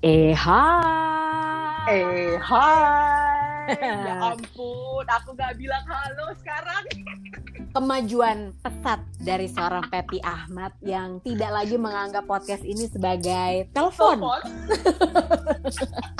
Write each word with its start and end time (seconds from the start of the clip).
Eh 0.00 0.32
hai. 0.32 1.92
Eh 1.92 2.40
hai. 2.40 3.68
ya 4.08 4.32
ampun, 4.32 5.04
aku 5.04 5.36
gak 5.36 5.60
bilang 5.60 5.84
halo 5.84 6.32
sekarang. 6.40 6.88
Kemajuan 7.76 8.56
pesat 8.64 9.04
dari 9.20 9.44
seorang 9.52 9.84
Pepi 9.92 10.16
Ahmad 10.24 10.72
yang 10.80 11.20
tidak 11.20 11.52
lagi 11.52 11.76
menganggap 11.76 12.24
podcast 12.24 12.64
ini 12.64 12.88
sebagai 12.88 13.68
telepon. 13.76 14.24
Telepon. 14.24 14.40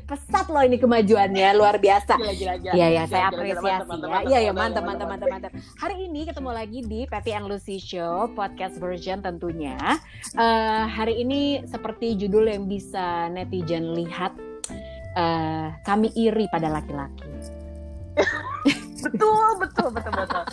Pesat 0.04 0.52
loh 0.52 0.60
ini 0.60 0.76
kemajuannya, 0.76 1.56
luar 1.56 1.80
biasa. 1.80 2.20
Gila, 2.20 2.60
gila. 2.60 2.74
Iya 2.76 2.88
ya, 2.92 3.04
saya 3.08 3.32
apresiasi 3.32 4.00
ya. 4.04 4.20
Iya 4.28 4.40
ya, 4.50 4.52
mantap, 4.52 4.84
mantap, 4.84 5.08
mantap, 5.08 5.28
mantap. 5.32 5.52
Hari 5.80 6.12
ini 6.12 6.28
ketemu 6.28 6.50
lagi 6.52 6.80
di 6.84 7.08
Pepi 7.08 7.32
and 7.32 7.48
Lucy 7.48 7.80
Show 7.80 8.28
podcast 8.36 8.76
version 8.84 9.24
tentunya. 9.24 9.80
Eh, 10.36 10.84
hari 10.92 11.24
ini 11.24 11.64
seperti 11.64 12.20
judul 12.20 12.52
yang 12.52 12.68
bisa 12.68 13.32
netizen 13.32 13.96
lihat, 13.96 14.36
eh, 15.16 15.68
kami 15.88 16.12
iri 16.20 16.52
pada 16.52 16.68
laki-laki. 16.68 17.24
Betul, 19.04 19.60
betul, 19.60 19.92
betul, 19.92 20.14
betul. 20.16 20.44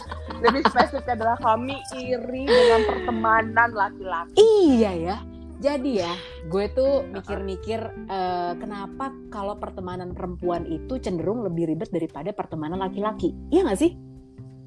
Lebih 0.42 0.62
spesifik 0.74 1.14
adalah 1.14 1.38
kami 1.38 1.78
iri 1.94 2.50
dengan 2.50 2.82
pertemanan 2.82 3.70
laki-laki. 3.70 4.34
Iya 4.42 4.90
ya. 4.98 5.16
Jadi 5.60 6.00
ya, 6.00 6.16
gue 6.48 6.64
tuh 6.72 7.04
mikir-mikir 7.12 7.80
eh, 8.08 8.52
kenapa 8.56 9.12
kalau 9.28 9.60
pertemanan 9.60 10.16
perempuan 10.16 10.64
itu 10.64 10.96
cenderung 10.96 11.44
lebih 11.44 11.68
ribet 11.68 11.92
daripada 11.92 12.32
pertemanan 12.32 12.80
laki-laki. 12.80 13.36
Iya 13.52 13.68
gak 13.68 13.80
sih? 13.84 13.92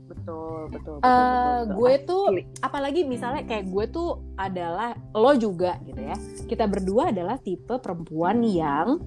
Betul, 0.05 0.69
betul, 0.69 1.01
betul. 1.01 1.09
Eh, 1.09 1.17
betul, 1.17 1.57
betul. 1.65 1.73
gue 1.73 1.93
tuh 2.05 2.23
Asli. 2.29 2.41
apalagi 2.61 3.01
misalnya 3.09 3.43
kayak 3.49 3.65
gue 3.73 3.85
tuh 3.89 4.09
adalah 4.37 4.93
lo 5.17 5.33
juga 5.33 5.81
gitu 5.83 5.97
ya 5.97 6.15
kita 6.45 6.69
berdua 6.69 7.09
adalah 7.09 7.41
tipe 7.41 7.75
perempuan 7.81 8.45
yang 8.45 9.01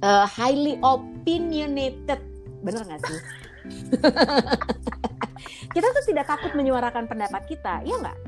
eh, 0.00 0.26
highly 0.30 0.78
opinionated 0.80 2.22
bener 2.62 2.82
gak 2.86 3.02
sih 3.02 3.20
kita 5.74 5.86
tuh 5.90 6.04
tidak 6.06 6.26
takut 6.30 6.52
menyuarakan 6.54 7.10
pendapat 7.10 7.42
kita 7.50 7.82
iya 7.84 7.96
nggak 8.00 8.18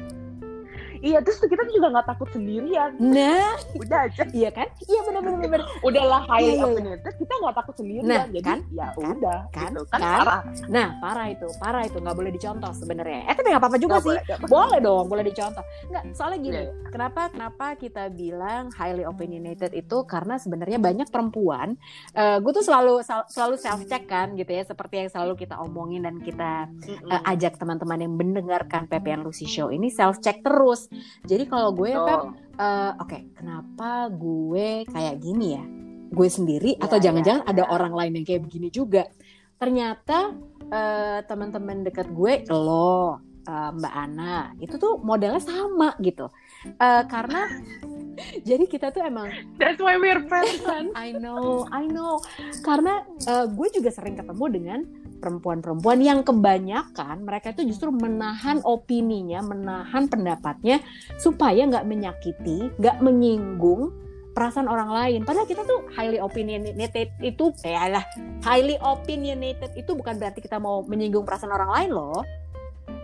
Iya, 1.02 1.18
terus 1.18 1.42
kita 1.42 1.66
juga 1.68 1.90
nggak 1.90 2.06
takut 2.08 2.28
sendirian. 2.30 2.94
nah 2.96 3.58
Udah 3.74 4.06
aja. 4.06 4.22
iya 4.30 4.48
kan 4.48 4.70
iya 4.82 5.00
bener 5.02 5.20
bener 5.36 5.60
Udahlah 5.80 6.22
highly 6.24 6.46
Iya, 6.46 6.54
iya, 6.54 6.56
iya. 6.56 6.66
opinionated, 6.68 7.12
kita 7.18 7.32
nggak 7.36 7.54
takut 7.54 7.74
sendirian. 7.74 8.04
Nah, 8.04 8.22
Jadi 8.24 8.40
kan? 8.40 8.58
ya 8.70 8.86
Kan? 8.92 9.16
udah. 9.18 9.40
Kan? 9.50 9.70
Gitu. 9.72 9.82
Kan, 9.84 9.98
Kan? 9.98 10.18
parah. 10.22 10.40
nah 10.68 10.88
parah 10.96 11.26
itu 11.26 11.48
parah 11.58 11.82
itu 11.82 11.98
nggak 11.98 12.14
boleh 12.14 12.30
dicontoh 12.30 12.70
sebenarnya 12.72 13.20
eh 13.24 13.34
tapi 13.34 13.48
nggak 13.48 13.58
apa-apa 13.58 13.78
juga 13.78 13.94
Nggak 13.94 14.04
sih 14.04 14.14
boleh, 14.14 14.46
boleh. 14.46 14.78
dong 14.78 15.04
boleh 15.06 15.24
dicontoh 15.24 15.62
nggak 15.88 16.02
soalnya 16.12 16.38
gini 16.38 16.50
Iya, 16.54 16.64
kenapa 16.88 17.22
kenapa 17.28 17.66
kita 17.74 18.02
bilang 18.08 18.70
highly 18.70 19.02
opinionated 19.02 19.72
itu 19.72 19.96
karena 20.04 20.36
sebenarnya 20.36 20.78
banyak 20.78 21.08
perempuan 21.08 21.74
eh 22.12 22.38
gue 22.38 22.52
tuh 22.52 22.62
selalu 22.62 23.00
sel- 23.00 23.26
selalu 23.26 23.56
self 23.56 23.80
check 23.82 24.06
kan 24.06 24.32
gitu 24.34 24.48
ya 24.48 24.62
seperti 24.62 24.94
yang 24.98 25.08
selalu 25.08 25.34
kita 25.36 25.58
omongin 25.58 26.02
dan 26.02 26.16
kita 26.18 26.68
eh, 26.86 27.22
ajak 27.26 27.56
teman-teman 27.56 27.98
yang 27.98 28.12
mendengarkan 28.12 28.86
PPN 28.86 29.22
Lucy 29.22 29.44
Show 29.44 29.68
ini 29.68 29.88
self 29.88 30.20
check 30.20 30.40
terus 30.40 30.91
jadi 31.24 31.44
kalau 31.46 31.70
gue 31.72 31.90
Betul. 31.90 32.06
Pep 32.06 32.20
eh, 32.56 32.92
oke 32.98 33.18
kenapa 33.34 33.90
gue 34.08 34.68
kayak 34.86 35.16
gini 35.18 35.46
ya 35.56 35.64
gue 36.12 36.28
sendiri 36.28 36.76
Ya, 36.76 36.84
atau 36.84 37.00
jangan-jangan 37.00 37.42
ya, 37.44 37.50
ada 37.50 37.62
ya. 37.64 37.70
orang 37.72 37.92
lain 37.96 38.12
yang 38.20 38.26
kayak 38.26 38.42
begini 38.44 38.68
juga 38.68 39.08
ternyata 39.56 40.34
eh, 40.66 41.20
teman-teman 41.24 41.82
dekat 41.82 42.10
gue 42.10 42.44
lo 42.50 43.16
eh, 43.42 43.70
Mbak 43.72 43.94
Ana 43.94 44.52
itu 44.58 44.76
tuh 44.76 45.00
modelnya 45.00 45.40
sama 45.40 45.96
gitu 45.98 46.28
Eh, 46.62 47.02
karena 47.10 47.50
jadi 48.48 48.64
kita 48.70 48.94
tuh 48.94 49.02
emang 49.02 49.26
That's 49.58 49.82
why 49.82 49.98
we're 49.98 50.22
friends? 50.30 50.62
I 50.94 51.10
know 51.10 51.66
I 51.74 51.90
know 51.90 52.22
karena 52.62 53.02
eh, 53.26 53.46
gue 53.50 53.68
juga 53.74 53.90
sering 53.90 54.14
ketemu 54.14 54.44
dengan 54.46 54.80
perempuan-perempuan 55.22 56.02
yang 56.02 56.26
kebanyakan 56.26 57.22
mereka 57.22 57.54
itu 57.54 57.70
justru 57.70 57.94
menahan 57.94 58.58
opininya 58.66 59.38
menahan 59.46 60.10
pendapatnya 60.10 60.82
supaya 61.22 61.62
nggak 61.70 61.86
menyakiti 61.86 62.74
nggak 62.82 62.98
menyinggung 62.98 63.94
perasaan 64.34 64.66
orang 64.66 64.90
lain 64.90 65.20
padahal 65.22 65.46
kita 65.46 65.62
tuh 65.62 65.86
highly 65.94 66.18
opinionated 66.18 67.14
itu 67.22 67.54
ya 67.62 67.86
lah 67.86 68.04
highly 68.42 68.74
opinionated 68.82 69.70
itu 69.78 69.94
bukan 69.94 70.18
berarti 70.18 70.42
kita 70.42 70.58
mau 70.58 70.82
menyinggung 70.82 71.22
perasaan 71.22 71.54
orang 71.54 71.70
lain 71.70 71.92
loh 71.94 72.20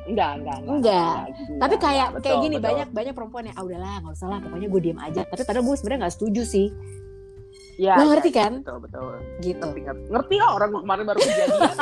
Enggak, 0.08 0.40
enggak, 0.40 0.56
enggak. 0.64 0.72
Enggak. 0.72 1.20
Enggak, 1.28 1.60
tapi 1.60 1.74
enggak, 1.76 1.84
kayak 1.84 2.08
betul, 2.08 2.24
kayak 2.24 2.38
gini 2.40 2.56
betul. 2.56 2.66
banyak 2.68 2.88
banyak 2.96 3.14
perempuan 3.14 3.44
yang 3.44 3.56
ah 3.60 3.64
udahlah 3.68 3.94
nggak 4.00 4.14
usah 4.16 4.28
lah 4.32 4.38
pokoknya 4.40 4.68
gue 4.72 4.80
diem 4.80 5.00
aja 5.04 5.20
tapi 5.28 5.42
padahal 5.44 5.64
gue 5.68 5.76
sebenarnya 5.76 6.00
nggak 6.00 6.14
setuju 6.16 6.42
sih 6.48 6.66
Ya, 7.78 7.94
Lo 7.94 8.10
ya, 8.10 8.18
ngerti 8.18 8.30
ya, 8.34 8.38
kan? 8.42 8.52
Betul, 8.66 8.78
betul. 8.82 9.14
gitu 9.38 9.62
Ngerti, 9.62 9.80
ngerti. 9.86 10.06
Ngerti 10.10 10.34
lah 10.42 10.50
orang 10.58 10.70
kemarin 10.82 11.04
baru 11.06 11.18
kejadian. 11.22 11.76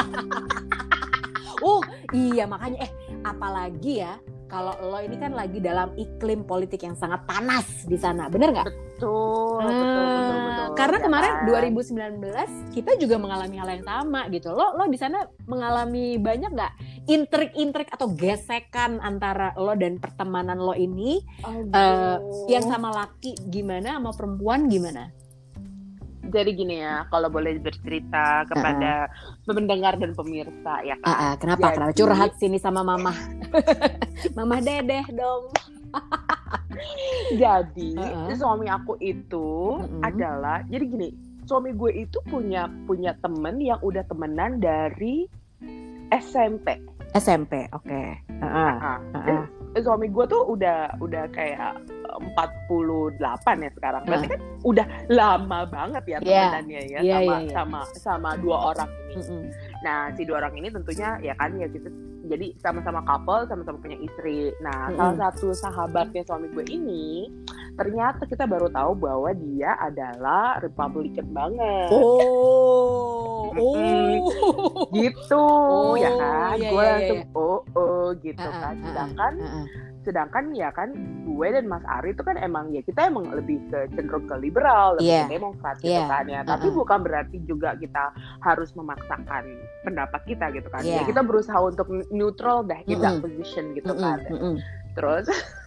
Oh 1.65 1.81
iya 2.29 2.45
makanya 2.45 2.85
eh 2.85 2.93
apalagi 3.25 4.05
ya 4.05 4.21
kalau 4.47 4.77
lo 4.79 5.01
ini 5.03 5.17
kan 5.19 5.35
lagi 5.35 5.59
dalam 5.59 5.91
iklim 5.99 6.47
politik 6.47 6.85
yang 6.87 6.95
sangat 6.95 7.27
panas 7.27 7.67
di 7.89 7.99
sana, 7.99 8.31
bener 8.31 8.55
nggak? 8.55 8.67
betul, 8.97 9.59
betul, 9.59 9.85
betul, 9.91 10.05
Ah, 10.07 10.45
betul. 10.47 10.67
Karena 10.79 10.97
Ya 10.97 11.05
kemarin 11.05 11.33
kan? 11.35 11.45
2019 12.23 12.77
kita 12.77 12.91
juga 12.97 13.17
mengalami 13.19 13.57
hal 13.59 13.69
yang 13.75 13.85
sama 13.85 14.21
gitu. 14.31 14.55
Lo 14.55 14.79
lo 14.79 14.87
di 14.87 14.99
sana 15.01 15.27
mengalami 15.51 16.15
banyak 16.21 16.51
nggak 16.55 16.73
intrik-intrik 17.11 17.91
atau 17.91 18.13
gesekan 18.15 19.03
antara 19.03 19.51
lo 19.59 19.75
dan 19.75 19.99
pertemanan 19.99 20.63
lo 20.63 20.79
ini 20.79 21.19
eh, 21.75 22.17
yang 22.47 22.65
sama 22.71 22.95
laki 22.95 23.35
gimana 23.51 23.99
sama 23.99 24.15
perempuan 24.15 24.71
gimana? 24.71 25.11
Jadi 26.27 26.51
gini 26.53 26.77
ya, 26.79 27.07
kalau 27.07 27.29
boleh 27.29 27.57
bercerita 27.57 28.45
kepada 28.45 29.07
pendengar 29.45 29.95
dan 29.95 30.13
pemirsa 30.13 30.83
ya 30.83 30.97
kan. 31.01 31.07
Ah, 31.09 31.35
kenapa? 31.37 31.71
Jadi- 31.71 31.77
Kenapa 31.77 31.95
curhat 31.95 32.33
sini 32.37 32.57
sama 32.57 32.81
mama? 32.81 33.13
mama 34.39 34.59
dedeh 34.59 35.07
dong. 35.11 35.51
Jadi 37.33 37.97
Uh-uh. 37.97 38.35
suami 38.35 38.67
aku 38.67 38.99
itu 38.99 39.81
Mm-mm. 39.81 40.03
adalah 40.03 40.61
jadi 40.67 40.85
gini, 40.85 41.09
suami 41.43 41.73
gue 41.73 42.05
itu 42.05 42.19
punya 42.25 42.69
punya 42.85 43.17
temen 43.17 43.59
yang 43.59 43.81
udah 43.81 44.05
temenan 44.05 44.59
dari 44.59 45.25
SMP. 46.09 46.77
SMP, 47.13 47.65
oke. 47.73 47.89
Heeh. 47.89 48.73
Nah, 48.77 49.01
heeh. 49.17 49.31
eh, 49.33 49.45
suami 49.81 50.09
gue 50.09 50.25
tuh 50.27 50.43
udah 50.47 50.97
udah 50.99 51.25
kayak 51.31 51.77
48 52.33 53.65
ya 53.65 53.71
sekarang. 53.77 54.03
Berarti 54.05 54.27
kan 54.33 54.41
udah 54.65 54.87
lama 55.09 55.59
banget 55.69 56.03
ya 56.07 56.19
Iya. 56.19 56.21
temenannya 56.23 56.83
ya 56.87 56.99
Iya, 57.01 57.15
sama 57.15 57.21
iya, 57.23 57.37
iya. 57.39 57.53
sama 57.53 57.81
sama 57.95 58.31
dua 58.39 58.57
orang 58.73 58.91
ini. 58.91 59.17
Mm-mm. 59.17 59.43
Nah, 59.85 59.99
si 60.17 60.23
dua 60.25 60.37
orang 60.41 60.55
ini 60.57 60.69
tentunya 60.69 61.09
ya 61.21 61.35
kan 61.37 61.55
ya 61.57 61.67
gitu 61.69 61.89
jadi 62.27 62.59
sama-sama 62.59 63.07
couple, 63.07 63.47
sama-sama 63.47 63.79
punya 63.79 63.99
istri. 64.03 64.51
Nah, 64.59 64.91
Mm-mm. 64.91 64.99
salah 64.99 65.17
satu 65.31 65.55
sahabatnya 65.55 66.23
suami 66.27 66.51
gue 66.51 66.65
ini 66.67 67.31
ternyata 67.77 68.25
kita 68.25 68.45
baru 68.45 68.69
tahu 68.69 68.93
bahwa 68.97 69.31
dia 69.33 69.77
adalah 69.79 70.57
Republican 70.59 71.29
banget. 71.31 71.89
Oh, 71.93 73.53
oh. 73.53 74.33
Gitu, 74.91 75.37
Oh, 75.37 75.95
ya 75.95 76.11
kan? 76.11 76.57
iya, 76.57 76.69
gue 76.69 76.81
iya, 76.81 76.91
langsung 76.93 77.21
iya. 77.23 77.37
oh 77.37 77.61
oh 77.73 78.07
gitu 78.19 78.43
ah, 78.43 78.55
kan. 78.59 78.75
Sedangkan 78.81 79.33
ah, 79.39 79.55
ah. 79.55 79.67
sedangkan 80.03 80.45
ya 80.55 80.71
kan 80.71 80.95
gue 81.27 81.47
dan 81.51 81.67
Mas 81.67 81.83
Ari 81.85 82.15
itu 82.15 82.23
kan 82.23 82.39
emang 82.39 82.71
ya 82.71 82.79
kita 82.81 83.11
emang 83.11 83.27
lebih 83.29 83.59
ke 83.69 83.91
cenderung 83.93 84.25
ke 84.25 84.39
liberal, 84.39 84.95
lebih 84.97 85.11
Iya. 85.11 85.23
ke 85.23 85.33
demokrat 85.35 85.77
gitu 85.79 85.93
Iya. 85.93 86.07
kan 86.07 86.25
ya. 86.27 86.41
Tapi 86.43 86.67
Uh-uh. 86.67 86.79
bukan 86.79 86.99
berarti 87.03 87.37
juga 87.45 87.75
kita 87.75 88.05
harus 88.41 88.71
memaksakan 88.73 89.45
pendapat 89.83 90.21
kita 90.25 90.47
gitu 90.55 90.69
kan. 90.71 90.81
Iya. 90.81 91.03
Ya 91.03 91.03
kita 91.05 91.21
berusaha 91.21 91.59
untuk 91.59 91.87
neutral 92.09 92.63
dah 92.63 92.81
in 92.87 92.99
that 92.99 93.19
Mm-mm. 93.19 93.25
position 93.27 93.75
gitu 93.75 93.91
Mm-mm, 93.91 94.01
kan. 94.01 94.19
mm-mm. 94.31 94.55
Terus 94.95 95.27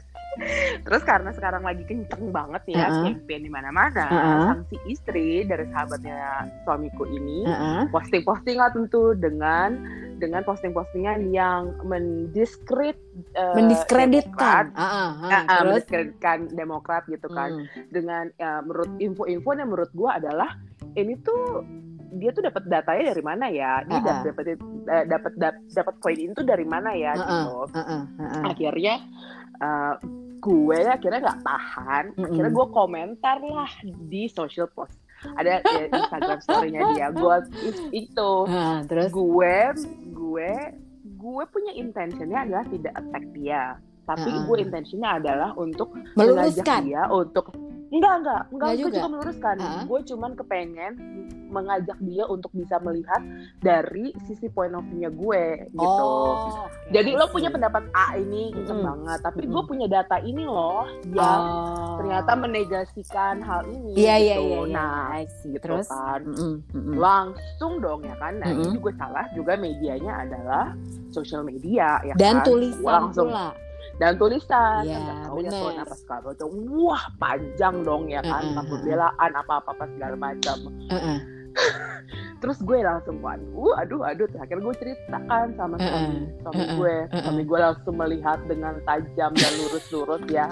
Terus 0.81 1.03
karena 1.03 1.29
sekarang 1.31 1.61
lagi 1.61 1.83
kenceng 1.83 2.31
banget 2.31 2.63
ya 2.67 2.87
Uh-uh. 2.87 3.03
campaign 3.05 3.41
di 3.43 3.51
mana-mana, 3.51 4.05
Uh-uh. 4.07 4.41
sang 4.47 4.61
si 4.67 4.77
istri 4.87 5.43
dari 5.43 5.67
sahabatnya 5.69 6.19
suamiku 6.63 7.03
ini 7.05 7.43
Heeh. 7.43 7.81
posting-posting 7.89 8.55
lah 8.55 8.71
tentu 8.71 9.11
dengan 9.13 9.75
dengan 10.19 10.43
posting-postingan 10.43 11.31
yang 11.31 11.75
mendiskredit 11.83 12.99
eh, 13.33 13.55
Mendiskreditkan. 13.55 14.71
Demokrat, 14.71 14.79
ah. 14.79 15.11
eh, 15.23 15.31
eh, 15.31 15.43
Terus 15.45 15.63
mendiskreditkan 15.63 16.37
Demokrat 16.51 17.03
gitu 17.07 17.27
kan 17.27 17.49
Mm. 17.49 17.65
dengan 17.89 18.23
ya, 18.35 18.59
menurut 18.61 18.91
info-info 18.97 19.49
yang 19.53 19.69
menurut 19.69 19.91
gua 19.91 20.19
adalah 20.19 20.53
ini 20.93 21.17
tuh 21.19 21.63
dia 22.09 22.29
tuh 22.29 22.41
dapat 22.41 22.65
datanya 22.65 23.13
dari 23.13 23.21
mana 23.21 23.45
ya? 23.47 23.85
Dia 23.85 23.99
Uh-uh. 24.01 24.21
dapat 24.25 24.45
dapat 25.05 25.31
dap- 25.37 25.63
dapat 25.69 25.93
poin 26.01 26.17
itu 26.17 26.41
dari 26.41 26.65
mana 26.65 26.89
ya 26.93 27.13
Uh-uh. 27.13 27.21
gitu. 27.21 27.53
Heeh, 27.77 28.01
heeh. 28.17 28.43
Akhirnya 28.43 28.95
eh, 29.59 29.93
gue 30.39 30.79
akhirnya 30.81 31.19
nggak 31.21 31.41
tahan. 31.41 32.03
Akhirnya 32.17 32.51
gue 32.51 32.67
komentar 32.69 33.37
lah 33.39 33.71
di 33.83 34.25
social 34.25 34.67
post. 34.67 34.95
Ada 35.35 35.59
ya, 35.61 35.83
Instagram 35.89 36.39
story-nya 36.39 36.81
dia. 36.93 37.07
Gue 37.11 37.35
itu 37.91 38.31
Ah, 38.45 38.79
terus 38.83 39.11
gue 39.11 39.55
gue 40.09 40.51
gue 41.11 41.43
punya 41.45 41.73
intentionnya 41.73 42.39
adalah 42.41 42.63
tidak 42.65 42.93
attack 42.95 43.25
dia 43.33 43.75
tapi 44.05 44.25
Uh-uh. 44.25 44.47
gue 44.47 44.57
intensinya 44.63 45.19
adalah 45.19 45.51
untuk 45.53 45.91
Meluruskan. 46.15 46.81
dia 46.81 47.05
untuk 47.05 47.51
enggak 47.89 48.13
enggak 48.15 48.15
enggak 48.17 48.41
Enggak 48.49 48.69
gue 48.69 48.79
juga? 48.79 48.95
juga 48.95 49.07
meluruskan 49.07 49.55
Uh-uh. 49.59 49.83
gue 49.85 49.99
cuman 50.07 50.31
kepengen 50.33 50.93
mengajak 51.49 51.97
dia 51.99 52.23
untuk 52.23 52.49
bisa 52.51 52.77
melihat 52.77 53.19
dari 53.59 54.09
sisi 54.23 54.47
point 54.47 54.71
of 54.71 54.85
view-nya 54.85 55.09
gue 55.09 55.43
gitu 55.67 55.81
Oh, 55.81 56.63
oke, 56.63 56.89
jadi 56.89 57.09
lo 57.11 57.27
punya 57.27 57.49
pendapat 57.49 57.83
A 57.91 58.15
ini 58.15 58.49
kenceng 58.51 58.77
Mm-mm. 58.77 58.87
banget 58.87 59.19
tapi 59.21 59.41
Mm-mm. 59.41 59.51
gue 59.51 59.63
punya 59.65 59.87
data 59.87 60.17
ini 60.19 60.43
loh 60.43 60.85
yang 61.09 61.41
Oh. 61.41 61.97
ternyata 61.97 62.31
menegasikan 62.33 63.39
hal 63.39 63.65
ini 63.65 63.93
Iya 63.95 64.15
iya 64.15 64.35
gitu. 64.35 64.45
iya. 64.45 64.59
iya. 64.59 64.69
nah 64.69 64.93
I 65.11 65.25
see. 65.27 65.51
gitu 65.51 65.65
Terus. 65.65 65.87
kan 65.87 66.21
mm-mm. 66.23 66.93
langsung 66.95 67.73
dong 67.77 68.01
ya 68.01 68.15
kan 68.15 68.33
nah 68.35 68.47
Mm-mm. 68.47 68.61
ini 68.63 68.75
juga 68.75 68.91
salah 68.95 69.25
juga 69.31 69.53
medianya 69.55 70.13
adalah 70.21 70.73
social 71.09 71.41
media 71.41 71.97
ya 72.01 72.13
Dan 72.13 72.39
kan 72.39 72.45
tulisan 72.45 72.85
langsung 72.85 73.29
pula. 73.29 73.49
dan 73.97 74.15
tulisan 74.15 74.81
kan 74.81 74.99
nggak 74.99 75.17
tahu 75.23 75.37
ya 75.39 75.49
tuh 75.49 75.67
apa 75.73 75.95
segala 75.95 76.21
macam 76.25 76.47
wah 76.71 77.03
panjang 77.17 77.75
dong 77.81 78.03
ya 78.05 78.21
kan 78.21 78.41
tentang 78.43 78.63
mm-mm. 78.63 78.73
pembelaan 78.77 79.31
apa 79.33 79.53
apa 79.55 79.69
apa 79.71 79.85
segala 79.89 80.15
macam 80.15 80.57
Uh-uh. 80.87 81.17
Terus 82.39 82.59
gue 82.63 82.79
langsung 82.79 83.19
waduh 83.19 83.75
aduh 83.79 84.01
aduh. 84.07 84.25
Terus 84.31 84.41
akhirnya 84.41 84.63
gue 84.63 84.75
ceritakan 84.79 85.47
sama 85.59 85.75
suami, 85.75 86.07
Mm-mm, 86.07 86.41
suami 86.43 86.63
gue. 86.79 86.95
suami 87.11 87.43
gue 87.43 87.59
langsung 87.59 87.95
melihat 87.99 88.39
dengan 88.47 88.73
tajam 88.87 89.31
dan 89.35 89.51
lurus-lurus 89.59 90.23
ya. 90.31 90.47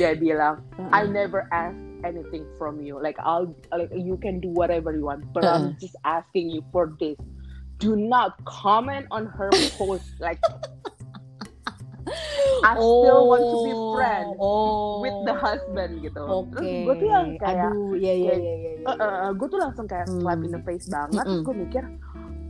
Dia 0.00 0.16
bilang. 0.16 0.64
I 0.90 1.06
never 1.06 1.46
ask 1.52 1.76
anything 2.02 2.48
from 2.56 2.80
you. 2.80 2.96
Like 2.96 3.20
I'll 3.20 3.52
like 3.72 3.92
you 3.92 4.16
can 4.18 4.40
do 4.40 4.48
whatever 4.50 4.92
you 4.92 5.04
want 5.04 5.28
but 5.36 5.44
I'm 5.44 5.76
just 5.76 5.96
asking 6.08 6.50
you 6.50 6.64
for 6.72 6.96
this. 6.96 7.16
Do 7.80 7.96
not 7.96 8.36
comment 8.44 9.08
on 9.08 9.24
her 9.28 9.48
post. 9.76 10.04
Like 10.20 10.40
I 12.60 12.72
still 12.76 13.22
want 13.26 13.44
to 13.44 13.58
be 13.64 13.72
friends 13.96 14.36
oh. 14.36 15.00
with 15.00 15.16
the 15.24 15.34
husband 15.34 15.92
gitu 16.04 16.20
Oke. 16.20 16.52
terus 16.52 16.68
gue 16.84 16.94
tuh 17.00 17.08
yang 17.08 17.26
kayak 17.40 17.70
Aduh, 17.72 17.92
iya. 17.96 18.12
iya. 18.14 18.32
Eh, 18.80 18.96
eh, 18.96 19.30
gue 19.32 19.46
tuh 19.48 19.60
langsung 19.60 19.86
kayak 19.88 20.06
Hmm. 20.10 20.20
slap 20.20 20.40
in 20.40 20.50
the 20.52 20.62
face 20.64 20.86
banget 20.88 21.24
Mm-mm. 21.24 21.44
gue 21.44 21.54
mikir 21.54 21.84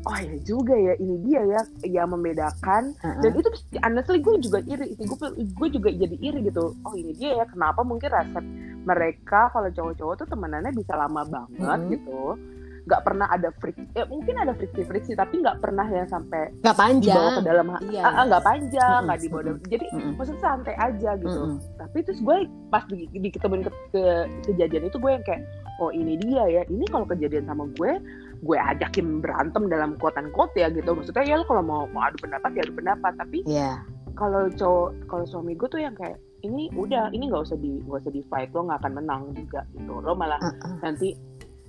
oh 0.00 0.16
ya 0.16 0.36
juga 0.40 0.72
ya 0.72 0.94
ini 0.96 1.16
dia 1.28 1.40
ya 1.44 1.60
yang 1.84 2.08
membedakan 2.08 2.96
Uh-uh. 3.04 3.20
dan 3.20 3.30
itu 3.36 3.48
honestly 3.84 4.18
gue 4.24 4.34
juga 4.40 4.58
iri 4.64 4.96
gue 4.96 5.28
gue 5.44 5.68
juga 5.68 5.88
jadi 5.92 6.16
iri 6.16 6.40
gitu 6.48 6.72
oh 6.72 6.94
ini 6.96 7.12
dia 7.12 7.36
ya 7.36 7.44
kenapa 7.44 7.84
mungkin 7.84 8.08
resep 8.08 8.44
mereka 8.88 9.52
kalau 9.52 9.68
cowok-cowok 9.68 10.24
tuh 10.24 10.28
temenannya 10.32 10.72
bisa 10.72 10.96
lama 10.96 11.20
banget 11.28 12.00
gitu 12.00 12.32
nggak 12.82 13.02
pernah 13.02 13.26
ada 13.26 13.48
friksi 13.54 13.84
ya 13.92 14.04
mungkin 14.04 14.34
ada 14.34 14.52
friksi 14.52 14.82
friksi 14.82 15.12
tapi 15.12 15.38
nggak 15.38 15.58
pernah 15.58 15.84
yang 15.84 16.06
sampai 16.06 16.48
Nggak 16.58 16.76
panjang. 16.76 17.12
dibawa 17.12 17.30
ke 17.30 17.42
dalam 17.42 17.66
Iya. 17.82 18.02
Ah, 18.02 18.12
ah, 18.12 18.24
nggak 18.26 18.44
panjang 18.44 19.00
nggak 19.04 19.18
dibawa 19.20 19.40
dalam- 19.42 19.64
jadi 19.64 19.84
Mm-mm. 19.90 20.12
maksudnya 20.14 20.40
santai 20.40 20.74
aja 20.76 21.10
gitu 21.16 21.40
Mm-mm. 21.40 21.58
tapi 21.76 21.98
terus 22.00 22.20
gue 22.20 22.36
pas 22.68 22.84
di, 22.86 23.04
di 23.08 23.28
ke, 23.30 23.38
ke- 23.40 24.26
kejadian 24.46 24.82
itu 24.86 24.96
gue 24.96 25.10
yang 25.10 25.24
kayak 25.24 25.42
oh 25.78 25.90
ini 25.90 26.14
dia 26.18 26.44
ya 26.46 26.62
ini 26.66 26.84
kalau 26.86 27.04
kejadian 27.04 27.44
sama 27.44 27.64
gue 27.74 27.92
gue 28.40 28.56
ajakin 28.58 29.20
berantem 29.20 29.68
dalam 29.68 29.96
quote 29.96 30.16
quote 30.30 30.54
ya 30.54 30.68
gitu 30.68 30.92
maksudnya 30.92 31.22
ya 31.22 31.36
lo 31.36 31.44
kalau 31.44 31.60
mau 31.60 31.82
mau 31.86 32.02
adu 32.02 32.16
pendapat 32.18 32.50
ya 32.52 32.62
adu 32.62 32.74
pendapat 32.74 33.12
tapi 33.14 33.38
Iya. 33.44 33.80
kalau 34.12 34.48
cowok 34.50 34.88
kalau 35.06 35.24
suami 35.24 35.52
gue 35.52 35.68
tuh 35.68 35.78
yang 35.78 35.92
kayak 35.92 36.16
ini 36.40 36.72
udah 36.72 37.08
ini 37.10 37.28
nggak 37.28 37.44
usah 37.44 37.56
di 37.56 37.80
nggak 37.80 38.00
usah 38.00 38.12
di 38.12 38.24
fight 38.26 38.48
lo 38.50 38.64
nggak 38.64 38.80
akan 38.80 38.92
menang 38.94 39.22
juga 39.34 39.60
gitu 39.70 39.92
lo 39.94 40.12
malah 40.12 40.40
Uh-uh. 40.40 40.80
nanti 40.80 41.12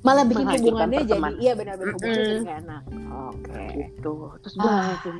Malah 0.02 0.24
bikin 0.24 0.46
hubungannya 0.48 1.00
jadi 1.04 1.22
iya 1.38 1.54
benar-benar 1.54 1.94
hubungannya 1.94 2.18
Mm-mm. 2.18 2.28
jadi 2.28 2.42
nggak 2.42 2.60
enak. 2.60 2.82
Oke. 3.12 3.64
gitu 3.74 4.14
terus 4.40 4.54
gue 4.56 4.66
Ah. 4.66 4.82
langsung 4.90 5.18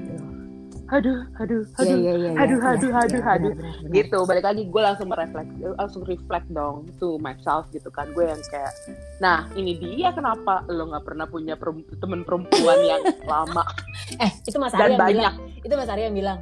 aduh 0.90 1.24
aduh 1.38 1.64
Iya 1.78 1.88
aduh 1.88 1.98
iya 1.98 2.12
iya. 2.12 2.30
aduh, 2.36 2.58
iya, 2.58 2.68
aduh, 2.68 2.84
iya, 2.84 3.00
aduh, 3.00 3.16
iya, 3.16 3.32
aduh. 3.32 3.52
benar, 3.54 3.74
benar, 3.80 3.94
gitu 3.94 4.18
balik 4.26 4.44
lagi 4.44 4.62
gue 4.68 4.82
langsung 4.82 5.08
merefleks 5.08 5.52
langsung 5.74 6.02
reflect 6.04 6.48
dong 6.52 6.76
to 7.00 7.16
myself 7.18 7.64
gitu 7.72 7.88
kan 7.88 8.12
gue 8.12 8.26
yang 8.26 8.42
kayak 8.46 8.74
nah 9.18 9.48
ini 9.54 9.72
dia 9.74 10.12
kenapa 10.12 10.68
lo 10.68 10.92
nggak 10.92 11.06
pernah 11.06 11.24
punya 11.26 11.56
temen 11.96 12.22
perempuan 12.22 12.80
yang 12.82 13.02
lama. 13.32 13.64
Eh, 14.14 14.32
itu 14.44 14.58
Mas 14.58 14.74
Arya 14.74 14.84
dan 14.84 14.90
yang 14.90 15.00
bilang. 15.00 15.08
banyak 15.08 15.34
Itu 15.62 15.74
Mas 15.74 15.88
Arya 15.88 16.06
yang 16.06 16.18
bilang. 16.18 16.38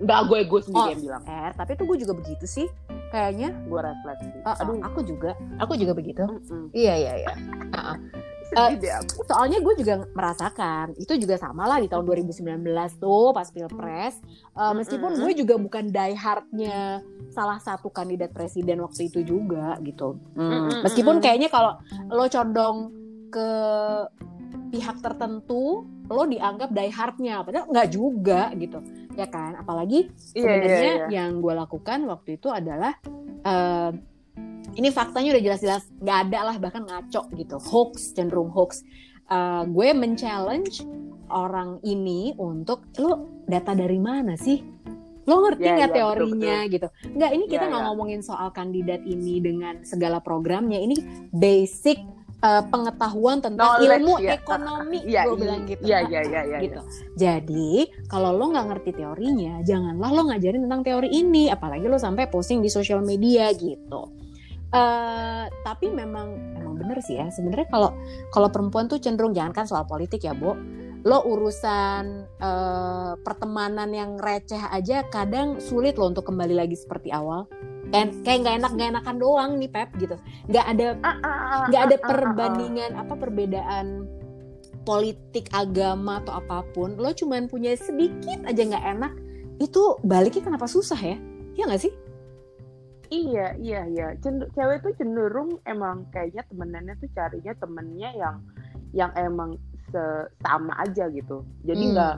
nggak 0.00 0.20
gue 0.24 0.38
gue 0.42 0.60
sendiri 0.60 0.82
Oh. 0.82 0.90
yang 0.90 1.02
bilang 1.02 1.22
Eh, 1.22 1.50
tapi 1.54 1.70
tuh 1.72 1.84
gue 1.84 1.96
juga 1.98 2.12
begitu 2.12 2.44
sih. 2.44 2.66
Kayaknya. 3.12 3.52
gue 3.68 3.80
refleksi 3.84 4.28
Ah, 4.48 4.56
aduh 4.56 4.80
aku 4.80 5.04
juga. 5.04 5.36
Aku 5.60 5.76
juga 5.76 5.92
begitu. 5.92 6.24
mm-mm. 6.24 6.72
Iya 6.72 6.94
iya 6.96 7.12
iya. 7.20 7.32
aku 8.52 9.20
Soalnya 9.24 9.64
gue 9.64 9.74
juga 9.80 10.04
merasakan 10.12 10.92
itu 11.00 11.16
juga 11.16 11.40
sama 11.40 11.64
lah 11.64 11.80
di 11.80 11.88
tahun 11.88 12.04
2019 12.04 12.64
tuh 13.00 13.32
pas 13.32 13.48
pilpres. 13.48 14.16
Eh, 14.56 14.72
meskipun 14.76 15.16
gue 15.16 15.32
juga 15.36 15.56
bukan 15.56 15.88
die 15.88 16.16
hardnya 16.16 17.00
salah 17.32 17.56
satu 17.60 17.88
kandidat 17.88 18.32
presiden 18.32 18.84
waktu 18.84 19.08
itu 19.08 19.24
juga 19.24 19.76
gitu. 19.80 20.20
Hmm, 20.36 20.84
Meskipun 20.84 21.20
kayaknya 21.20 21.48
kalau 21.48 21.80
lo 22.12 22.28
condong 22.28 22.92
ke 23.32 23.48
pihak 24.72 25.00
tertentu, 25.04 25.84
lo 26.08 26.24
dianggap 26.28 26.72
die 26.72 26.92
hardnya, 26.92 27.44
padahal 27.44 27.68
nggak 27.68 27.88
juga 27.92 28.52
gitu, 28.56 28.80
ya 29.16 29.26
kan? 29.28 29.56
Apalagi 29.60 30.08
iya 30.32 30.42
iya 30.42 30.56
sebenarnya 30.58 30.92
iya. 30.92 31.06
yang 31.10 31.40
gue 31.40 31.54
lakukan 31.54 31.98
waktu 32.08 32.40
itu 32.40 32.48
adalah 32.48 32.96
eh, 33.44 33.90
ini 34.72 34.88
faktanya 34.88 35.36
udah 35.36 35.42
jelas-jelas 35.44 35.84
nggak 36.00 36.18
ada 36.28 36.38
lah 36.52 36.56
bahkan 36.60 36.82
ngaco 36.86 37.28
gitu. 37.36 37.56
Hoax 37.60 38.16
cenderung 38.16 38.50
hoax. 38.52 38.82
Eh, 39.28 39.62
gue 39.68 39.88
men-challenge 39.92 40.84
orang 41.32 41.80
ini 41.82 42.36
untuk 42.36 42.84
lo 43.00 43.42
data 43.48 43.72
dari 43.72 43.96
mana 43.96 44.36
sih? 44.36 44.60
Lo 45.22 45.38
ngerti 45.46 45.62
Ya, 45.62 45.78
nggak 45.78 45.90
ya, 45.90 45.96
teorinya? 45.96 46.56
gitu. 46.66 46.88
Nggak 47.14 47.30
ini 47.30 47.44
kita 47.46 47.64
nggak 47.70 47.82
ya. 47.82 47.88
ngomongin 47.88 48.20
soal 48.26 48.50
kandidat 48.50 49.06
ini 49.06 49.38
dengan 49.38 49.80
segala 49.86 50.18
programnya. 50.18 50.82
Ini 50.82 50.98
basic 51.30 52.02
eh, 52.42 52.62
pengetahuan 52.68 53.38
tentang 53.38 53.78
Knowledge, 53.78 54.02
ilmu 54.02 54.14
ya. 54.18 54.30
ekonomi 54.36 54.98
iya 55.06 55.22
gue 55.24 55.34
iya 55.34 55.40
bilang 55.40 55.62
gitu 55.64 55.82
iya 55.86 55.98
Ah, 55.98 56.08
iya 56.10 56.20
iya 56.26 56.40
iya 56.42 56.58
gitu. 56.58 56.80
Jadi 57.14 57.70
kalau 58.10 58.34
lo 58.34 58.50
nggak 58.50 58.66
ngerti 58.74 58.90
teorinya, 58.98 59.62
janganlah 59.62 60.10
lo 60.10 60.22
ngajarin 60.28 60.62
tentang 60.66 60.82
teori 60.82 61.08
ini, 61.12 61.48
apalagi 61.48 61.86
lo 61.86 61.96
sampai 61.96 62.26
posting 62.26 62.58
di 62.60 62.68
sosial 62.68 63.00
media 63.00 63.48
gitu. 63.54 64.10
eh 64.72 65.44
tapi 65.68 65.92
memang 65.92 66.56
memang 66.56 66.74
bener 66.80 66.98
sih 67.04 67.20
ya. 67.20 67.28
Sebenarnya 67.28 67.68
kalau 67.68 67.92
kalau 68.32 68.48
perempuan 68.48 68.88
tuh 68.88 68.96
cenderung 68.98 69.36
jangan 69.36 69.52
kan 69.52 69.66
soal 69.68 69.84
politik 69.84 70.24
ya, 70.24 70.32
Bo. 70.32 70.56
Lo 71.04 71.18
urusan 71.28 72.04
eh, 72.40 73.12
pertemanan 73.20 73.92
yang 73.92 74.16
receh 74.16 74.58
aja 74.72 75.04
kadang 75.12 75.60
sulit 75.60 76.00
lo 76.00 76.08
untuk 76.08 76.24
kembali 76.24 76.56
lagi 76.56 76.74
seperti 76.74 77.12
awal. 77.12 77.44
Dan 77.92 78.24
kayak 78.24 78.38
nggak 78.42 78.56
enak 78.64 78.70
nggak 78.72 78.90
enakan 78.96 79.16
doang 79.20 79.50
nih 79.60 79.70
Pep 79.70 79.88
gitu. 80.00 80.16
Nggak 80.48 80.66
ada 80.72 80.86
Ah, 81.04 81.16
ah, 81.20 81.28
ah, 81.28 81.64
nggak 81.68 81.82
ada 81.86 81.96
perbandingan 82.00 82.90
apa 82.96 83.14
perbedaan 83.20 84.08
politik 84.82 85.46
agama 85.54 86.18
atau 86.24 86.42
apa 86.42 86.66
pun 86.74 86.98
lo 86.98 87.14
cuman 87.14 87.46
punya 87.46 87.76
sedikit 87.78 88.42
aja 88.42 88.62
nggak 88.66 88.86
enak 88.98 89.12
itu 89.62 89.94
baliknya 90.02 90.42
kenapa 90.42 90.66
susah 90.66 90.98
ya 90.98 91.16
ya 91.54 91.70
nggak 91.70 91.86
sih 91.86 91.94
Iya, 93.12 93.52
iya, 93.60 93.84
iya. 93.92 94.16
Cewek 94.24 94.80
tuh 94.80 94.96
cenderung 94.96 95.60
emang 95.68 96.08
kayaknya 96.16 96.48
temenannya 96.48 96.96
tuh 96.96 97.12
carinya 97.12 97.52
temennya 97.60 98.10
yang 98.16 98.36
yang 98.96 99.12
emang 99.20 99.60
sama 100.40 100.72
aja 100.80 101.12
gitu. 101.12 101.44
Jadi 101.68 101.84
Hmm. 101.84 101.92
nggak 101.92 102.16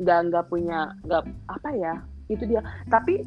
nggak 0.00 0.20
nggak 0.32 0.44
punya 0.48 0.96
nggak 1.04 1.22
apa 1.52 1.68
ya 1.76 1.94
itu 2.32 2.48
dia. 2.48 2.64
Tapi 2.88 3.20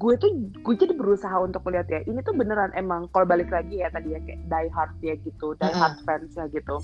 gue 0.00 0.14
tuh 0.16 0.30
gue 0.64 0.74
jadi 0.74 0.94
berusaha 0.96 1.36
untuk 1.42 1.62
melihat 1.68 1.86
ya 1.90 2.00
ini 2.08 2.20
tuh 2.22 2.32
beneran 2.34 2.72
emang 2.72 3.10
kalau 3.12 3.26
balik 3.28 3.50
lagi 3.52 3.82
ya 3.82 3.90
tadi 3.92 4.14
ya 4.14 4.20
kayak 4.24 4.40
die 4.46 4.70
hard 4.72 4.92
ya 5.04 5.14
gitu, 5.20 5.54
die 5.58 5.68
Mm-mm. 5.68 5.80
hard 5.80 5.96
fans 6.06 6.32
ya 6.38 6.46
gitu. 6.48 6.76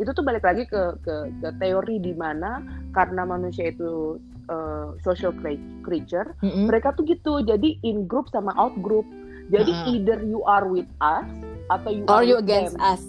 Itu 0.00 0.10
tuh 0.14 0.24
balik 0.24 0.44
lagi 0.46 0.64
ke 0.64 0.96
ke, 1.02 1.16
ke 1.42 1.48
teori 1.60 2.00
di 2.00 2.14
mana 2.16 2.62
karena 2.96 3.22
manusia 3.24 3.70
itu 3.70 4.16
uh, 4.48 4.96
social 5.04 5.30
crea- 5.36 5.60
creature 5.84 6.34
Mm-mm. 6.40 6.66
mereka 6.66 6.94
tuh 6.96 7.04
gitu 7.06 7.42
jadi 7.44 7.78
in 7.84 8.08
group 8.08 8.30
sama 8.32 8.50
out 8.58 8.74
group 8.80 9.06
jadi 9.52 9.70
Mm-mm. 9.70 9.92
either 9.98 10.18
you 10.24 10.40
are 10.48 10.66
with 10.66 10.88
us 11.02 11.26
atau 11.70 11.90
you 11.92 12.04
or 12.08 12.22
are 12.22 12.26
you 12.26 12.36
against 12.38 12.74
them. 12.78 12.82
us 12.84 13.02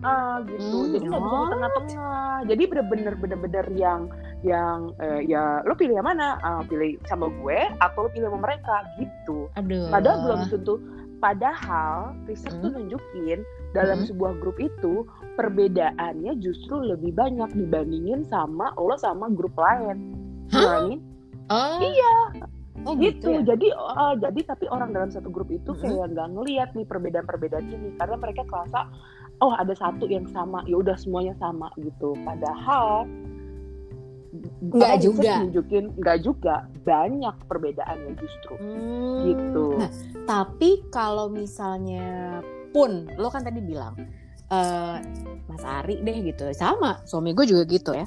Ah, 0.00 0.36
gitu. 0.44 0.76
Hmm, 0.76 0.90
jadi 0.92 1.04
nggak 1.06 1.22
bisa 1.22 1.36
di 1.36 1.48
tengah-tengah. 1.52 2.34
Jadi 2.46 2.62
bener-bener 2.66 3.14
bener-bener 3.16 3.66
yang 3.74 4.00
yang 4.40 4.78
eh, 4.98 5.20
ya 5.24 5.60
lo 5.62 5.74
pilih 5.74 5.96
yang 5.96 6.08
mana? 6.08 6.40
Ah, 6.40 6.62
pilih 6.64 6.96
sama 7.04 7.28
gue 7.28 7.58
atau 7.78 8.04
lo 8.04 8.08
pilih 8.08 8.32
sama 8.32 8.40
mereka? 8.40 8.76
Gitu. 8.96 9.48
Aduh. 9.54 9.88
Padahal 9.88 10.18
belum 10.24 10.40
tentu. 10.48 10.74
Padahal 11.20 12.16
riset 12.24 12.48
tuh 12.58 12.72
Hmm. 12.72 12.80
nunjukin 12.80 13.44
dalam 13.76 14.00
Hmm. 14.00 14.08
sebuah 14.08 14.32
grup 14.40 14.56
itu 14.56 15.04
perbedaannya 15.36 16.32
justru 16.40 16.80
lebih 16.80 17.12
banyak 17.12 17.52
dibandingin 17.52 18.24
sama 18.24 18.72
lo 18.74 18.96
sama 18.96 19.28
grup 19.28 19.52
lain. 19.54 20.16
You 20.48 20.58
know 20.58 20.66
what 20.66 20.80
I 20.80 20.88
mean? 20.88 21.00
oh. 21.48 21.78
Iya. 21.78 22.14
oh 22.80 22.96
gitu, 22.96 23.28
gitu, 23.28 23.28
ya? 23.36 23.40
Jadi 23.44 23.68
uh, 23.76 24.16
jadi 24.16 24.40
tapi 24.48 24.64
orang 24.72 24.96
dalam 24.96 25.12
satu 25.12 25.28
grup 25.28 25.52
itu 25.52 25.76
Mhm. 25.76 25.80
kayak 25.84 26.06
nggak 26.16 26.28
ngelihat 26.32 26.68
nih 26.72 26.88
perbedaan-perbedaan 26.88 27.68
ini. 27.68 27.92
Karena 28.00 28.16
mereka 28.16 28.42
kerasa 28.48 28.88
oh 29.40 29.52
ada 29.56 29.72
satu 29.72 30.04
yang 30.06 30.28
sama 30.30 30.60
ya 30.68 30.78
udah 30.80 30.96
semuanya 31.00 31.34
sama 31.40 31.72
gitu. 31.80 32.12
Padahal 32.22 33.08
Nggak 34.60 34.94
juga. 35.02 35.42
nunjukin 35.42 35.84
nggak 35.98 36.18
juga. 36.22 36.68
Banyak 36.86 37.34
perbedaannya 37.48 38.12
justru. 38.20 38.54
Hmm. 38.60 39.18
gitu. 39.26 39.66
Nah, 39.80 39.90
tapi 40.28 40.84
kalau 40.92 41.26
misalnya 41.32 42.38
pun 42.70 43.10
lo 43.18 43.26
kan 43.32 43.42
tadi 43.42 43.58
bilang 43.58 43.98
eh 44.50 44.96
Mas 45.48 45.64
Ari 45.66 46.04
deh 46.04 46.16
gitu. 46.22 46.46
Sama 46.54 47.02
suami 47.08 47.34
gue 47.34 47.48
juga 47.48 47.64
gitu 47.66 47.90
ya. 47.96 48.06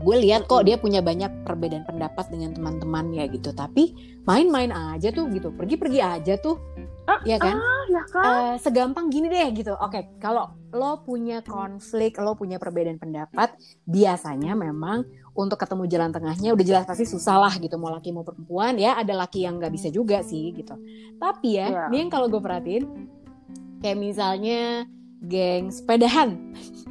Gue 0.00 0.16
lihat 0.16 0.48
kok 0.48 0.64
dia 0.64 0.80
punya 0.80 1.04
banyak 1.04 1.44
perbedaan 1.44 1.84
pendapat 1.84 2.32
dengan 2.32 2.56
teman-temannya 2.56 3.28
gitu. 3.36 3.52
Tapi 3.52 3.92
main-main 4.24 4.72
aja 4.72 5.12
tuh 5.12 5.28
gitu. 5.28 5.52
Pergi-pergi 5.52 6.00
aja 6.00 6.34
tuh 6.40 6.56
Ah, 7.10 7.18
ya 7.26 7.36
kan? 7.36 7.58
ah 7.58 7.84
ya 7.90 8.02
kan 8.06 8.22
Eh, 8.22 8.54
segampang 8.62 9.10
gini 9.10 9.26
deh 9.26 9.50
gitu. 9.50 9.74
Oke 9.74 10.14
kalau 10.22 10.54
lo 10.70 11.02
punya 11.02 11.42
konflik 11.42 12.14
lo 12.22 12.38
punya 12.38 12.62
perbedaan 12.62 12.96
pendapat 12.96 13.58
biasanya 13.82 14.54
memang 14.54 15.02
untuk 15.34 15.58
ketemu 15.58 15.90
jalan 15.90 16.10
tengahnya 16.14 16.54
udah 16.54 16.62
jelas 16.62 16.84
pasti 16.86 17.02
susah 17.02 17.42
lah 17.42 17.54
gitu. 17.58 17.74
Mau 17.74 17.90
laki 17.90 18.14
mau 18.14 18.22
perempuan 18.22 18.78
ya 18.78 18.94
ada 18.94 19.10
laki 19.18 19.42
yang 19.42 19.58
nggak 19.58 19.74
bisa 19.74 19.90
juga 19.90 20.22
sih 20.22 20.54
gitu. 20.54 20.78
Tapi 21.18 21.58
ya 21.58 21.66
ini 21.90 22.06
yang 22.06 22.10
kalau 22.10 22.30
gue 22.30 22.38
perhatiin 22.38 22.84
kayak 23.82 23.98
misalnya 23.98 24.86
geng 25.20 25.74
sepedahan. 25.74 26.38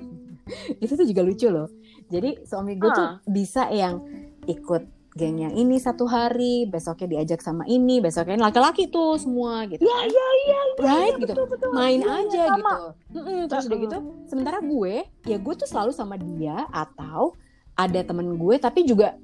Itu 0.83 0.97
tuh 0.97 1.05
juga 1.05 1.21
lucu 1.21 1.47
loh. 1.47 1.69
Jadi 2.09 2.41
suami 2.43 2.73
gue 2.75 2.89
tuh 2.89 3.07
bisa 3.29 3.69
yang 3.69 4.01
ikut 4.43 4.81
geng 5.17 5.41
yang 5.41 5.53
ini 5.57 5.81
satu 5.81 6.05
hari 6.05 6.69
besoknya 6.69 7.17
diajak 7.17 7.41
sama 7.41 7.65
ini 7.65 7.97
besoknya 7.97 8.37
laki-laki 8.37 8.93
tuh 8.93 9.17
semua 9.17 9.65
gitu 9.65 9.81
Iya, 9.81 9.99
iya, 10.05 10.27
iya, 10.45 10.59
right? 10.77 11.15
gitu. 11.17 11.33
betul, 11.33 11.45
betul. 11.49 11.69
main 11.73 12.01
iya, 12.01 12.13
aja 12.21 12.43
sama. 12.53 12.57
gitu. 12.57 12.77
Mm-mm, 13.17 13.39
terus 13.49 13.65
udah 13.65 13.79
gitu 13.81 13.97
sementara 14.29 14.57
gue 14.61 14.93
ya 15.25 15.37
gue 15.41 15.53
tuh 15.57 15.65
selalu 15.65 15.91
sama 15.97 16.15
dia 16.15 16.69
atau 16.69 17.33
ada 17.73 17.99
temen 18.05 18.37
gue 18.37 18.55
tapi 18.61 18.85
juga 18.85 19.17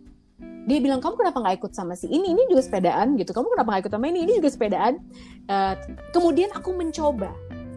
dia 0.66 0.82
bilang 0.82 0.98
kamu 0.98 1.16
kenapa 1.22 1.38
nggak 1.46 1.56
ikut 1.62 1.72
sama 1.78 1.94
si 1.94 2.10
ini? 2.10 2.34
Ini 2.34 2.50
juga 2.50 2.66
sepedaan 2.66 3.14
gitu. 3.22 3.38
Kamu 3.38 3.54
kenapa 3.54 3.70
nggak 3.70 3.84
ikut 3.86 3.94
sama 3.94 4.06
ini? 4.10 4.26
Ini 4.26 4.32
juga 4.42 4.50
sepedaan. 4.50 4.94
Eh, 5.46 5.74
kemudian 6.10 6.50
aku 6.58 6.74
mencoba 6.74 7.30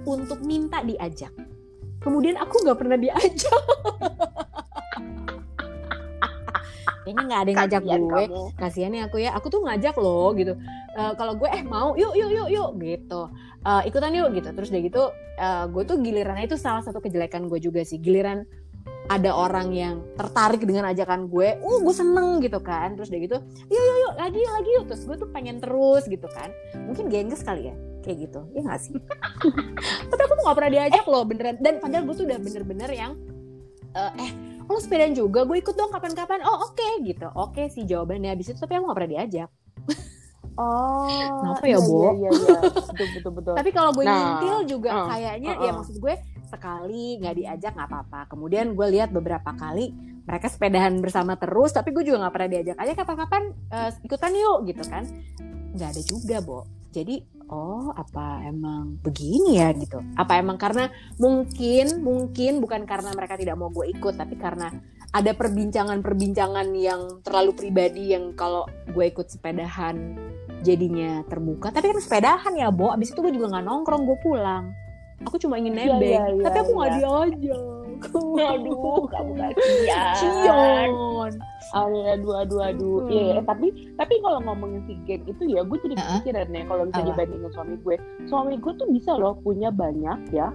untuk 0.09 0.41
minta 0.41 0.81
diajak. 0.81 1.31
Kemudian 2.01 2.41
aku 2.41 2.65
nggak 2.65 2.79
pernah 2.81 2.97
diajak 2.97 3.53
kayaknya 7.09 7.25
nggak 7.25 7.41
ada 7.41 7.49
yang 7.49 7.59
ngajak 7.65 7.81
Kasian 7.81 8.01
gue. 8.05 8.23
kamu. 8.29 8.43
kasihan 8.61 8.93
ya 8.93 9.03
aku 9.09 9.17
ya. 9.25 9.31
Aku 9.33 9.47
tuh 9.49 9.61
ngajak 9.65 9.95
loh 9.97 10.29
gitu. 10.37 10.53
Eh, 10.93 11.13
kalau 11.17 11.33
gue 11.41 11.49
eh 11.49 11.65
mau? 11.65 11.97
Yuk 11.97 12.13
yuk 12.13 12.31
yuk 12.37 12.49
yuk. 12.53 12.71
Gitu. 12.77 13.21
Eh, 13.65 13.83
ikutan 13.89 14.13
yuk 14.13 14.29
gitu. 14.37 14.49
Terus 14.53 14.69
udah 14.69 14.83
gitu 14.85 15.03
eh, 15.41 15.65
gue 15.73 15.83
tuh 15.89 15.97
gilirannya 16.05 16.45
itu 16.45 16.61
salah 16.61 16.85
satu 16.85 17.01
kejelekan 17.01 17.49
gue 17.49 17.57
juga 17.57 17.81
sih. 17.81 17.97
Giliran 17.97 18.45
ada 19.09 19.33
orang 19.33 19.73
yang 19.73 20.05
tertarik 20.21 20.61
dengan 20.69 20.85
ajakan 20.93 21.33
gue, 21.33 21.57
uh 21.65 21.79
gue 21.81 21.95
seneng 21.97 22.45
gitu 22.45 22.61
kan, 22.61 22.93
terus 22.93 23.09
udah 23.09 23.21
gitu, 23.25 23.37
yuk 23.73 23.83
yuk 23.85 23.99
yuk 24.05 24.13
lagi 24.21 24.37
yuk 24.37 24.53
lagi 24.53 24.71
yuk, 24.77 24.85
terus 24.85 25.03
gue 25.09 25.17
tuh 25.17 25.29
pengen 25.33 25.57
terus 25.65 26.05
gitu 26.05 26.29
kan, 26.29 26.53
mungkin 26.85 27.09
gengges 27.09 27.41
kali 27.41 27.73
ya, 27.73 27.75
kayak 28.05 28.29
gitu, 28.29 28.45
ya 28.53 28.61
nggak 28.69 28.81
sih? 28.85 28.93
Tapi 30.13 30.21
aku 30.21 30.35
tuh 30.37 30.45
gak 30.45 30.57
pernah 30.61 30.73
diajak 30.77 31.05
loh 31.09 31.25
beneran, 31.25 31.57
dan 31.57 31.81
padahal 31.81 32.05
gue 32.05 32.15
tuh 32.21 32.27
udah 32.29 32.39
bener-bener 32.41 32.91
yang, 32.93 33.13
eh, 33.97 34.13
eh 34.29 34.31
lo 34.69 34.79
sepedaan 34.79 35.17
juga, 35.17 35.49
gue 35.49 35.57
ikut 35.65 35.75
dong 35.75 35.89
kapan-kapan, 35.89 36.45
oh 36.45 36.69
oke 36.69 36.89
gitu, 37.03 37.29
oke 37.33 37.73
sih 37.73 37.89
jawabannya, 37.89 38.37
habis 38.37 38.53
itu 38.53 38.61
tapi 38.61 38.77
aku 38.77 38.93
gak 38.93 38.99
pernah 39.01 39.13
diajak. 39.17 39.49
Oh, 40.59 41.07
Kenapa 41.39 41.71
ya, 41.71 41.79
iya, 41.79 41.79
Bo? 41.79 41.99
Iya, 42.03 42.11
iya, 42.19 42.31
iya. 42.35 42.61
betul, 42.67 43.07
betul, 43.15 43.33
betul. 43.39 43.55
Tapi 43.55 43.71
kalau 43.71 43.91
gue 43.95 44.03
Nah, 44.03 44.19
nyentil 44.19 44.59
juga 44.67 44.91
uh, 44.91 45.07
kayaknya 45.07 45.53
uh, 45.55 45.63
ya 45.63 45.71
uh. 45.71 45.75
maksud 45.79 45.97
gue 46.03 46.15
sekali 46.51 47.05
nggak 47.23 47.35
diajak 47.39 47.73
nggak 47.79 47.89
apa-apa. 47.95 48.21
Kemudian 48.27 48.75
gue 48.75 48.87
lihat 48.91 49.15
beberapa 49.15 49.55
kali 49.55 49.95
mereka 50.27 50.51
sepedahan 50.51 50.99
bersama 50.99 51.39
terus, 51.39 51.71
tapi 51.71 51.95
gue 51.95 52.03
juga 52.03 52.27
nggak 52.27 52.35
pernah 52.35 52.51
diajak 52.51 52.75
aja 52.75 52.93
kapan-kapan 52.99 53.43
eh, 53.71 53.91
ikutan 54.03 54.33
yuk 54.35 54.59
gitu 54.67 54.83
kan. 54.91 55.07
Nggak 55.79 55.89
ada 55.95 56.03
juga, 56.03 56.37
Bo. 56.43 56.67
Jadi 56.91 57.23
oh 57.49 57.93
apa 57.97 58.45
emang 58.47 59.01
begini 59.01 59.61
ya 59.61 59.73
gitu? 59.77 60.01
Apa 60.17 60.41
emang 60.41 60.57
karena 60.57 60.93
mungkin 61.17 62.01
mungkin 62.01 62.61
bukan 62.63 62.85
karena 62.85 63.13
mereka 63.13 63.35
tidak 63.37 63.57
mau 63.57 63.73
gue 63.73 63.89
ikut, 63.93 64.15
tapi 64.17 64.37
karena 64.37 64.73
ada 65.09 65.33
perbincangan-perbincangan 65.33 66.69
yang 66.77 67.25
terlalu 67.25 67.57
pribadi 67.57 68.13
yang 68.13 68.37
kalau 68.37 68.69
gue 68.93 69.05
ikut 69.09 69.29
sepedahan 69.29 70.17
jadinya 70.61 71.25
terbuka. 71.27 71.73
Tapi 71.73 71.97
kan 71.97 72.01
sepedahan 72.01 72.53
ya 72.57 72.69
Bo. 72.69 72.93
Abis 72.93 73.13
itu 73.13 73.21
gue 73.25 73.33
juga 73.33 73.57
nggak 73.57 73.65
nongkrong 73.65 74.03
gue 74.05 74.19
pulang 74.21 74.88
aku 75.21 75.37
cuma 75.39 75.55
ingin 75.57 75.75
Iya, 75.75 75.85
nebeng 75.95 76.09
iya, 76.09 76.25
iya, 76.31 76.43
tapi 76.45 76.57
aku 76.59 76.71
nggak 76.73 76.91
iya. 76.91 76.99
diajak 76.99 77.63
Aduh, 77.99 79.11
kamu 79.11 79.33
kasihan. 79.35 80.15
Cion 80.15 81.33
Aduh, 81.69 82.01
aduh, 82.07 82.35
aduh, 82.39 82.61
aduh. 82.63 82.97
Hmm. 83.03 83.11
Iya, 83.11 83.23
eh, 83.35 83.45
tapi 83.45 83.67
tapi 83.93 84.15
kalau 84.23 84.39
ngomongin 84.41 84.87
si 84.87 84.95
geng 85.03 85.27
itu 85.27 85.43
ya, 85.45 85.61
gue 85.61 85.77
jadi 85.77 85.99
kepikiran 85.99 86.49
ya 86.49 86.63
kalau 86.65 86.83
misalnya 86.87 87.11
dibandingin 87.13 87.51
suami 87.53 87.75
gue, 87.77 87.97
suami 88.25 88.55
gue 88.57 88.73
tuh 88.73 88.89
bisa 88.89 89.13
loh 89.13 89.35
punya 89.37 89.69
banyak 89.69 90.31
ya. 90.31 90.49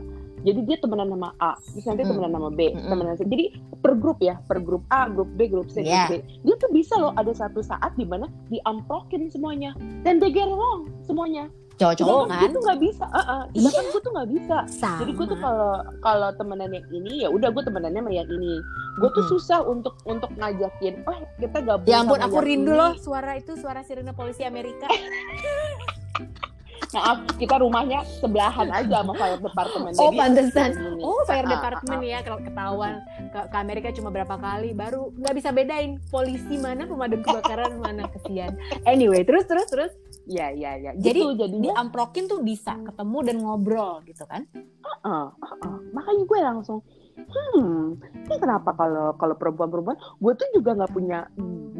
Jadi 0.44 0.60
dia 0.66 0.76
temenan 0.76 1.08
sama 1.08 1.32
A, 1.38 1.56
terus 1.70 1.84
nanti 1.86 2.04
Hmm. 2.04 2.12
temenan 2.12 2.32
sama 2.34 2.50
B, 2.50 2.60
Mm-mm. 2.70 2.84
temenan 2.86 3.14
sama 3.14 3.20
C. 3.20 3.30
Jadi 3.30 3.46
per 3.78 3.94
grup 3.94 4.20
ya, 4.20 4.36
per 4.44 4.60
grup 4.60 4.84
A, 4.90 5.08
grup 5.08 5.32
B, 5.32 5.48
grup 5.48 5.68
C, 5.68 5.80
Iya. 5.80 6.08
grup 6.10 6.12
D. 6.12 6.14
Dia 6.42 6.56
tuh 6.58 6.70
bisa 6.72 6.94
loh 6.96 7.12
ada 7.14 7.32
satu 7.32 7.60
saat 7.60 7.92
di 7.94 8.04
mana 8.04 8.28
diamprokin 8.48 9.28
semuanya 9.28 9.72
dan 10.02 10.18
they 10.18 10.28
get 10.30 10.44
along 10.46 10.88
semuanya. 11.02 11.48
Cowok-cowok 11.78 12.24
kan 12.30 12.40
Gue 12.40 12.50
tuh 12.54 12.62
nggak 12.64 12.80
bisa, 12.82 13.06
uh 13.10 13.20
-uh. 13.20 13.42
Iya. 13.52 13.60
Sedangkan 13.66 13.86
gue 13.90 14.02
tuh 14.02 14.12
nggak 14.14 14.30
bisa. 14.30 14.58
sama 14.70 15.00
Jadi 15.02 15.12
gue 15.18 15.26
tuh 15.26 15.40
kalau 15.42 15.72
kalau 16.06 16.30
temenan 16.38 16.70
yang 16.70 16.88
ini 16.94 17.14
ya 17.26 17.30
udah 17.34 17.50
gue 17.50 17.64
temenannya 17.66 18.02
sama 18.06 18.12
yang 18.14 18.30
ini. 18.30 18.54
Gue 19.02 19.10
tuh 19.12 19.24
Mm-mm. 19.26 19.34
susah 19.34 19.60
untuk 19.66 19.96
untuk 20.06 20.30
ngajakin, 20.38 21.02
oh 21.10 21.18
kita 21.42 21.60
gabung. 21.66 21.90
ya 21.90 22.06
ampun 22.06 22.22
aku 22.22 22.38
rindu 22.40 22.72
ini." 22.74 22.80
loh 22.80 22.92
suara 23.02 23.34
itu 23.36 23.58
suara 23.58 23.82
sirene 23.82 24.14
polisi 24.14 24.46
Amerika 24.46 24.86
Maaf, 26.92 27.18
kita 27.40 27.56
rumahnya 27.64 28.04
sebelahan 28.20 28.68
aja 28.70 29.02
sama 29.02 29.14
fire 29.16 29.40
department. 29.40 29.94
oh 29.96 30.12
Jadi, 30.12 30.20
pantesan. 30.20 30.70
oh 31.00 31.22
fire 31.24 31.44
Ah, 31.44 31.48
ah, 31.48 31.54
department 31.56 32.02
ya 32.04 32.20
kalau 32.22 32.40
ketahuan. 32.44 32.94
Ke, 33.32 33.40
ke 33.50 33.58
Amerika 33.58 33.88
cuma 33.96 34.10
berapa 34.12 34.36
kali 34.36 34.76
baru 34.76 35.10
nggak 35.16 35.36
bisa 35.40 35.50
bedain 35.50 35.98
polisi 36.12 36.60
mana 36.60 36.84
pemadam 36.86 37.24
kebakaran 37.24 37.80
mana 37.80 38.06
kesian. 38.12 38.54
Anyway 38.84 39.24
terus 39.24 39.48
terus 39.48 39.68
terus. 39.72 39.92
Iya, 40.24 40.56
iya, 40.56 40.72
iya. 40.80 40.92
Jadi, 40.96 41.20
Gitu, 41.20 41.36
jadinya, 41.36 41.76
diamprokin 41.76 42.32
tuh 42.32 42.40
bisa 42.40 42.80
ketemu 42.80 43.18
dan 43.28 43.36
ngobrol 43.44 44.00
gitu 44.08 44.24
kan? 44.24 44.48
Uh, 45.04 45.28
uh, 45.36 45.54
uh. 45.60 45.78
makanya 45.92 46.24
gue 46.24 46.40
langsung, 46.40 46.80
hmm, 47.18 47.82
ini 48.26 48.36
kenapa 48.40 48.74
kalau 48.74 49.14
kalau 49.18 49.36
perempuan-perempuan, 49.38 49.98
gue 49.98 50.34
tuh 50.34 50.50
juga 50.56 50.74
nggak 50.78 50.94
punya 50.94 51.28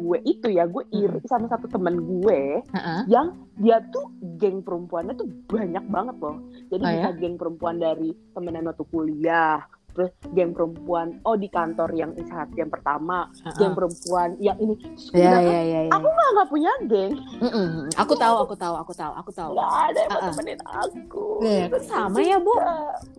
gue 0.04 0.18
itu 0.28 0.52
ya, 0.52 0.68
gue 0.68 0.84
iri 0.92 1.20
sama 1.24 1.48
satu 1.48 1.64
temen 1.64 1.96
gue 1.96 2.60
Heeh. 2.60 3.00
yang 3.08 3.32
dia 3.56 3.80
tuh 3.88 4.12
geng 4.36 4.60
perempuannya 4.60 5.16
tuh 5.16 5.24
banyak 5.48 5.84
banget 5.88 6.16
loh. 6.20 6.36
Jadi 6.68 6.82
Oh, 6.84 6.90
bisa 6.92 7.10
ya? 7.10 7.16
geng 7.16 7.36
perempuan 7.40 7.76
dari 7.80 8.12
temenan 8.36 8.68
waktu 8.68 8.84
kuliah, 8.92 9.64
terus 9.96 10.12
geng 10.36 10.52
perempuan 10.52 11.22
oh 11.24 11.38
di 11.38 11.48
kantor 11.48 11.88
yang 11.96 12.12
saat 12.28 12.52
yang 12.52 12.68
pertama, 12.68 13.32
geng 13.56 13.72
perempuan 13.72 14.36
yang 14.44 14.60
ini. 14.60 14.76
Bilang, 15.08 15.40
ya, 15.40 15.60
ya, 15.64 15.80
ya. 15.88 15.90
Aku 15.96 16.04
nggak 16.04 16.28
nggak 16.36 16.48
punya 16.52 16.72
geng, 16.84 17.12
Mm-mm. 17.40 17.88
Aku 17.96 18.12
tahu, 18.18 18.36
aku 18.44 18.54
tahu, 18.60 18.74
aku 18.76 18.92
tahu, 18.92 19.12
aku 19.16 19.30
tahu. 19.32 19.50
nggak 19.56 19.72
ada 19.88 19.98
yang 20.04 20.12
ah. 20.12 20.22
temenin 20.28 20.60
aku. 20.68 21.26
Itu 21.40 21.78
sama 21.88 22.18
ya, 22.20 22.36
Bu. 22.36 22.52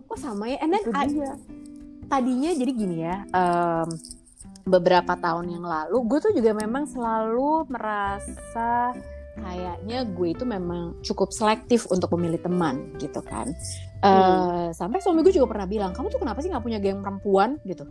Oh 0.06 0.18
sama 0.18 0.46
ya. 0.46 0.62
And 0.62 0.70
then 0.70 0.84
I-. 0.94 1.65
tadinya 2.06 2.50
jadi 2.50 2.72
gini 2.72 2.96
ya. 3.00 3.16
em, 3.28 3.88
beberapa 4.62 5.14
tahun 5.14 5.46
yang 5.48 5.62
lalu, 5.62 5.96
gue 6.06 6.18
tuh 6.20 6.32
juga 6.34 6.50
memang 6.50 6.86
selalu 6.86 7.70
merasa 7.70 8.90
kayaknya 9.36 10.02
gue 10.02 10.28
itu 10.32 10.42
memang 10.42 10.96
cukup 11.04 11.28
selektif 11.30 11.84
untuk 11.86 12.08
memilih 12.16 12.40
teman 12.40 12.90
gitu 12.96 13.20
kan. 13.20 13.52
Eh, 14.00 14.10
Hmm. 14.10 14.72
Sampai 14.72 14.98
suami 14.98 15.22
gue 15.22 15.30
juga 15.30 15.46
pernah 15.46 15.68
bilang, 15.68 15.92
kamu 15.92 16.08
tuh 16.08 16.18
kenapa 16.18 16.40
sih 16.40 16.48
nggak 16.48 16.64
punya 16.64 16.78
geng 16.80 16.98
perempuan 16.98 17.60
gitu? 17.62 17.84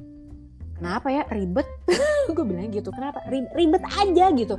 Kenapa 0.75 1.07
ya 1.07 1.23
ribet? 1.31 1.63
gue 2.35 2.45
bilang 2.45 2.67
gitu. 2.67 2.91
Kenapa 2.91 3.23
Ri- 3.29 3.51
ribet 3.53 3.83
aja 3.85 4.25
gitu? 4.33 4.55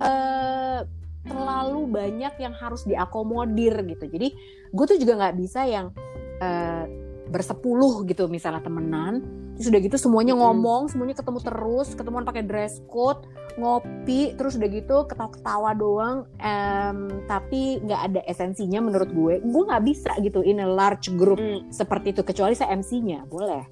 eh 0.00 0.80
terlalu 1.20 1.84
banyak 1.92 2.32
yang 2.40 2.56
harus 2.56 2.88
diakomodir 2.88 3.84
gitu. 3.84 4.08
Jadi 4.08 4.32
gue 4.72 4.84
tuh 4.88 4.96
juga 4.96 5.20
nggak 5.20 5.36
bisa 5.36 5.68
yang 5.68 5.92
eh, 6.40 6.84
bersepuluh 7.30 8.02
gitu 8.04 8.26
misalnya 8.26 8.60
temenan. 8.60 9.22
Terus 9.56 9.70
udah 9.70 9.80
gitu 9.86 9.96
semuanya 10.00 10.34
ngomong 10.34 10.88
semuanya 10.88 11.16
ketemu 11.20 11.38
terus 11.44 11.88
ketemuan 11.92 12.24
pakai 12.24 12.42
dress 12.42 12.80
code 12.88 13.28
ngopi 13.60 14.32
terus 14.38 14.56
udah 14.56 14.70
gitu 14.72 14.96
ketawa-ketawa 15.04 15.76
doang 15.76 16.16
em, 16.40 17.10
tapi 17.28 17.82
nggak 17.82 18.00
ada 18.10 18.20
esensinya 18.26 18.80
menurut 18.80 19.10
gue. 19.12 19.34
Gue 19.44 19.62
nggak 19.68 19.84
bisa 19.84 20.12
gitu 20.24 20.40
in 20.42 20.64
a 20.64 20.68
large 20.68 21.12
group 21.14 21.38
Hmm, 21.40 21.72
seperti 21.72 22.12
itu 22.12 22.20
kecuali 22.20 22.52
saya 22.52 22.76
MC-nya 22.76 23.24
boleh. 23.30 23.64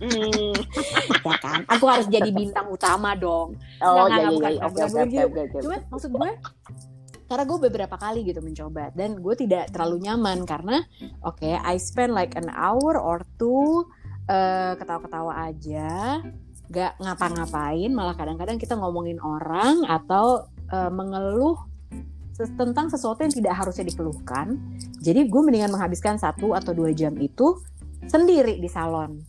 Hmm. 0.00 0.54
ya 1.28 1.36
kan? 1.38 1.60
Aku 1.70 1.84
harus 1.86 2.08
jadi 2.10 2.30
bintang 2.34 2.66
utama 2.72 3.14
dong. 3.14 3.54
Oh 3.78 4.08
Nggak, 4.08 4.08
iya 4.08 4.26
nggak, 4.30 4.52
iya 4.52 4.66
bukan, 4.70 5.06
iya. 5.10 5.24
bukan, 5.26 5.26
oke 5.28 5.40
oke. 5.44 5.58
cuman 5.62 5.80
maksud 5.92 6.08
gue 6.10 6.30
karena 7.24 7.44
gue 7.48 7.58
beberapa 7.68 7.96
kali 7.96 8.24
gitu 8.28 8.44
mencoba. 8.44 8.92
Dan 8.92 9.20
gue 9.20 9.34
tidak 9.36 9.72
terlalu 9.72 10.04
nyaman 10.04 10.44
karena 10.44 10.84
oke 11.24 11.44
I 11.46 11.76
spend 11.80 12.12
like 12.12 12.36
an 12.36 12.52
hour 12.52 13.00
or 13.00 13.24
two 13.40 13.88
eh, 14.28 14.72
ketawa-ketawa 14.76 15.52
aja 15.52 16.20
gak 16.64 16.96
ngapa-ngapain 16.96 17.92
malah 17.92 18.16
kadang-kadang 18.16 18.56
kita 18.56 18.72
ngomongin 18.74 19.20
orang 19.20 19.84
atau 19.84 20.48
uh, 20.72 20.88
mengeluh 20.88 21.60
tentang 22.34 22.90
sesuatu 22.90 23.22
yang 23.22 23.30
tidak 23.30 23.54
harusnya 23.54 23.86
dikeluhkan. 23.86 24.58
Jadi 24.98 25.30
gue 25.30 25.40
mendingan 25.44 25.70
menghabiskan 25.70 26.18
satu 26.18 26.56
atau 26.56 26.74
dua 26.74 26.90
jam 26.90 27.14
itu 27.20 27.62
sendiri 28.10 28.58
di 28.58 28.66
salon. 28.66 29.22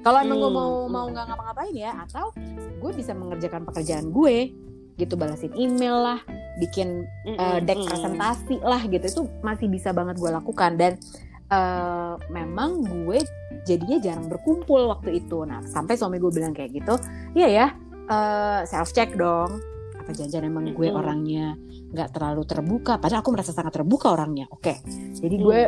Kalau 0.00 0.18
emang 0.22 0.38
gue 0.38 0.52
mau 0.52 0.70
Hmm, 0.86 0.92
mau 0.92 1.04
hmm. 1.06 1.12
nggak 1.12 1.24
ngapa-ngapain 1.26 1.74
ya 1.74 1.92
atau 2.06 2.32
gue 2.80 2.92
bisa 2.94 3.12
mengerjakan 3.12 3.66
pekerjaan 3.66 4.08
gue 4.14 4.54
gitu 5.00 5.16
balasin 5.16 5.50
email 5.56 5.96
lah 5.96 6.20
bikin 6.60 7.08
uh, 7.40 7.56
Mm-mm, 7.56 7.64
deck 7.64 7.80
presentasi 7.88 8.60
lah 8.60 8.84
gitu. 8.84 9.04
Itu 9.08 9.22
masih 9.40 9.72
bisa 9.72 9.96
banget 9.96 10.20
gue 10.20 10.28
lakukan 10.28 10.76
dan 10.76 11.00
uh, 11.48 12.20
memang 12.28 12.84
gue 12.84 13.24
jadinya 13.64 13.96
jarang 13.96 14.28
berkumpul 14.28 14.92
waktu 14.92 15.24
itu. 15.24 15.48
Nah 15.48 15.64
sampai 15.64 15.96
suami 15.96 16.20
gue 16.20 16.28
bilang 16.28 16.52
kayak 16.52 16.76
gitu 16.76 17.00
iya 17.32 17.48
ya 17.48 17.66
uh, 18.12 18.60
self 18.68 18.92
check 18.92 19.16
dong. 19.16 19.60
Apa 19.96 20.12
jangan 20.12 20.48
emang 20.48 20.76
gue 20.76 20.88
orangnya 20.92 21.56
nggak 21.96 22.12
terlalu 22.16 22.42
terbuka? 22.44 23.00
Padahal 23.00 23.24
aku 23.24 23.32
merasa 23.32 23.56
sangat 23.56 23.80
terbuka 23.80 24.12
orangnya. 24.12 24.44
Oke 24.52 24.84
jadi 25.16 25.36
gue 25.40 25.60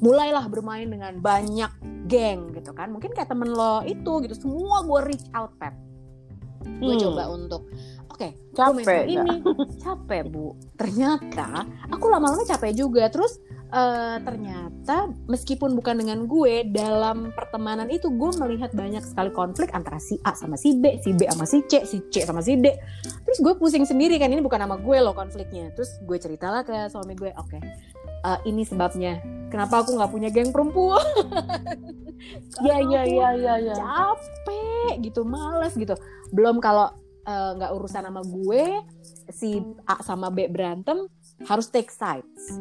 mulailah 0.00 0.48
bermain 0.48 0.88
dengan 0.88 1.20
banyak 1.20 1.70
geng 2.08 2.50
gitu 2.56 2.72
kan. 2.72 2.90
Mungkin 2.90 3.12
kayak 3.14 3.30
temen 3.30 3.52
lo 3.52 3.84
itu 3.86 4.24
gitu 4.26 4.34
semua 4.34 4.82
gue 4.82 5.00
reach 5.14 5.26
out 5.36 5.54
pep. 5.60 5.74
Gue 6.80 6.92
Hmm. 6.96 7.02
coba 7.08 7.22
untuk 7.32 7.68
oke 8.20 8.28
main 8.76 8.84
capek 8.84 9.04
ini. 9.08 9.36
Capek 9.80 10.22
bu. 10.28 10.52
Ternyata 10.76 11.64
aku 11.88 12.06
lama-lama 12.12 12.44
capek 12.44 12.76
juga. 12.76 13.08
Terus 13.08 13.40
eh, 13.72 14.16
ternyata 14.20 15.08
meskipun 15.24 15.72
bukan 15.72 16.04
dengan 16.04 16.28
gue 16.28 16.68
dalam 16.68 17.32
pertemanan 17.32 17.88
itu 17.88 18.12
gue 18.12 18.30
melihat 18.36 18.74
banyak 18.76 19.00
sekali 19.00 19.32
konflik 19.32 19.72
antara 19.72 19.96
si 19.96 20.20
A 20.26 20.36
sama 20.36 20.60
si 20.60 20.76
B 20.76 21.00
si 21.00 21.16
B 21.16 21.24
sama 21.30 21.48
si 21.48 21.64
C 21.64 21.88
si 21.88 22.04
C 22.12 22.22
sama 22.28 22.44
si 22.44 22.60
D. 22.60 22.68
Terus 23.24 23.38
gue 23.40 23.54
pusing 23.56 23.88
sendiri 23.88 24.20
kan 24.20 24.28
ini 24.28 24.44
bukan 24.44 24.60
sama 24.60 24.76
gue 24.76 24.98
loh 25.00 25.16
konfliknya. 25.16 25.72
Terus 25.72 25.96
gue 26.04 26.18
ceritalah 26.20 26.66
ke 26.66 26.76
suami 26.92 27.16
gue 27.16 27.32
oke 27.32 27.58
eh, 27.58 28.38
ini 28.44 28.68
sebabnya. 28.68 29.24
Kenapa 29.48 29.82
aku 29.82 29.96
nggak 29.96 30.12
punya 30.12 30.28
geng 30.30 30.52
perempuan? 30.52 31.02
Ya 32.60 32.76
Karena 32.84 32.92
ya 32.92 33.00
aku 33.00 33.16
ya 33.16 33.30
ya 33.32 33.54
ya 33.72 33.74
capek 33.80 34.94
gitu 35.08 35.24
males 35.24 35.72
gitu. 35.72 35.96
Belum 36.36 36.60
kalau 36.60 36.92
eh, 37.30 37.50
nggak 37.56 37.70
urusan 37.72 38.02
sama 38.02 38.20
gue 38.20 38.64
si 39.30 39.62
A 39.86 40.02
sama 40.02 40.28
B 40.28 40.50
berantem 40.50 41.06
harus 41.46 41.70
take 41.70 41.88
sides. 41.88 42.58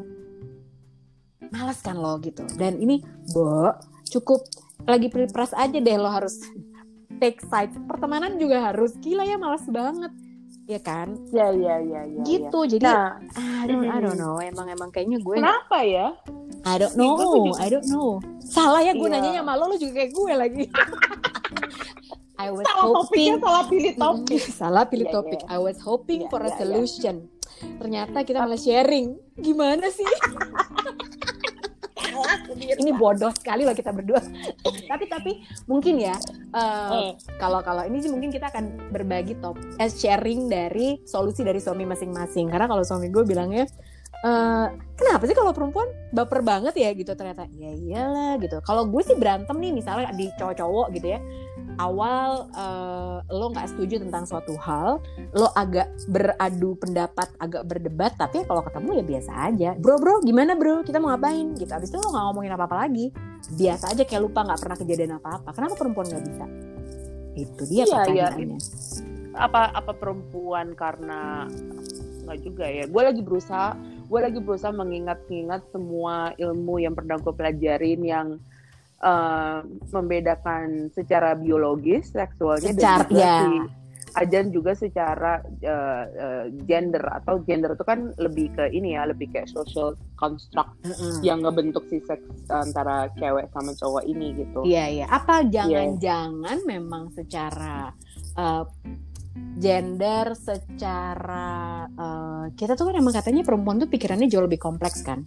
Males 1.49 1.81
kan 1.81 1.97
lo 1.97 2.21
gitu. 2.21 2.45
Dan 2.55 2.77
ini 2.77 3.01
bo 3.33 3.73
cukup 4.05 4.45
lagi 4.85 5.09
pilpres 5.09 5.51
aja 5.51 5.73
deh 5.73 5.97
lo 5.97 6.07
harus 6.07 6.37
take 7.17 7.41
sides. 7.41 7.73
Pertemanan 7.89 8.37
juga 8.37 8.69
harus 8.69 8.93
gila 9.01 9.25
ya 9.25 9.35
males 9.35 9.65
banget. 9.65 10.13
Ya 10.69 10.77
kan? 10.77 11.17
Ya 11.33 11.49
ya 11.49 11.81
ya 11.81 12.05
ya 12.05 12.21
gitu 12.21 12.61
ya. 12.61 12.77
jadi 12.77 12.85
nah 12.85 13.17
I 13.33 13.65
don't, 13.65 13.89
I 13.89 13.97
don't 13.97 14.19
know. 14.21 14.37
Emang 14.37 14.69
emang 14.69 14.93
kayaknya 14.93 15.17
gue 15.17 15.41
kenapa 15.41 15.81
ya? 15.81 16.13
I 16.61 16.75
don't 16.77 16.93
know 16.93 17.17
I 17.57 17.67
don't 17.73 17.87
know. 17.89 18.21
Salah 18.45 18.85
ya 18.85 18.93
gue 18.93 19.09
Iya. 19.09 19.17
nanyanya 19.17 19.41
sama 19.41 19.57
lo 19.57 19.73
lo 19.73 19.75
juga 19.81 19.93
kayak 19.97 20.11
gue 20.13 20.33
lagi 20.37 20.63
I 22.39 22.47
was 22.49 22.63
salah 22.63 23.03
topiknya 23.03 23.35
hoping 23.35 23.43
salah 23.43 23.63
pilih 23.67 23.93
topik 23.93 24.41
salah 24.49 24.83
pilih 24.87 25.05
Iya, 25.05 25.13
topik. 25.13 25.39
iya. 25.43 25.51
I 25.51 25.59
was 25.59 25.77
hoping 25.79 26.21
Iya, 26.23 26.29
for 26.31 26.39
a 26.39 26.43
iya, 26.43 26.49
iya. 26.49 26.57
solution. 26.57 27.15
Ternyata 27.59 28.17
kita 28.23 28.39
malah 28.39 28.55
sharing. 28.55 29.07
Gimana 29.35 29.91
sih? 29.91 30.07
ini 32.79 32.91
bodoh 32.91 33.29
sekali 33.31 33.63
loh 33.63 33.75
kita 33.75 33.91
berdua. 33.91 34.19
tapi 34.87 35.05
tapi 35.05 35.31
mungkin 35.65 35.99
ya 35.99 36.15
Eh, 36.49 37.13
kalau 37.37 37.61
kalau 37.61 37.85
ini 37.85 38.01
sih 38.01 38.09
mungkin 38.09 38.33
kita 38.33 38.49
akan 38.49 38.89
berbagi 38.89 39.37
top 39.37 39.59
eh, 39.77 39.85
sharing 39.85 40.49
dari 40.49 40.97
solusi 41.05 41.43
dari 41.43 41.59
suami 41.59 41.85
masing-masing. 41.85 42.49
Karena 42.49 42.65
kalau 42.65 42.81
suami 42.81 43.11
gue 43.11 43.21
bilangnya 43.21 43.67
eh, 44.19 44.67
kenapa 44.95 45.23
sih 45.23 45.37
kalau 45.37 45.53
perempuan 45.53 45.85
baper 46.09 46.41
banget 46.41 46.73
ya 46.73 46.89
gitu 46.95 47.13
ternyata 47.13 47.45
ya 47.53 47.69
iyalah 47.69 48.39
gitu. 48.41 48.57
Kalau 48.63 48.89
gue 48.89 49.01
sih 49.03 49.13
berantem 49.13 49.53
nih 49.59 49.71
misalnya 49.71 50.09
di 50.15 50.31
cowok-cowok 50.33 50.87
gitu 50.97 51.07
ya. 51.13 51.19
Awal 51.79 52.51
eh, 52.51 53.17
lo 53.31 53.45
nggak 53.55 53.67
setuju 53.71 54.03
tentang 54.03 54.27
suatu 54.27 54.59
hal, 54.59 54.99
lo 55.31 55.47
agak 55.55 55.87
beradu 56.11 56.75
pendapat, 56.75 57.31
agak 57.39 57.63
berdebat, 57.63 58.19
tapi 58.19 58.43
kalau 58.43 58.59
ketemu 58.59 58.99
ya 58.99 59.03
biasa 59.07 59.31
aja. 59.47 59.69
Bro 59.79 59.95
bro, 60.03 60.15
gimana 60.19 60.59
bro? 60.59 60.83
Kita 60.83 60.99
mau 60.99 61.15
ngapain? 61.15 61.55
Gitu. 61.55 61.71
Abis 61.71 61.87
itu 61.87 61.97
lo 62.03 62.11
nggak 62.11 62.25
ngomongin 62.29 62.51
apa-apa 62.51 62.75
lagi. 62.83 63.15
Biasa 63.55 63.95
aja 63.95 64.03
kayak 64.03 64.21
lupa 64.27 64.43
nggak 64.43 64.59
pernah 64.59 64.77
kejadian 64.77 65.11
apa-apa. 65.23 65.49
Kenapa 65.55 65.73
perempuan 65.79 66.05
nggak 66.11 66.23
bisa? 66.27 66.45
Itu 67.39 67.63
dia 67.71 67.83
Iya, 67.87 68.03
iya. 68.11 68.57
apa 69.39 69.71
apa 69.71 69.95
perempuan 69.95 70.75
karena 70.75 71.47
nggak 72.27 72.39
juga 72.43 72.65
ya 72.67 72.85
gue 72.89 73.01
lagi 73.01 73.21
berusaha 73.23 73.77
gue 74.09 74.19
lagi 74.19 74.39
berusaha 74.41 74.73
mengingat-ingat 74.73 75.69
semua 75.69 76.33
ilmu 76.35 76.81
yang 76.81 76.97
pernah 76.97 77.15
gue 77.21 77.33
pelajarin 77.33 78.01
yang 78.03 78.27
eh, 78.99 79.59
membedakan 79.89 80.91
secara 80.91 81.33
biologis 81.33 82.11
seksualnya 82.11 82.75
Secara- 82.75 83.07
dan 83.07 83.09
juga 83.09 83.23
ya. 83.23 83.37
si 83.39 83.55
ajan 84.09 84.49
juga 84.49 84.73
secara 84.73 85.37
eh, 85.61 86.03
eh, 86.17 86.45
gender 86.65 87.05
atau 87.21 87.45
gender 87.45 87.77
itu 87.77 87.85
kan 87.85 88.09
lebih 88.17 88.49
ke 88.57 88.73
ini 88.73 88.97
ya 88.97 89.05
lebih 89.05 89.29
kayak 89.29 89.45
social 89.47 89.93
construct 90.17 90.73
Mm-mm. 90.81 91.21
yang 91.21 91.45
ngebentuk 91.45 91.85
si 91.93 92.01
seks 92.03 92.25
antara 92.49 93.05
cewek 93.21 93.45
sama 93.53 93.69
cowok 93.77 94.03
ini 94.09 94.33
gitu 94.33 94.65
Iya 94.65 94.85
iya. 94.89 95.05
Apa 95.07 95.45
jangan-jangan 95.45 96.57
memang 96.65 97.13
secara 97.13 97.93
uh, 98.33 98.65
gender, 99.61 100.33
secara 100.35 101.47
uh, 101.93 102.45
kita 102.57 102.73
tuh 102.73 102.89
kan 102.89 102.95
emang 102.97 103.13
katanya 103.13 103.45
perempuan 103.45 103.77
tuh 103.77 103.87
pikirannya 103.87 104.25
jauh 104.25 104.43
lebih 104.43 104.57
kompleks 104.57 105.05
kan? 105.05 105.23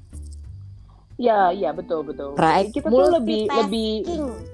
Ya 1.22 1.54
ya 1.54 1.70
betul 1.70 2.02
betul 2.02 2.34
Right. 2.34 2.74
kita 2.74 2.90
tuh 2.90 3.14
lebih 3.14 3.46
lebih 3.46 3.90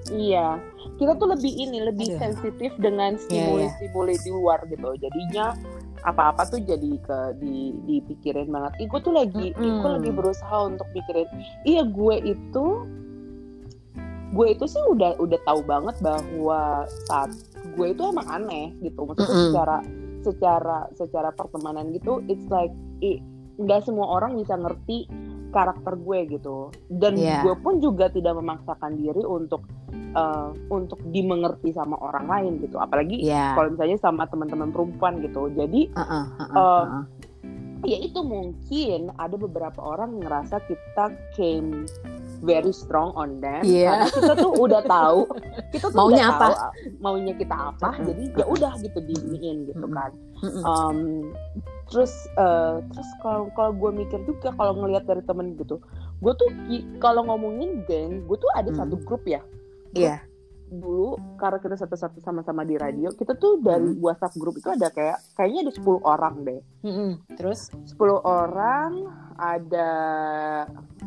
Iya, 0.09 0.61
kita 0.97 1.17
tuh 1.17 1.29
lebih 1.29 1.49
ini 1.49 1.81
lebih 1.81 2.13
Aduh. 2.13 2.19
sensitif 2.19 2.71
dengan 2.77 3.17
stimuli-stimuli 3.19 4.15
di 4.21 4.29
luar 4.29 4.61
gitu. 4.65 4.93
Jadinya 4.95 5.53
apa-apa 6.01 6.45
tuh 6.47 6.61
jadi 6.61 6.97
ke 6.97 7.19
di 7.37 7.73
dipikirin 7.83 8.47
banget. 8.47 8.73
Ih, 8.79 8.87
gue 8.87 8.99
tuh 8.99 9.11
lagi, 9.11 9.51
ih, 9.51 9.73
gue 9.75 9.89
lagi 9.91 10.09
berusaha 10.09 10.57
untuk 10.65 10.85
pikirin. 10.91 11.29
Iya, 11.63 11.85
gue 11.85 12.15
itu, 12.25 12.65
gue 14.29 14.47
itu 14.47 14.65
sih 14.65 14.81
udah 14.87 15.17
udah 15.17 15.39
tahu 15.43 15.61
banget 15.63 15.95
bahwa 15.99 16.61
saat 17.05 17.33
gue 17.73 17.87
itu 17.87 18.01
emang 18.03 18.27
aneh 18.27 18.73
gitu. 18.79 19.03
Maksudnya 19.03 19.29
Mm-mm. 19.29 19.45
secara 19.51 19.77
secara 20.19 20.77
secara 20.93 21.29
pertemanan 21.31 21.89
gitu, 21.91 22.21
it's 22.25 22.45
like 22.49 22.73
i- 22.99 23.21
nggak 23.57 23.83
semua 23.83 24.07
orang 24.09 24.35
bisa 24.35 24.55
ngerti 24.55 25.05
karakter 25.49 25.93
gue 25.95 26.19
gitu. 26.31 26.57
Dan 26.87 27.13
Iya. 27.15 27.41
gue 27.41 27.55
pun 27.57 27.77
juga 27.77 28.07
tidak 28.07 28.35
memaksakan 28.35 28.95
diri 28.95 29.21
untuk 29.21 29.65
uh, 30.13 30.53
untuk 30.69 30.97
dimengerti 31.07 31.69
sama 31.71 31.97
orang 31.97 32.25
lain 32.25 32.51
gitu. 32.61 32.77
Apalagi 32.77 33.19
Iya. 33.19 33.53
kalau 33.53 33.73
misalnya 33.73 33.97
sama 33.97 34.25
teman-teman 34.25 34.69
perempuan 34.69 35.19
gitu. 35.19 35.49
Jadi 35.51 35.89
Uh-uh, 35.91 36.25
uh-uh, 36.37 36.49
Uh, 36.49 36.83
uh-uh. 36.85 37.03
ya 37.81 37.97
itu 37.97 38.19
mungkin 38.19 39.07
ada 39.15 39.35
beberapa 39.35 39.79
orang 39.79 40.19
ngerasa 40.19 40.59
kita 40.63 41.05
came 41.31 41.87
very 42.39 42.71
strong 42.71 43.11
on 43.15 43.39
them 43.39 43.63
Iya. 43.63 44.03
karena 44.03 44.07
kita 44.11 44.33
tuh 44.37 44.51
udah 44.57 44.81
tahu 44.85 45.19
kita 45.71 45.85
tuh 45.87 45.97
Maunya 45.97 46.23
udah 46.23 46.35
apa? 46.35 46.47
tahu 46.47 46.55
maunya 46.99 47.33
kita 47.35 47.55
apa 47.55 47.89
Mm-mm. 47.93 48.07
jadi 48.07 48.23
ya 48.35 48.45
udah 48.47 48.73
gitu 48.79 48.99
diiniin 49.01 49.57
gitu 49.67 49.85
kan. 49.89 50.11
Um, 50.63 51.31
terus 51.89 52.13
eh, 52.31 52.75
terus 52.85 53.09
kalau 53.19 53.49
kalau 53.51 53.73
gue 53.73 53.91
mikir 53.95 54.21
juga 54.23 54.53
kalau 54.53 54.77
ngelihat 54.77 55.03
dari 55.03 55.21
temen 55.21 55.53
gitu 55.53 55.81
gue 56.19 56.33
tuh 56.35 56.49
kalau 56.97 57.25
ngomongin 57.25 57.81
geng 57.83 58.23
gue 58.23 58.37
tuh 58.37 58.51
ada 58.53 58.69
Hmm. 58.69 58.79
satu 58.79 58.95
grup 59.01 59.25
ya 59.25 59.41
Iya. 59.91 60.21
dulu 60.69 61.17
karena 61.35 61.57
kita 61.57 61.73
satu-satu 61.75 62.21
sama-sama 62.21 62.61
di 62.61 62.77
radio 62.77 63.09
kita 63.09 63.33
tuh 63.33 63.57
dari 63.57 63.89
Hmm. 63.89 64.05
WhatsApp 64.05 64.37
grup 64.37 64.53
itu 64.53 64.69
ada 64.69 64.87
kayak 64.87 65.17
kayaknya 65.33 65.65
ada 65.65 65.73
10 65.73 65.97
orang 65.99 66.35
deh 66.45 66.61
Mm-mm. 66.85 67.11
Terus? 67.33 67.73
10 67.89 67.97
orang 68.21 69.09
ada 69.33 69.89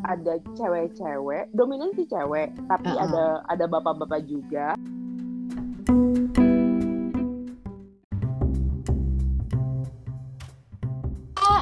ada 0.03 0.33
cewek-cewek 0.51 1.47
dominan 1.51 1.95
sih 1.95 2.03
cewek 2.03 2.51
tapi 2.65 2.91
Uh-uh. 2.91 3.05
ada 3.05 3.23
ada 3.47 3.65
bapak-bapak 3.65 4.27
juga 4.27 4.75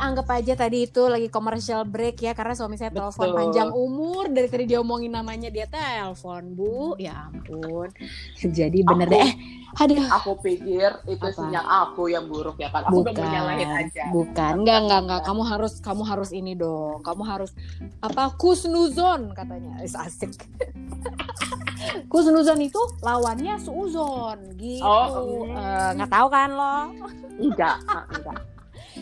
anggap 0.02 0.28
aja 0.34 0.58
tadi 0.58 0.84
itu 0.84 1.06
lagi 1.06 1.30
commercial 1.30 1.86
break 1.86 2.20
ya 2.20 2.34
karena 2.34 2.58
suami 2.58 2.74
saya 2.74 2.90
telepon 2.90 3.32
panjang 3.32 3.70
umur 3.70 4.28
dari 4.28 4.50
tadi 4.50 4.66
dia 4.66 4.82
omongin 4.82 5.14
namanya 5.14 5.48
dia 5.48 5.70
telepon 5.70 6.52
bu. 6.52 6.98
Ya 6.98 7.30
ampun. 7.30 7.94
Jadi 8.36 8.82
bener 8.82 9.08
Aku- 9.08 9.14
deh. 9.14 9.30
Eh 9.30 9.32
aduh. 9.80 10.04
Aku 10.12 10.32
pikir 10.42 10.90
itu 11.06 11.22
Apa? 11.24 11.32
sinyal 11.32 11.64
aku 11.64 12.10
yang 12.10 12.28
buruk 12.28 12.60
ya 12.60 12.68
kan 12.68 12.84
aku 12.84 13.06
nyalahin 13.08 13.70
aja. 13.88 14.10
Bukan. 14.10 14.66
Enggak 14.66 14.78
enggak 14.84 15.00
enggak. 15.06 15.22
Kamu 15.24 15.42
harus 15.46 15.74
kamu 15.80 16.04
harus 16.04 16.30
ini 16.34 16.58
dong. 16.58 17.00
Kamu 17.06 17.22
harus 17.24 17.54
apa 18.02 18.34
kusnuzon 18.36 19.32
katanya. 19.32 19.80
Is 19.80 19.94
asik. 19.94 20.34
Kusnuzon 22.12 22.60
itu 22.62 22.78
lawannya 23.02 23.58
suuzon. 23.58 24.54
Gitu. 24.58 24.84
Oh, 24.84 25.46
Eh, 25.48 25.90
nggak 25.96 26.12
tahu 26.12 26.28
kan 26.28 26.50
lo? 26.52 26.76
Enggak, 27.42 27.78
enggak. 28.12 28.38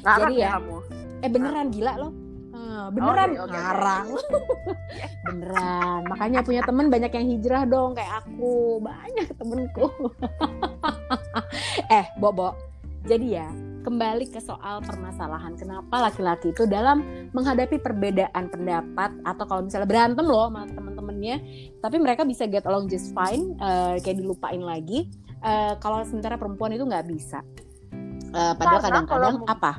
Ngarang 0.03 0.31
Jadi 0.31 0.41
ya 0.41 0.47
ya, 0.47 0.51
kamu. 0.57 0.77
Eh 1.19 1.29
beneran 1.29 1.67
gila 1.71 1.93
lo? 1.99 2.09
Eh, 2.59 2.87
beneran 2.91 3.29
Oke, 3.29 3.39
oke, 3.39 3.45
oke. 3.45 3.53
ngarang. 3.55 4.07
beneran. 5.27 6.01
Makanya 6.09 6.39
punya 6.45 6.61
temen 6.61 6.87
banyak 6.91 7.11
yang 7.11 7.27
hijrah 7.37 7.63
dong 7.65 7.91
kayak 7.97 8.13
aku. 8.25 8.83
Banyak 8.83 9.27
temenku. 9.35 9.87
eh, 11.97 12.05
Bobo. 12.21 12.53
Jadi 13.07 13.27
ya, 13.31 13.47
kembali 13.87 14.27
ke 14.27 14.43
soal 14.43 14.83
permasalahan 14.83 15.55
kenapa 15.55 16.11
laki-laki 16.11 16.51
itu 16.51 16.67
dalam 16.67 16.99
menghadapi 17.31 17.79
perbedaan 17.79 18.51
pendapat 18.51 19.15
atau 19.23 19.43
kalau 19.47 19.61
misalnya 19.63 19.87
berantem 19.87 20.27
loh 20.27 20.51
sama 20.51 20.67
temen-temennya, 20.67 21.35
tapi 21.79 21.95
mereka 21.95 22.27
bisa 22.27 22.43
get 22.43 22.67
along 22.67 22.91
just 22.91 23.15
fine, 23.15 23.55
eh, 23.55 24.03
kayak 24.03 24.19
dilupain 24.19 24.59
lagi. 24.59 25.07
Eh, 25.39 25.73
kalau 25.79 26.03
sementara 26.03 26.35
perempuan 26.35 26.75
itu 26.75 26.83
nggak 26.83 27.07
bisa. 27.07 27.39
Eh, 28.29 28.53
padahal 28.53 28.79
kadang-kadang 28.79 29.35
apa? 29.45 29.73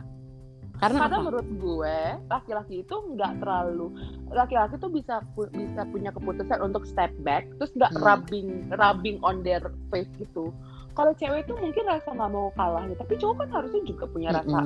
Karena, 0.74 0.96
Karena 0.98 1.12
apa? 1.12 1.22
menurut 1.22 1.48
gue 1.54 1.96
laki-laki 2.26 2.74
itu 2.80 2.94
nggak 3.12 3.32
terlalu 3.36 3.92
laki-laki 4.30 4.74
tuh 4.74 4.88
bisa 4.88 5.20
pu- 5.30 5.52
bisa 5.52 5.84
punya 5.84 6.08
keputusan 6.08 6.56
untuk 6.58 6.82
step 6.82 7.12
back 7.20 7.44
terus 7.54 7.68
nggak 7.74 7.92
Hmm. 7.92 8.00
rubbing 8.00 8.48
rubbing 8.72 9.16
on 9.20 9.42
their 9.42 9.60
face 9.88 10.08
gitu. 10.16 10.48
Kalau 10.90 11.12
cewek 11.14 11.44
itu 11.44 11.52
mungkin 11.54 11.84
rasa 11.84 12.10
nggak 12.10 12.30
mau 12.30 12.48
kalah 12.54 12.82
gitu, 12.86 12.96
tapi 12.98 13.14
cowok 13.14 13.36
kan 13.38 13.48
harusnya 13.52 13.82
juga 13.84 14.04
punya 14.08 14.28
rasa 14.32 14.58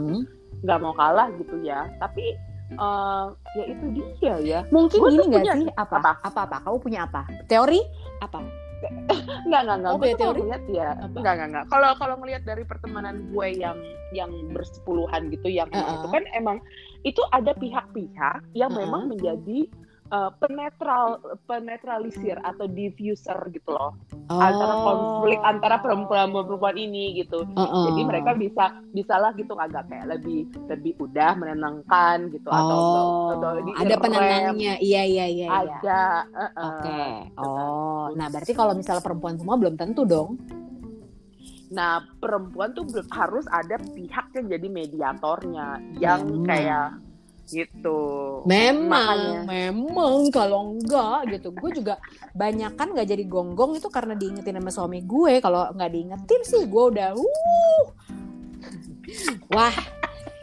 nggak 0.62 0.78
mau 0.78 0.94
kalah 0.94 1.28
gitu 1.34 1.56
ya. 1.60 1.90
Tapi 1.98 2.24
eh, 2.72 3.26
ya 3.52 3.64
itu 3.68 3.84
dia 3.92 4.34
ya. 4.38 4.60
Mungkin 4.70 4.96
gini 4.96 5.18
tuh 5.18 5.26
nggak 5.28 5.42
punya- 5.42 5.56
sih? 5.58 5.66
Apa? 5.74 5.94
apa? 5.98 6.10
apa? 6.22 6.40
Apa? 6.40 6.56
Kamu 6.62 6.78
punya 6.78 7.00
apa? 7.04 7.22
Teori? 7.44 7.82
Apa? 8.20 8.38
Nggak 9.48 9.60
nggak 9.64 9.76
nggak. 9.80 9.92
Oh, 9.92 9.98
gue 10.00 10.12
teori? 10.16 10.42
ya 10.72 10.90
Apa? 10.98 11.16
nggak 11.20 11.34
nggak 11.36 11.48
nggak. 11.52 11.64
Kalau 11.68 11.90
kalau 12.00 12.14
ngelihat 12.22 12.42
dari 12.44 12.64
pertemanan 12.64 13.28
gue 13.30 13.48
yang 13.54 13.76
yang 14.12 14.30
bersepuluhan 14.50 15.28
gitu 15.28 15.48
yang 15.48 15.68
emang 15.70 15.84
Uh-uh. 15.84 15.96
itu 16.00 16.08
kan 16.10 16.24
emang 16.32 16.56
itu 17.04 17.22
ada 17.30 17.52
pihak-pihak 17.54 18.40
yang 18.56 18.72
Uh-uh. 18.72 18.80
memang 18.86 19.02
menjadi 19.12 19.68
uh, 20.08 20.30
penetral 20.38 21.20
penetralisir 21.44 22.36
atau 22.40 22.64
diffuser 22.64 23.36
gitu 23.52 23.70
loh 23.72 23.92
antara 24.32 24.72
Oh. 24.74 24.82
konflik 24.88 25.36
antara 25.44 25.76
perempuan 25.78 26.32
perempuan 26.32 26.76
ini 26.76 27.20
gitu. 27.20 27.44
Uh-uh. 27.44 27.92
Jadi 27.92 28.00
mereka 28.08 28.32
bisa 28.32 28.64
bisalah 28.90 29.36
gitu 29.36 29.52
agak 29.54 29.84
kayak 29.92 30.16
lebih 30.16 30.48
lebih 30.64 30.96
udah 30.96 31.36
menenangkan 31.36 32.32
gitu 32.32 32.48
atau 32.48 32.76
Oh, 32.80 33.28
atau 33.36 33.50
di 33.60 33.72
ada 33.76 33.94
rem, 33.94 34.00
penenangnya. 34.00 34.74
Iya, 34.80 35.02
iya, 35.04 35.04
iya. 35.04 35.26
iya. 35.28 35.48
Ada. 35.52 36.02
uh-uh. 36.32 36.64
Oke. 36.64 37.02
Oh, 37.36 37.44
nah 38.12 38.28
berarti 38.28 38.52
kalau 38.52 38.76
misalnya 38.76 39.00
perempuan 39.00 39.40
semua 39.40 39.56
belum 39.56 39.80
tentu 39.80 40.04
dong. 40.04 40.36
Nah, 41.74 42.06
perempuan 42.22 42.70
tuh 42.70 42.86
harus 43.10 43.48
ada 43.50 43.80
pihak 43.80 44.30
yang 44.36 44.46
jadi 44.46 44.66
mediatornya 44.70 45.82
yang 45.98 46.22
Memang. 46.22 46.46
kayak 46.46 46.88
gitu. 47.50 48.00
Memang, 48.48 48.88
Makanya. 48.88 49.40
memang 49.44 50.32
kalau 50.32 50.76
enggak 50.76 51.34
gitu, 51.34 51.52
gue 51.52 51.70
juga 51.82 51.94
banyak 52.32 52.72
kan 52.78 52.94
nggak 52.94 53.08
jadi 53.08 53.24
gonggong 53.28 53.76
itu 53.76 53.88
karena 53.92 54.16
diingetin 54.16 54.56
sama 54.60 54.70
suami 54.70 55.04
gue. 55.04 55.42
Kalau 55.42 55.68
nggak 55.74 55.92
diingetin 55.92 56.42
sih, 56.46 56.62
gue 56.64 56.84
udah, 56.94 57.12
uh, 57.12 57.82
wah, 59.52 59.74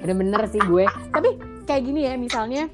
bener-bener 0.03 0.41
sih 0.51 0.61
gue. 0.61 0.85
Tapi 1.09 1.29
kayak 1.65 1.81
gini 1.85 2.05
ya, 2.05 2.13
misalnya 2.19 2.69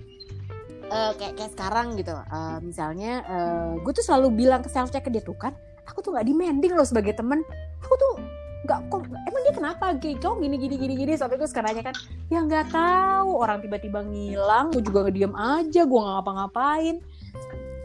eh, 0.88 1.12
kayak 1.16 1.34
kayak 1.36 1.52
sekarang 1.54 1.88
gitu, 2.00 2.16
eh, 2.16 2.58
misalnya 2.64 3.24
eh, 3.26 3.72
gue 3.84 3.94
tuh 3.94 4.06
selalu 4.06 4.28
bilang 4.34 4.62
ke 4.64 4.70
self 4.70 4.90
check 4.90 5.04
ke 5.04 5.12
dia 5.12 5.22
tuh 5.22 5.36
kan, 5.36 5.54
aku 5.86 6.00
tuh 6.00 6.16
nggak 6.16 6.26
demanding 6.28 6.74
loh 6.76 6.88
sebagai 6.88 7.16
temen, 7.16 7.44
aku 7.84 7.94
tuh 7.96 8.14
nggak 8.68 8.80
kok 8.92 9.06
emang 9.08 9.42
dia 9.48 9.54
kenapa? 9.54 9.86
Gay? 9.96 10.18
kau 10.20 10.36
gini 10.42 10.58
gini 10.60 10.76
gini 10.76 10.94
gini. 10.98 11.14
Sampai 11.16 11.40
gue 11.40 11.48
sekarang 11.48 11.78
kan 11.80 11.96
ya 12.28 12.42
nggak 12.44 12.74
tahu 12.74 13.38
orang 13.40 13.64
tiba-tiba 13.64 14.04
ngilang 14.04 14.74
gue 14.76 14.84
juga 14.84 15.08
ngediam 15.08 15.32
aja 15.38 15.82
gue 15.88 16.00
nggak 16.04 16.16
ngapa-ngapain. 16.20 16.96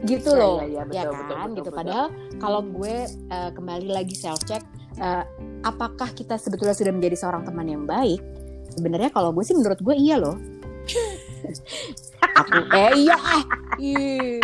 Gitu 0.02 0.34
Ya, 0.34 0.40
loh. 0.42 0.58
ya, 0.58 0.66
ya, 0.66 0.82
ya 0.82 0.82
betul, 0.82 1.12
kan? 1.14 1.14
betul, 1.14 1.30
betul, 1.30 1.46
gitu. 1.54 1.62
betul. 1.62 1.78
padahal 1.78 2.06
kalau 2.42 2.60
gue 2.66 2.94
eh, 3.06 3.50
kembali 3.54 3.88
lagi 3.94 4.14
self 4.18 4.42
check 4.42 4.64
apakah 5.62 6.10
kita 6.10 6.34
sebetulnya 6.34 6.74
sudah 6.74 6.90
menjadi 6.90 7.16
seorang 7.20 7.46
teman 7.46 7.66
yang 7.70 7.84
baik? 7.86 8.18
Sebenarnya 8.74 9.12
kalau 9.14 9.30
gue 9.30 9.44
sih 9.46 9.54
menurut 9.54 9.78
gue 9.78 9.94
iya 9.94 10.18
loh 10.18 10.34
aku 12.38 12.58
eh 12.72 12.92
iya 12.96 13.16
ah 13.18 13.42
iya. 13.78 14.38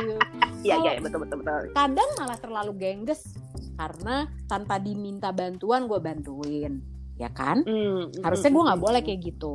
Iya, 0.58 0.74
iya, 0.82 0.90
betul 0.98 1.22
betul 1.22 1.38
betul. 1.38 1.70
kadang 1.70 2.10
malah 2.18 2.34
terlalu 2.42 2.72
gengges 2.74 3.38
karena 3.78 4.26
tanpa 4.50 4.82
diminta 4.82 5.30
bantuan 5.30 5.86
gue 5.86 6.02
bantuin 6.02 6.82
ya 7.18 7.30
kan? 7.34 7.66
Hmm, 7.66 8.14
harusnya 8.22 8.50
gue 8.54 8.62
nggak 8.62 8.78
hmm, 8.78 8.86
boleh 8.86 9.00
hmm. 9.02 9.08
kayak 9.10 9.20
gitu. 9.22 9.54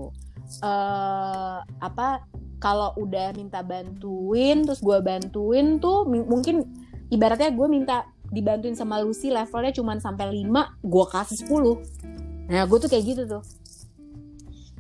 Eh 0.60 1.58
apa 1.79 2.27
kalau 2.60 2.95
udah 2.95 3.36
minta 3.36 3.60
bantuin 3.63 4.63
terus 4.63 4.79
gue 4.79 4.99
bantuin 5.03 5.79
tuh 5.79 6.08
mungkin 6.08 6.63
ibaratnya 7.12 7.51
gue 7.51 7.67
minta 7.67 8.08
dibantuin 8.32 8.75
sama 8.75 9.03
Lucy 9.03 9.32
levelnya 9.32 9.75
cuma 9.75 9.99
sampai 9.99 10.32
5 10.32 10.47
gue 10.79 11.06
kasih 11.12 11.38
10 11.43 12.47
nah 12.47 12.63
gue 12.63 12.77
tuh 12.79 12.88
kayak 12.88 13.03
gitu 13.03 13.23
tuh 13.27 13.43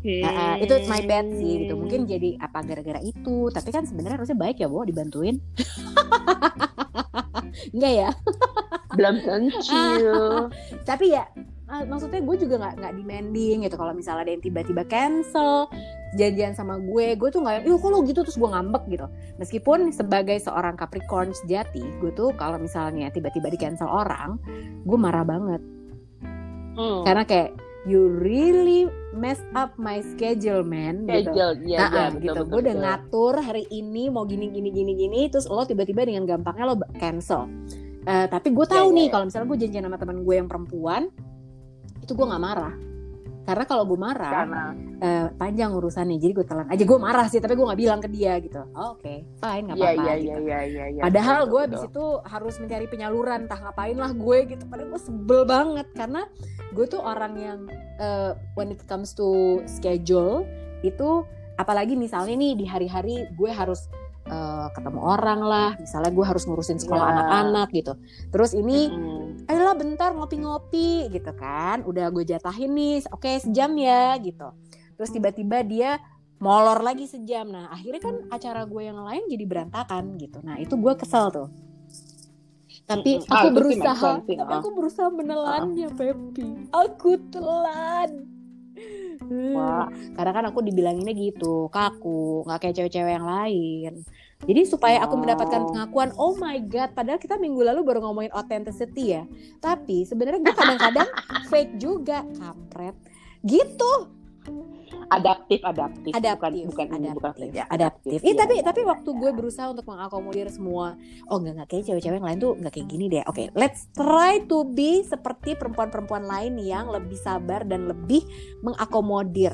Nah, 0.03 0.59
eh, 0.59 0.67
itu 0.67 0.75
my 0.91 1.01
bad 1.07 1.31
sih 1.31 1.63
gitu. 1.63 1.79
Mungkin 1.79 2.03
jadi 2.03 2.35
apa 2.43 2.59
gara-gara 2.67 2.99
itu. 2.99 3.47
Tapi 3.47 3.71
kan 3.71 3.87
sebenarnya 3.87 4.19
harusnya 4.19 4.35
baik 4.35 4.59
ya 4.59 4.67
Bo 4.67 4.83
dibantuin. 4.83 5.39
Enggak 7.73 7.93
ya? 7.95 8.09
Belum 8.93 9.15
tentu. 9.23 9.87
tapi 10.89 11.15
ya 11.15 11.23
ah, 11.71 11.87
maksudnya 11.87 12.19
gue 12.21 12.35
juga 12.37 12.55
nggak 12.59 12.75
nggak 12.83 12.93
demanding 12.99 13.57
gitu. 13.63 13.75
Kalau 13.79 13.95
misalnya 13.95 14.27
ada 14.27 14.35
yang 14.35 14.43
tiba-tiba 14.43 14.83
cancel 14.85 15.71
janjian 16.19 16.53
sama 16.53 16.77
gue 16.77 17.17
gue 17.17 17.29
tuh 17.31 17.39
nggak 17.39 17.63
yuk 17.63 17.79
kalau 17.79 18.03
gitu? 18.03 18.27
Terus 18.27 18.35
gue 18.35 18.49
ngambek 18.51 18.83
gitu. 18.91 19.07
Meskipun 19.39 19.95
sebagai 19.95 20.35
seorang 20.43 20.75
Capricorn 20.75 21.31
sejati 21.31 21.79
gue 22.03 22.11
tuh 22.11 22.35
kalau 22.35 22.59
misalnya 22.59 23.07
tiba-tiba 23.07 23.47
di 23.47 23.55
cancel 23.55 23.87
orang 23.87 24.35
gue 24.83 24.99
marah 24.99 25.23
banget. 25.23 25.63
Hmm. 26.73 27.05
karena 27.05 27.21
kayak 27.21 27.53
you 27.83 28.07
really 28.07 28.87
mess 29.11 29.43
up 29.53 29.75
my 29.75 29.99
schedule 30.15 30.63
man 30.63 31.03
gitu 31.03 31.31
Schedule, 31.35 31.53
iya, 31.67 31.77
Nah, 31.77 31.89
iya, 31.91 31.99
ah, 31.99 32.09
betul, 32.09 32.21
gitu. 32.23 32.33
betul, 32.33 32.45
Gue 32.47 32.59
udah 32.63 32.75
ngatur 32.79 33.33
hari 33.43 33.63
ini 33.69 34.03
mau 34.07 34.23
gini 34.23 34.47
gini 34.49 34.69
gini 34.71 34.93
gini, 34.95 35.21
terus 35.27 35.45
lo 35.51 35.67
tiba-tiba 35.67 36.07
dengan 36.07 36.23
gampangnya 36.23 36.65
lo 36.71 36.75
cancel. 36.95 37.47
Eh, 38.03 38.27
tapi 38.27 38.51
gue 38.51 38.65
tahu 38.67 38.91
Iya, 38.91 38.95
nih 38.95 39.05
iya. 39.07 39.11
kalau 39.11 39.25
misalnya 39.27 39.47
gue 39.47 39.59
janjian 39.63 39.83
sama 39.87 39.97
teman 39.99 40.17
gue 40.23 40.35
yang 40.35 40.47
perempuan, 40.47 41.01
itu 42.03 42.11
gue 42.11 42.25
nggak 42.27 42.43
marah. 42.43 42.75
Karena 43.43 43.63
kalau 43.67 43.83
gue 43.83 43.99
marah, 43.99 44.31
Karena 44.47 44.63
eh, 45.03 45.27
panjang 45.35 45.75
urusannya. 45.75 46.15
Jadi 46.15 46.31
gue 46.31 46.45
telan 46.47 46.67
aja. 46.71 46.83
Gue 46.87 46.95
marah 46.95 47.27
sih, 47.27 47.43
tapi 47.43 47.59
gue 47.59 47.65
nggak 47.67 47.81
bilang 47.83 47.99
ke 47.99 48.07
dia 48.07 48.39
gitu. 48.39 48.63
Oh, 48.71 48.95
Oke, 48.95 49.27
fine, 49.37 49.63
nggak 49.67 49.77
Iya, 49.77 49.89
apa-apa. 49.91 50.03
iya, 50.03 50.13
gitu. 50.15 50.31
iya, 50.31 50.39
iya, 50.39 50.59
iya, 50.63 50.85
iya. 50.95 51.01
Padahal 51.03 51.39
gue 51.51 51.61
abis 51.67 51.83
itu 51.83 52.05
harus 52.23 52.55
mencari 52.63 52.85
penyaluran, 52.87 53.39
entah 53.43 53.59
ngapain 53.59 53.97
lah 53.99 54.11
gue 54.15 54.37
gitu. 54.47 54.63
Padahal 54.63 54.89
gue 54.95 55.01
sebel 55.03 55.41
banget 55.43 55.87
karena 55.91 56.21
gue 56.71 56.85
tuh 56.87 57.01
orang 57.03 57.33
yang 57.35 57.59
eh, 57.99 58.31
when 58.55 58.71
it 58.71 58.79
comes 58.87 59.11
to 59.11 59.59
schedule 59.67 60.47
itu 60.79 61.27
apalagi 61.53 61.93
misalnya 61.93 62.33
nih 62.33 62.53
di 62.57 62.65
hari-hari 62.65 63.27
gue 63.35 63.51
harus 63.51 63.85
eh, 64.23 64.67
ketemu 64.71 64.99
orang 65.03 65.39
lah, 65.43 65.69
misalnya 65.75 66.11
gue 66.11 66.25
harus 66.25 66.43
ngurusin 66.47 66.79
sekolah 66.79 67.03
Ya. 67.03 67.11
anak-anak 67.11 67.67
gitu. 67.71 67.93
Terus 68.29 68.51
ini 68.55 68.87
Hmm. 68.87 69.23
ayolah 69.49 69.75
bentar 69.75 70.15
ngopi-ngopi 70.15 71.11
gitu 71.11 71.31
kan 71.35 71.83
udah 71.83 72.07
gue 72.09 72.23
jatahin 72.23 72.71
nih 72.71 73.03
oke 73.11 73.27
sejam 73.43 73.75
ya 73.75 74.15
gitu 74.23 74.47
terus 74.95 75.11
tiba-tiba 75.11 75.59
dia 75.67 75.99
molor 76.39 76.79
lagi 76.79 77.03
sejam 77.03 77.51
nah 77.51 77.67
akhirnya 77.67 77.99
kan 77.99 78.15
acara 78.31 78.63
gue 78.63 78.81
yang 78.87 79.03
lain 79.03 79.27
jadi 79.27 79.43
berantakan 79.43 80.15
gitu 80.15 80.39
nah 80.45 80.55
itu 80.55 80.79
gue 80.79 80.93
kesel 80.95 81.27
tuh 81.27 81.49
tapi. 82.83 83.19
Ah, 83.31 83.43
aku 83.43 83.47
sih 83.47 83.53
berusaha 83.55 84.09
tapi 84.23 84.33
ah. 84.39 84.59
aku 84.59 84.67
berusaha 84.75 85.09
menelannya 85.11 85.87
Pepi 85.91 86.47
aku 86.71 87.11
telan 87.31 88.09
Hmm, 89.21 89.53
Wah. 89.53 89.87
karena 90.17 90.31
kan 90.33 90.45
aku 90.49 90.59
dibilanginnya 90.65 91.13
gitu 91.13 91.67
kaku 91.69 92.47
nggak 92.47 92.59
kayak 92.63 92.75
cewek-cewek 92.79 93.13
yang 93.13 93.27
lain. 93.27 93.93
Jadi 94.43 94.61
supaya 94.67 94.99
aku 95.03 95.15
mendapatkan 95.15 95.71
pengakuan 95.71 96.11
oh 96.19 96.35
my 96.35 96.59
god 96.67 96.91
padahal 96.91 97.19
kita 97.21 97.39
minggu 97.39 97.63
lalu 97.63 97.85
baru 97.85 98.03
ngomongin 98.03 98.33
authenticity 98.35 99.19
ya. 99.19 99.23
Tapi 99.63 100.03
sebenarnya 100.03 100.43
gue 100.43 100.55
kadang-kadang 100.55 101.09
fake 101.51 101.79
juga 101.79 102.27
kampret. 102.39 102.95
Gitu 103.43 104.22
adaptif, 105.09 105.59
adaptif, 105.61 106.11
adaptif 106.15 106.63
bukan, 106.67 106.87
bukan 106.87 106.87
ini, 106.97 107.07
bukan 107.13 107.29
adaptif 107.31 107.49
ya, 107.53 107.65
adaptif 107.69 108.19
iya, 108.23 108.29
Ih, 108.31 108.35
tapi 108.35 108.53
iya, 108.59 108.63
tapi 108.65 108.81
iya, 108.81 108.89
waktu 108.89 109.09
iya. 109.13 109.19
gue 109.19 109.31
berusaha 109.35 109.67
untuk 109.69 109.85
mengakomodir 109.85 110.47
semua 110.49 110.97
oh 111.29 111.37
enggak 111.37 111.53
enggak 111.59 111.67
kayak 111.69 111.83
cewek-cewek 111.89 112.17
yang 112.17 112.27
lain 112.27 112.39
tuh 112.41 112.51
enggak 112.57 112.73
kayak 112.73 112.87
gini 112.89 113.05
deh 113.11 113.23
oke 113.27 113.43
let's 113.53 113.81
try 113.93 114.41
to 114.47 114.65
be 114.65 115.03
seperti 115.05 115.53
perempuan-perempuan 115.53 116.23
lain 116.25 116.53
yang 116.59 116.89
lebih 116.89 117.17
sabar 117.19 117.63
dan 117.67 117.87
lebih 117.87 118.23
mengakomodir 118.65 119.53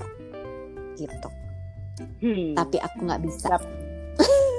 gitu 0.95 1.30
Hmm. 1.99 2.56
tapi 2.56 2.80
aku 2.80 2.97
nggak 3.04 3.21
bisa 3.28 3.60
Cap- 3.60 3.71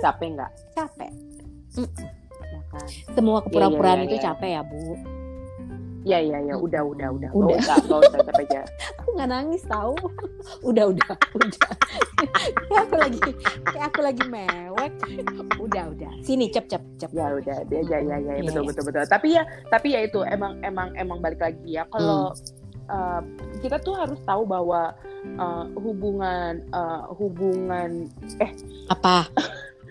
capek 0.04 0.28
nggak? 0.36 0.52
capek 0.76 1.10
Mm. 1.70 1.86
kan 2.70 2.86
Semua 3.14 3.38
kepura-puraan 3.42 4.02
iya, 4.02 4.06
itu 4.10 4.16
iya. 4.18 4.24
capek 4.30 4.50
ya, 4.58 4.62
Bu. 4.66 4.98
Ya 6.04 6.18
ya 6.20 6.38
ya 6.40 6.54
udah 6.56 6.82
udah 6.82 7.08
udah 7.12 7.30
Udah. 7.36 7.56
Gak 7.60 7.60
usah 7.60 7.76
gak 7.84 8.00
usah 8.08 8.20
aja 8.40 8.60
Aku 9.00 9.08
nggak 9.16 9.28
nangis 9.30 9.62
tahu. 9.68 9.94
udah, 10.70 10.84
udah, 10.92 11.08
udah. 11.36 11.70
kayak 12.68 12.82
aku 12.88 12.94
lagi 12.96 13.18
kayak 13.68 13.86
aku 13.92 14.00
lagi 14.00 14.22
mewek. 14.28 14.92
Udah, 15.60 15.84
udah. 15.92 16.12
Sini 16.24 16.48
cep 16.48 16.66
cep 16.68 16.82
cep. 16.96 17.10
ya 17.12 17.36
udah 17.36 17.58
dia 17.68 17.80
ya 17.84 17.98
ya 18.00 18.16
ya, 18.16 18.16
ya, 18.16 18.32
Iya, 18.40 18.44
betul 18.48 18.62
iya. 18.64 18.68
betul 18.72 18.82
betul 18.88 19.02
tapi 19.08 19.28
ya 19.36 19.42
tapi 19.68 19.86
ya 19.92 20.00
itu 20.04 20.20
emang 20.24 20.60
emang 20.64 20.88
emang 20.96 21.18
balik 21.20 21.40
lagi 21.40 21.76
ya 21.80 21.84
kalau 21.92 22.32
uh, 22.88 23.20
kita 23.60 23.76
tuh 23.80 23.94
harus 23.96 24.20
tahu 24.24 24.44
bahwa 24.44 24.92
uh, 25.36 25.64
hubungan 25.78 26.64
uh, 26.72 27.08
hubungan 27.14 28.08
Apa? 28.88 29.28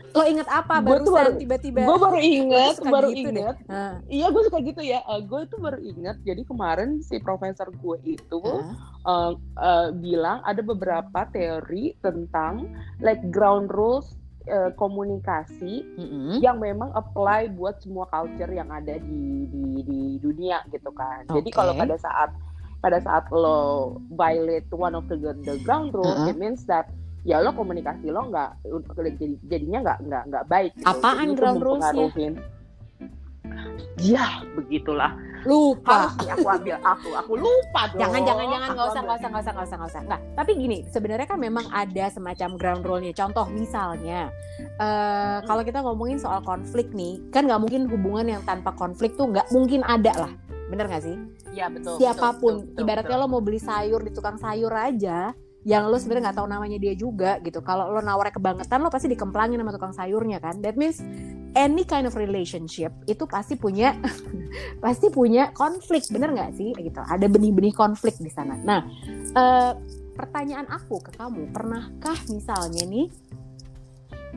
Lo 0.09 0.23
inget 0.23 0.45
apa 0.45 0.73
Gua 0.77 0.87
barusan 0.95 1.13
baru- 1.13 1.37
tiba-tiba? 1.37 1.79
gue 1.81 1.97
baru 1.99 2.19
inget 2.19 2.75
suka 2.75 2.89
baru 2.89 3.09
gitu 3.09 3.29
deh. 3.29 3.41
inget 3.41 3.57
Hah, 3.65 3.93
iya 4.07 4.27
gue 4.27 4.41
suka 4.43 4.57
gitu 4.59 4.81
ya 4.81 4.99
gue 5.21 5.41
tuh 5.45 5.59
baru 5.59 5.79
inget 5.79 6.17
jadi 6.21 6.41
kemarin 6.43 6.89
si 6.99 7.17
profesor 7.17 7.69
gue 7.69 7.97
itu 8.03 8.41
hah. 8.41 8.73
uh, 9.03 9.31
uh, 9.55 9.87
bilang 9.91 10.41
ada 10.43 10.59
beberapa 10.59 11.29
teori 11.29 11.93
tentang 11.99 12.65
like 12.99 13.21
ground 13.29 13.69
rules 13.69 14.17
uh, 14.45 14.73
komunikasi 14.73 15.85
Mm-mm. 15.95 16.39
yang 16.39 16.57
memang 16.57 16.89
apply 16.91 17.49
buat 17.49 17.77
semua 17.77 18.07
culture 18.07 18.49
yang 18.49 18.69
ada 18.69 18.97
di 18.97 19.23
di, 19.45 19.63
di 19.81 19.99
dunia 20.17 20.65
gitu 20.67 20.89
kan. 20.91 21.25
Jadi 21.27 21.49
Oke. 21.49 21.55
kalau 21.55 21.73
pada 21.73 21.95
saat 21.95 22.29
pada 22.79 22.97
saat 22.97 23.27
lo 23.29 23.91
violate 24.09 24.63
one 24.71 24.93
of 24.93 25.05
the, 25.05 25.17
the 25.43 25.59
ground 25.59 25.91
rules, 25.91 26.15
Uh-uh. 26.17 26.31
it 26.31 26.37
means 26.37 26.63
that 26.63 26.87
ya 27.27 27.43
lo 27.43 27.51
komunikasi 27.51 28.07
lo 28.09 28.31
nggak 28.31 28.49
jadi 28.95 29.35
jadinya 29.47 29.79
nggak 29.83 29.97
nggak 30.07 30.23
nggak 30.31 30.45
baik. 30.47 30.71
Gitu. 30.75 30.87
Apaan 30.87 31.27
Jadi 31.31 31.37
ground 31.37 31.61
rules-nya? 31.61 32.07
Ya 33.99 34.43
begitulah. 34.55 35.11
Lupa. 35.47 36.11
Harus 36.11 36.15
nih 36.19 36.31
aku 36.35 36.47
ambil 36.51 36.75
aku 36.83 37.09
aku 37.15 37.33
lupa 37.39 37.81
dong. 37.95 37.99
Jangan, 38.03 38.21
jangan, 38.27 38.45
jangan, 38.51 38.69
nggak 38.75 38.87
usah, 38.91 39.01
nggak 39.03 39.17
usah, 39.19 39.29
nggak 39.29 39.43
usah, 39.43 39.53
nggak 39.53 39.67
usah, 39.67 39.77
nggak 39.77 39.91
usah. 39.91 40.01
Nggak. 40.03 40.21
Tapi 40.35 40.51
gini, 40.55 40.77
sebenarnya 40.91 41.27
kan 41.27 41.39
memang 41.39 41.65
ada 41.71 42.05
semacam 42.11 42.49
ground 42.59 42.83
rule-nya. 42.83 43.13
Contoh 43.15 43.45
misalnya, 43.51 44.31
eh 44.59 45.37
kalau 45.47 45.63
kita 45.63 45.79
ngomongin 45.83 46.19
soal 46.19 46.43
konflik 46.43 46.91
nih, 46.91 47.23
kan 47.31 47.47
nggak 47.47 47.59
mungkin 47.59 47.87
hubungan 47.87 48.27
yang 48.27 48.43
tanpa 48.43 48.75
konflik 48.75 49.15
tuh 49.15 49.31
nggak 49.31 49.47
mungkin 49.55 49.83
ada 49.87 50.27
lah. 50.27 50.31
Bener 50.67 50.91
nggak 50.91 51.03
sih? 51.07 51.15
Ya 51.55 51.71
betul. 51.71 51.97
Siapa 51.99 52.35
pun, 52.35 52.63
betul, 52.63 52.75
betul, 52.75 52.83
ibaratnya 52.83 53.15
betul. 53.15 53.27
lo 53.27 53.31
mau 53.31 53.41
beli 53.43 53.59
sayur 53.63 53.99
di 54.03 54.11
tukang 54.11 54.37
sayur 54.37 54.71
aja, 54.75 55.31
yang 55.69 55.85
lo 55.85 56.01
sebenarnya 56.01 56.33
nggak 56.33 56.37
tahu 56.41 56.49
namanya 56.49 56.77
dia 56.81 56.97
juga 56.97 57.37
gitu. 57.45 57.61
Kalau 57.61 57.93
lo 57.93 58.01
nawarnya 58.01 58.33
kebangetan, 58.33 58.81
lo 58.81 58.89
pasti 58.89 59.05
dikemplangin 59.05 59.61
sama 59.61 59.69
tukang 59.69 59.93
sayurnya 59.93 60.41
kan. 60.41 60.65
That 60.65 60.73
means 60.73 60.97
any 61.53 61.85
kind 61.85 62.09
of 62.09 62.17
relationship 62.17 62.89
itu 63.05 63.29
pasti 63.29 63.53
punya 63.53 63.93
pasti 64.83 65.13
punya 65.13 65.53
konflik, 65.53 66.09
bener 66.09 66.33
nggak 66.33 66.57
sih? 66.57 66.73
Gitu. 66.73 66.97
Ada 66.97 67.29
benih-benih 67.29 67.77
konflik 67.77 68.17
di 68.17 68.33
sana. 68.33 68.57
Nah, 68.57 68.81
eh, 69.37 69.71
pertanyaan 70.17 70.65
aku 70.73 71.05
ke 71.05 71.13
kamu, 71.13 71.53
pernahkah 71.53 72.17
misalnya 72.33 72.89
nih 72.89 73.07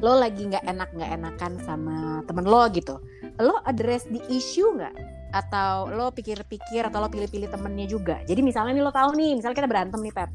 lo 0.04 0.18
lagi 0.18 0.52
nggak 0.52 0.68
enak 0.68 0.88
nggak 0.92 1.10
enakan 1.16 1.52
sama 1.64 1.96
temen 2.28 2.44
lo 2.44 2.64
gitu, 2.76 3.00
lo 3.40 3.56
address 3.64 4.04
di 4.04 4.20
issue 4.28 4.68
nggak? 4.68 5.24
Atau 5.32 5.88
lo 5.88 6.12
pikir-pikir 6.12 6.84
atau 6.84 7.00
lo 7.00 7.08
pilih-pilih 7.08 7.48
temennya 7.48 7.88
juga? 7.88 8.20
Jadi 8.28 8.44
misalnya 8.44 8.76
nih 8.76 8.84
lo 8.84 8.92
tahu 8.92 9.16
nih, 9.16 9.32
misalnya 9.40 9.56
kita 9.64 9.70
berantem 9.70 10.00
nih 10.04 10.12
Pep, 10.12 10.28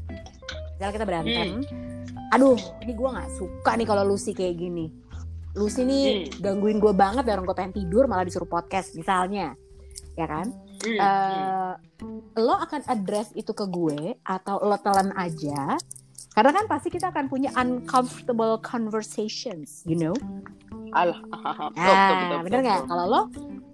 misalnya 0.78 0.94
kita 0.94 1.06
berantem, 1.10 1.48
aduh 2.30 2.54
ini 2.86 2.94
gue 2.94 3.08
nggak 3.10 3.30
suka 3.34 3.74
nih 3.74 3.86
kalau 3.90 4.06
Lucy 4.06 4.30
kayak 4.30 4.54
gini. 4.62 4.86
Lucy 5.58 5.82
nih 5.82 6.30
gangguin 6.38 6.78
gue 6.78 6.94
banget 6.94 7.26
dan 7.26 7.42
gue 7.42 7.50
pengen 7.50 7.74
tidur 7.74 8.06
malah 8.06 8.22
disuruh 8.22 8.46
podcast 8.46 8.94
misalnya, 8.94 9.58
ya 10.14 10.26
kan? 10.30 10.46
Hmm, 10.78 10.94
hmm. 10.94 10.98
eh 11.02 11.74
lo 12.38 12.54
akan 12.54 12.86
address 12.86 13.34
itu 13.34 13.50
ke 13.50 13.66
gue 13.66 14.14
atau 14.22 14.62
lo 14.62 14.78
telan 14.78 15.10
aja 15.18 15.74
karena 16.38 16.54
kan 16.54 16.70
pasti 16.70 16.86
kita 16.86 17.10
akan 17.10 17.26
punya 17.26 17.50
uncomfortable 17.58 18.62
conversations 18.62 19.82
you 19.90 19.98
know? 19.98 20.14
Alah, 20.94 21.18
ah 21.74 22.38
bener 22.46 22.62
nggak? 22.62 22.86
Kalau 22.86 23.04
lo 23.10 23.22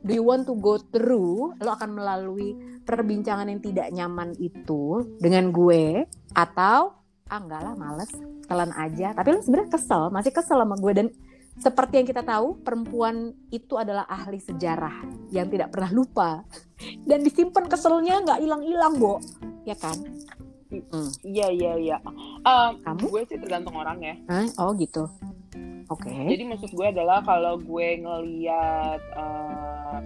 do 0.01 0.17
you 0.17 0.25
want 0.25 0.49
to 0.49 0.57
go 0.57 0.81
through 0.81 1.53
lo 1.61 1.71
akan 1.77 1.93
melalui 1.93 2.57
perbincangan 2.89 3.53
yang 3.53 3.61
tidak 3.61 3.93
nyaman 3.93 4.33
itu 4.41 5.05
dengan 5.21 5.53
gue 5.53 6.09
atau 6.33 6.97
ah 7.29 7.37
enggak 7.37 7.61
lah 7.69 7.77
males 7.77 8.09
telan 8.49 8.73
aja. 8.73 9.13
Tapi 9.13 9.29
lo 9.37 9.45
sebenarnya 9.45 9.69
kesel 9.69 10.09
masih 10.09 10.33
kesel 10.33 10.57
sama 10.65 10.81
gue. 10.81 10.93
Dan 11.05 11.13
seperti 11.61 12.01
yang 12.01 12.09
kita 12.09 12.25
tahu 12.25 12.65
perempuan 12.65 13.37
itu 13.53 13.77
adalah 13.77 14.09
ahli 14.09 14.41
sejarah 14.41 15.05
yang 15.29 15.53
tidak 15.53 15.69
pernah 15.69 15.93
lupa. 15.93 16.41
Dan 17.09 17.21
disimpan 17.21 17.69
keselnya 17.69 18.25
nggak 18.25 18.41
hilang-hilang 18.41 18.97
bo. 18.97 19.21
Ya 19.69 19.77
kan 19.77 20.01
Iya 21.23 21.47
iya 21.53 21.73
iya. 21.77 21.97
Um, 22.43 22.81
Kamu? 22.83 23.07
Gue 23.13 23.23
sih 23.29 23.39
tergantung 23.39 23.77
orang 23.77 23.99
ya. 24.03 24.15
Hah? 24.27 24.47
oh 24.59 24.73
gitu 24.75 25.07
oke 25.89 26.09
Jadi 26.09 26.43
maksud 26.49 26.71
gue 26.73 26.87
adalah 26.87 27.21
kalau 27.25 27.61
gue 27.61 27.89
ngeliat 28.01 29.01
uh, 29.17 29.99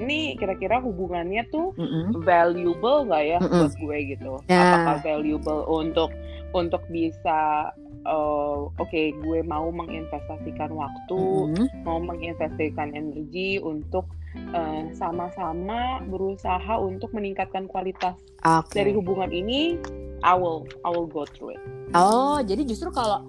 ini 0.00 0.34
kira-kira 0.40 0.80
hubungannya 0.80 1.44
tuh 1.52 1.76
Mm-mm. 1.76 2.24
valuable 2.24 3.06
nggak 3.06 3.24
ya 3.28 3.38
Mm-mm. 3.38 3.60
buat 3.60 3.74
gue 3.76 3.96
gitu? 4.16 4.32
Ya. 4.48 4.60
Apakah 4.72 4.96
valuable 5.04 5.62
untuk 5.68 6.10
untuk 6.52 6.82
bisa 6.92 7.70
uh, 8.04 8.68
oke 8.76 9.02
gue 9.20 9.40
mau 9.44 9.68
menginvestasikan 9.68 10.72
waktu, 10.72 11.22
Mm-mm. 11.54 11.66
mau 11.84 12.00
menginvestasikan 12.00 12.96
energi 12.96 13.60
untuk 13.60 14.08
uh, 14.56 14.82
sama-sama 14.96 16.00
berusaha 16.08 16.80
untuk 16.80 17.12
meningkatkan 17.12 17.68
kualitas 17.68 18.16
oke 18.42 18.72
dari 18.72 18.96
hubungan 18.96 19.30
ini. 19.30 19.76
I 20.22 20.34
will 20.38 20.66
I 20.86 20.90
will 20.90 21.10
go 21.10 21.26
through 21.26 21.58
it. 21.58 21.62
Oh, 21.92 22.38
jadi 22.40 22.62
justru 22.64 22.88
kalau 22.94 23.26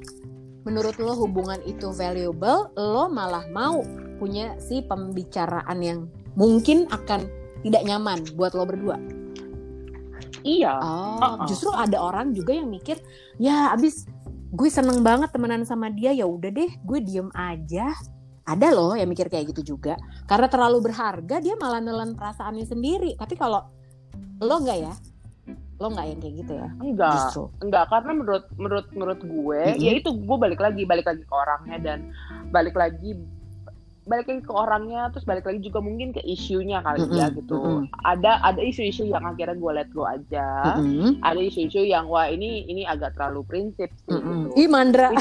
menurut 0.64 0.96
lo 1.02 1.14
hubungan 1.18 1.60
itu 1.68 1.92
valuable, 1.92 2.72
lo 2.80 3.12
malah 3.12 3.44
mau 3.52 3.84
punya 4.22 4.56
si 4.62 4.80
pembicaraan 4.86 5.78
yang 5.84 6.08
mungkin 6.40 6.88
akan 6.90 7.28
tidak 7.66 7.84
nyaman 7.84 8.24
buat 8.40 8.56
lo 8.56 8.64
berdua. 8.64 8.98
Iya. 10.44 10.76
Oh, 10.80 11.20
Uh-uh. 11.20 11.48
justru 11.48 11.72
ada 11.72 12.00
orang 12.00 12.36
juga 12.36 12.56
yang 12.56 12.68
mikir, 12.68 13.00
ya 13.40 13.72
abis 13.72 14.08
gue 14.54 14.70
seneng 14.70 15.02
banget 15.02 15.32
temenan 15.34 15.66
sama 15.66 15.90
dia, 15.90 16.14
ya 16.14 16.28
udah 16.28 16.52
deh, 16.52 16.72
gue 16.84 17.00
diem 17.02 17.32
aja. 17.34 17.90
Ada 18.44 18.76
loh 18.76 18.92
yang 18.92 19.08
mikir 19.08 19.32
kayak 19.32 19.56
gitu 19.56 19.76
juga. 19.76 19.96
Karena 20.28 20.52
terlalu 20.52 20.92
berharga, 20.92 21.40
dia 21.40 21.56
malah 21.56 21.80
nelen 21.80 22.12
perasaannya 22.12 22.68
sendiri. 22.68 23.16
Tapi 23.16 23.40
kalau 23.40 23.64
lo 24.44 24.56
nggak 24.60 24.78
ya, 24.84 24.94
lo 25.84 25.92
nggak 25.92 26.08
yang 26.08 26.20
kayak 26.24 26.36
gitu 26.40 26.54
ya, 26.56 26.68
Enggak. 26.80 27.12
justru. 27.20 27.44
Enggak, 27.60 27.86
karena 27.92 28.12
menurut 28.16 28.46
menurut 28.56 28.88
menurut 28.96 29.20
gue, 29.20 29.62
Mm-mm. 29.76 29.84
ya 29.84 29.92
itu 30.00 30.10
gue 30.16 30.38
balik 30.40 30.64
lagi, 30.64 30.88
balik 30.88 31.04
lagi 31.04 31.24
ke 31.28 31.34
orangnya 31.36 31.78
dan 31.84 32.00
balik 32.56 32.80
lagi 32.80 33.20
balik 34.04 34.28
lagi 34.28 34.44
ke 34.44 34.52
orangnya, 34.52 35.08
terus 35.16 35.24
balik 35.24 35.48
lagi 35.48 35.64
juga 35.64 35.80
mungkin 35.80 36.12
ke 36.12 36.20
isunya 36.28 36.84
kali 36.84 37.08
ya 37.16 37.32
Mm-mm, 37.32 37.40
gitu. 37.40 37.56
mm-mm. 37.56 37.88
Ada 38.04 38.40
ada 38.44 38.60
isu-isu 38.60 39.08
yang 39.08 39.24
akhirnya 39.24 39.56
gue 39.56 39.72
let 39.76 39.88
go 39.96 40.04
aja. 40.04 40.76
Mm-mm. 40.80 41.24
Ada 41.24 41.40
isu-isu 41.40 41.84
yang 41.84 42.12
wah 42.12 42.28
ini 42.28 42.68
ini 42.68 42.84
agak 42.84 43.16
terlalu 43.16 43.44
prinsip 43.48 43.92
sih 44.08 44.12
Mm-mm. 44.12 44.52
gitu. 44.56 44.60
Ih 44.60 44.68
Mandra, 44.68 45.08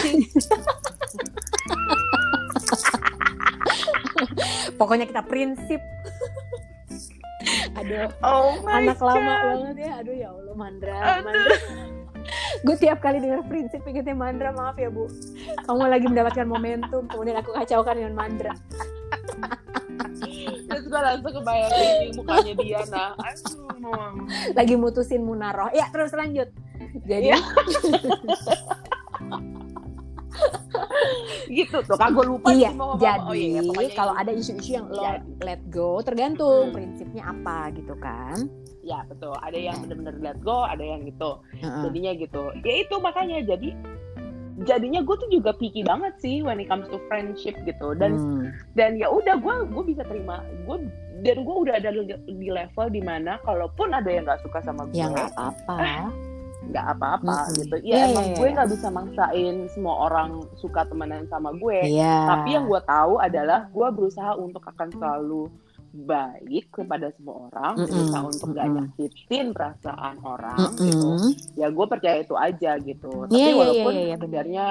pokoknya 4.78 5.06
kita 5.06 5.22
prinsip. 5.26 5.78
Aduh, 7.78 8.08
oh 8.22 8.50
my 8.62 8.72
anak 8.80 8.98
lama 9.00 9.20
God. 9.20 9.42
banget 9.42 9.76
ya. 9.78 9.92
Aduh 10.00 10.14
ya 10.14 10.28
Allah 10.30 10.54
Mandra, 10.54 10.96
Aduh. 10.96 11.24
Mandra. 11.26 11.56
Gue 12.62 12.76
tiap 12.78 12.98
kali 13.02 13.18
dengar 13.18 13.42
prinsip 13.50 13.82
ingetnya 13.82 14.14
Mandra, 14.14 14.54
maaf 14.54 14.78
ya 14.78 14.88
Bu. 14.88 15.10
Kamu 15.66 15.84
lagi 15.90 16.06
mendapatkan 16.06 16.46
momentum, 16.46 17.02
kemudian 17.10 17.36
aku 17.38 17.50
kacaukan 17.52 17.94
dengan 17.98 18.14
Mandra. 18.14 18.54
Terus 20.70 20.84
gue 20.86 21.00
langsung 21.00 21.32
kebayang 21.42 21.72
ini 21.74 22.08
mukanya 22.14 22.52
dia 22.56 22.80
nah. 22.88 23.12
Aduh, 23.18 23.74
mau. 23.82 24.14
Lagi 24.54 24.74
mutusin 24.78 25.22
Munaroh. 25.26 25.68
Ya 25.74 25.90
terus 25.90 26.14
lanjut. 26.14 26.48
Jadi 27.04 27.32
Iya. 27.32 27.38
gitu 31.50 31.78
tuh, 31.82 31.96
kan 31.96 32.10
gue 32.10 32.24
lupa 32.24 32.48
iya, 32.50 32.68
sih 32.68 32.74
mau 32.74 32.96
jadi 32.96 33.20
Oh, 33.22 33.34
iya, 33.34 33.60
pokoknya 33.60 33.92
kalau 33.92 34.14
ada 34.14 34.30
isu-isu 34.30 34.70
yang 34.72 34.86
lo 34.86 34.98
Jadi. 34.98 35.30
let 35.40 35.62
go, 35.68 36.00
tergantung 36.00 36.64
Hmm. 36.64 36.74
prinsipnya 36.74 37.22
apa 37.26 37.56
gitu 37.72 37.94
kan. 37.96 38.48
ya 38.82 39.06
betul 39.06 39.30
ada 39.36 39.54
yang 39.54 39.78
bener-bener 39.78 40.16
let 40.20 40.38
go 40.40 40.64
ada 40.64 40.82
yang 40.82 41.04
gitu 41.04 41.38
Heeh. 41.54 41.82
jadinya 41.82 42.12
gitu 42.16 42.42
ya 42.58 42.74
itu 42.80 42.94
makanya 42.98 43.38
jadi 43.46 43.68
jadinya 44.60 45.00
gue 45.00 45.16
tuh 45.16 45.30
juga 45.30 45.50
picky 45.52 45.82
banget 45.82 46.10
sih 46.18 46.42
when 46.42 46.58
it 46.58 46.66
comes 46.66 46.84
to 46.86 46.98
friendship 47.06 47.54
gitu 47.62 47.94
dan 47.94 48.18
Hmm. 48.18 48.50
dan 48.72 48.94
ya 48.94 49.06
udah 49.06 49.38
gue 49.38 49.54
gue 49.68 49.84
bisa 49.86 50.02
terima 50.02 50.42
gue 50.60 50.82
dan 51.22 51.36
gue 51.38 51.56
udah 51.60 51.78
ada 51.78 51.94
di 51.94 52.10
di 52.34 52.50
level 52.50 52.86
di 52.88 52.98
mana 53.00 53.38
kalaupun 53.40 53.86
ada 53.88 54.06
yang 54.06 54.24
nggak 54.24 54.42
suka 54.42 54.58
sama 54.60 54.82
gue 54.84 54.98
Ya 54.98 55.06
nggak 55.06 55.30
apa-apa. 55.30 56.10
nggak 56.62 56.86
apa-apa 56.94 57.36
Mm-mm. 57.48 57.58
gitu 57.58 57.76
ya 57.82 57.96
Iya, 57.96 58.04
emang 58.10 58.26
iya, 58.28 58.36
gue 58.38 58.46
iya. 58.46 58.54
nggak 58.54 58.70
bisa 58.70 58.86
maksain 58.88 59.56
semua 59.70 59.94
orang 60.06 60.30
suka 60.56 60.86
temenan 60.86 61.26
sama 61.26 61.50
gue 61.52 61.78
Iya. 61.90 62.16
tapi 62.28 62.48
yang 62.54 62.64
gue 62.66 62.80
tahu 62.82 63.14
adalah 63.18 63.66
gue 63.66 63.88
berusaha 63.90 64.32
untuk 64.36 64.62
akan 64.64 64.88
selalu 64.92 65.50
baik 65.92 66.72
kepada 66.72 67.12
semua 67.12 67.50
orang 67.50 67.72
Mm-mm. 67.76 67.90
berusaha 67.90 68.22
untuk 68.24 68.48
gak 68.52 68.64
Mm-mm. 68.64 68.76
nyakitin 68.88 69.46
perasaan 69.52 70.16
orang 70.22 70.58
Mm-mm. 70.58 70.86
gitu 70.88 71.10
ya 71.54 71.68
gue 71.68 71.86
percaya 71.86 72.16
itu 72.22 72.34
aja 72.34 72.70
gitu 72.78 73.12
tapi 73.26 73.36
Iya, 73.36 73.48
iya, 73.48 73.58
walaupun 73.58 73.92
iya, 73.92 74.00
iya, 74.00 74.16
benar. 74.16 74.20
sebenarnya 74.22 74.66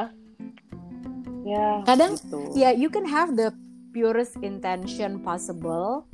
ya 1.41 1.67
Kadang, 1.83 2.11
gitu. 2.21 2.39
Ya, 2.53 2.69
you 2.69 2.85
can 2.85 3.01
have 3.01 3.33
the 3.33 3.49
purest 3.89 4.37
intention 4.39 5.19
possible, 5.19 6.05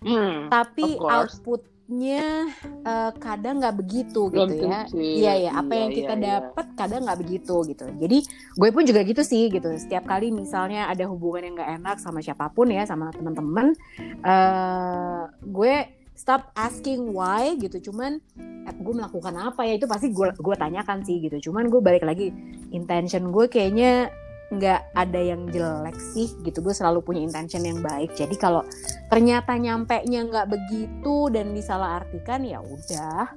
Hmm, 0.00 0.46
tapi 0.48 0.94
Of 0.96 1.42
outputnya 1.88 2.52
eh, 2.84 3.10
kadang 3.16 3.54
nggak 3.64 3.76
begitu 3.80 4.20
belum 4.28 4.48
gitu 4.52 4.64
ya. 4.68 4.80
tentu. 4.84 4.96
Iya 5.00 5.32
ya, 5.48 5.50
apa 5.56 5.72
Iya, 5.72 5.80
yang 5.80 5.90
kita 5.96 6.14
iya, 6.14 6.20
iya. 6.20 6.28
dapat 6.28 6.66
kadang 6.76 7.00
nggak 7.08 7.18
begitu 7.24 7.54
gitu. 7.64 7.86
Jadi 7.96 8.18
gue 8.60 8.68
pun 8.68 8.82
juga 8.84 9.00
gitu 9.08 9.22
sih 9.24 9.48
gitu. 9.48 9.68
Setiap 9.80 10.04
kali 10.04 10.28
misalnya 10.28 10.84
ada 10.92 11.08
hubungan 11.08 11.48
yang 11.48 11.54
nggak 11.56 11.72
enak 11.80 11.96
sama 11.96 12.20
siapa 12.20 12.52
pun 12.52 12.68
ya, 12.68 12.84
sama 12.84 13.08
teman-teman, 13.08 13.72
eh 14.20 15.22
gue 15.48 15.74
stop 16.12 16.52
asking 16.52 17.16
why 17.16 17.56
gitu. 17.56 17.90
Cuman 17.90 18.20
eh, 18.68 18.74
gue 18.76 18.94
melakukan 18.94 19.32
apa 19.40 19.64
ya 19.64 19.80
itu 19.80 19.88
pasti 19.88 20.12
gue 20.12 20.28
gue 20.36 20.56
tanyakan 20.60 21.00
sih 21.08 21.24
gitu. 21.24 21.50
Cuman 21.50 21.72
gue 21.72 21.80
balik 21.80 22.04
lagi 22.04 22.28
intention 22.68 23.32
gue 23.32 23.48
kayaknya 23.48 24.12
nggak 24.48 24.96
ada 24.96 25.20
yang 25.20 25.44
jelek 25.48 25.96
sih 26.00 26.32
gitu. 26.40 26.64
Gue 26.64 26.72
selalu 26.72 27.04
punya 27.04 27.20
intention 27.20 27.60
yang 27.62 27.84
baik. 27.84 28.16
Jadi 28.16 28.32
kalau 28.34 28.64
ternyata 29.08 29.52
nyampe 29.54 30.00
nya 30.08 30.24
nggak 30.24 30.48
begitu 30.48 31.28
dan 31.28 31.52
disalahartikan 31.52 32.44
ya 32.44 32.60
udah 32.60 33.28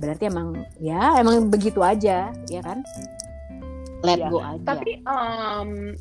berarti 0.00 0.32
emang 0.32 0.56
ya 0.80 1.20
emang 1.20 1.52
begitu 1.52 1.84
aja 1.84 2.32
ya 2.48 2.60
kan 2.64 2.80
let 4.00 4.16
Iya. 4.16 4.28
go 4.32 4.40
aja 4.40 4.64
Tapi 4.64 5.04
um, 5.04 5.92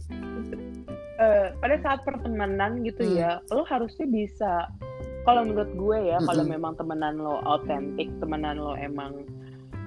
eh, 1.20 1.48
pada 1.60 1.76
saat 1.84 2.00
pertemanan 2.08 2.80
gitu 2.88 3.04
Hmm. 3.04 3.16
ya, 3.20 3.32
lo 3.52 3.68
harusnya 3.68 4.08
bisa. 4.08 4.72
Kalau 5.28 5.44
menurut 5.44 5.68
gue 5.76 5.98
ya, 6.10 6.18
kalau 6.24 6.48
Mm-mm. 6.48 6.56
memang 6.56 6.74
temenan 6.80 7.20
lo 7.20 7.44
autentik, 7.44 8.08
temenan 8.24 8.56
lo 8.56 8.74
emang 8.80 9.28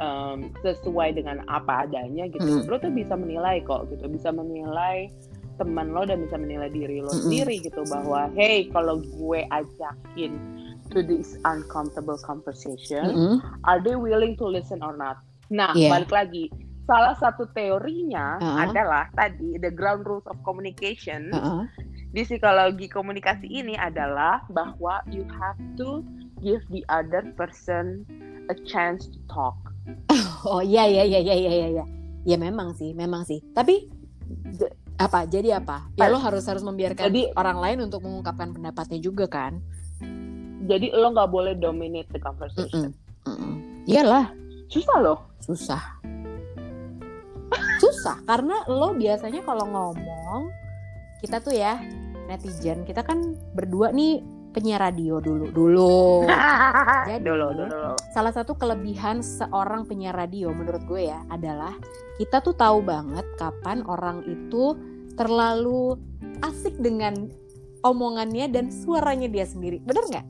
um, 0.03 0.51
sesuai 0.61 1.15
dengan 1.15 1.47
apa 1.47 1.87
adanya 1.87 2.27
gitu, 2.27 2.43
Mm. 2.43 2.67
lo 2.67 2.77
tuh 2.77 2.91
bisa 2.91 3.15
menilai 3.15 3.63
kok 3.63 3.87
gitu, 3.89 4.11
bisa 4.11 4.35
menilai 4.35 5.07
teman 5.57 5.95
lo 5.95 6.03
dan 6.03 6.25
bisa 6.27 6.35
menilai 6.35 6.67
diri 6.69 6.99
lo 6.99 7.13
Mm-mm. 7.13 7.29
sendiri 7.29 7.63
gitu 7.63 7.85
bahwa 7.87 8.27
hey 8.35 8.67
kalau 8.73 8.99
gue 8.99 9.47
ajakin 9.53 10.33
to 10.91 11.05
this 11.05 11.37
uncomfortable 11.45 12.19
conversation 12.25 13.05
Mm-mm. 13.07 13.37
are 13.63 13.79
they 13.79 13.95
willing 13.95 14.35
to 14.35 14.49
listen 14.49 14.83
or 14.83 14.97
not? 14.97 15.21
Nah, 15.53 15.77
Iya. 15.77 15.93
balik 15.93 16.11
lagi. 16.11 16.49
Salah 16.83 17.15
satu 17.15 17.47
teorinya 17.53 18.41
Uh-uh. 18.43 18.65
adalah 18.67 19.07
tadi 19.15 19.55
the 19.61 19.71
ground 19.71 20.03
rules 20.03 20.25
of 20.27 20.35
communication 20.43 21.29
Uh-uh. 21.31 21.69
di 22.11 22.25
psikologi 22.25 22.89
komunikasi 22.89 23.47
ini 23.47 23.77
adalah 23.79 24.43
bahwa 24.51 24.99
you 25.09 25.23
have 25.31 25.61
to 25.77 26.01
give 26.41 26.61
the 26.73 26.83
other 26.89 27.23
person 27.37 28.03
a 28.51 28.57
chance 28.67 29.07
to 29.07 29.21
talk. 29.29 29.55
oh 30.51 30.63
iya 30.63 30.87
iya 30.87 31.03
iya 31.05 31.21
iya 31.21 31.35
iya 31.35 31.69
iya 31.69 31.85
ya 32.23 32.37
memang 32.39 32.75
sih 32.75 32.95
memang 32.95 33.27
sih 33.27 33.43
tapi 33.51 33.91
apa 34.95 35.27
jadi 35.27 35.59
apa 35.59 35.91
ya 35.99 36.07
lo 36.07 36.23
harus 36.23 36.47
harus 36.47 36.63
membiarkan 36.63 37.11
Jadi- 37.11 37.35
orang 37.35 37.59
lain 37.59 37.79
untuk 37.91 38.07
mengungkapkan 38.07 38.55
pendapatnya 38.55 38.99
juga 38.99 39.27
kan 39.27 39.59
Jadi 40.63 40.95
lo 40.95 41.11
nggak 41.11 41.27
boleh 41.27 41.59
dominate 41.59 42.07
the 42.15 42.23
conversation. 42.23 42.95
Mm-mm. 42.95 43.27
Mm-mm. 43.27 43.53
iyalah 43.91 44.31
Susah 44.71 44.99
loh. 45.03 45.19
susah 45.43 45.83
susah 47.83 48.17
karena 48.25 48.63
lo 48.71 48.95
biasanya 48.95 49.43
kalau 49.43 49.67
ngomong 49.67 50.49
kita 51.19 51.43
tuh 51.43 51.51
ya 51.51 51.83
netizen 52.31 52.87
kita 52.87 53.03
kan 53.03 53.35
berdua 53.53 53.91
nih 53.91 54.23
penyiar 54.53 54.81
radio 54.83 55.19
dulu 55.19 55.49
dulu 55.49 56.29
Jadi- 57.09 57.25
dulu, 57.25 57.47
dulu. 57.51 57.97
salah 58.11 58.31
satu 58.31 58.55
kelebihan 58.55 59.21
seorang 59.21 59.83
penyiar 59.83 60.15
radio 60.15 60.53
menurut 60.53 60.85
gue 60.85 61.09
ya 61.09 61.25
adalah 61.27 61.73
kita 62.17 62.39
tuh 62.39 62.53
tahu 62.53 62.81
banget 62.81 63.25
kapan 63.35 63.81
orang 63.85 64.21
itu 64.25 64.77
terlalu 65.13 65.97
asik 66.41 66.77
dengan 66.77 67.33
omongannya 67.81 68.47
dan 68.47 68.69
suaranya 68.69 69.27
dia 69.27 69.45
sendiri 69.45 69.81
bener 69.81 70.05
nggak 70.07 70.27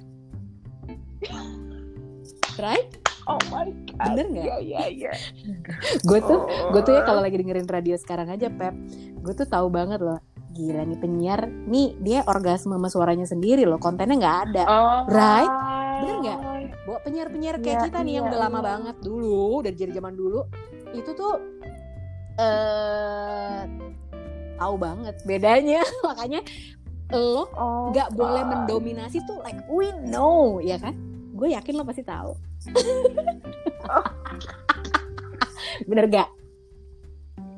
right 2.58 2.88
Oh 3.22 3.38
my 3.54 3.70
god. 3.86 4.18
Bener 4.18 4.26
nggak? 4.28 4.44
Iya, 4.44 4.56
iya, 4.58 4.80
iya. 4.90 5.12
gue 6.02 6.18
tuh 6.20 6.42
gue 6.74 6.82
tuh 6.82 6.90
ya 6.90 7.00
Oh. 7.00 7.06
kalau 7.06 7.22
lagi 7.22 7.38
dengerin 7.38 7.70
radio 7.70 7.94
sekarang 7.94 8.26
aja 8.26 8.50
Pep 8.50 8.74
gue 9.16 9.32
tuh 9.32 9.46
tahu 9.46 9.70
banget 9.70 10.02
loh 10.02 10.18
gila 10.52 10.82
nih 10.82 10.96
penyiar 10.96 11.48
nih 11.48 11.96
dia 11.96 12.20
orgasme 12.24 12.70
sama 12.70 12.86
suaranya 12.86 13.24
sendiri 13.24 13.64
loh 13.64 13.76
kontennya 13.76 14.14
nggak 14.14 14.36
ada 14.46 14.62
Oh, 14.64 14.98
Right? 15.06 15.50
Bener 15.98 16.14
nggak? 16.20 16.38
bawa 16.82 16.98
penyiar-penyiar 17.00 17.54
kayak 17.58 17.78
Iya, 17.78 17.84
kita 17.86 17.98
nih 18.00 18.12
yang 18.12 18.22
iya, 18.22 18.28
udah 18.28 18.38
lama 18.42 18.58
iya. 18.58 18.66
banget 18.66 18.94
dulu 19.00 19.60
dari 19.60 19.76
dari 19.76 19.92
zaman 19.92 20.12
dulu 20.12 20.40
itu 20.92 21.10
tuh 21.12 21.32
eh 22.34 23.60
tahu 24.54 24.74
banget 24.76 25.14
bedanya 25.22 25.80
makanya 26.04 26.40
lo 27.08 27.44
Oh, 27.52 27.88
nggak 27.90 28.08
boleh 28.12 28.40
God. 28.40 28.50
mendominasi 28.50 29.16
tuh 29.22 29.38
like 29.40 29.58
we 29.68 29.88
know 30.02 30.58
ya 30.58 30.74
kan 30.74 30.92
gue 31.32 31.48
yakin 31.50 31.72
lo 31.72 31.82
pasti 31.82 32.02
tahu 32.02 32.30
bener 35.88 36.06
gak 36.08 36.28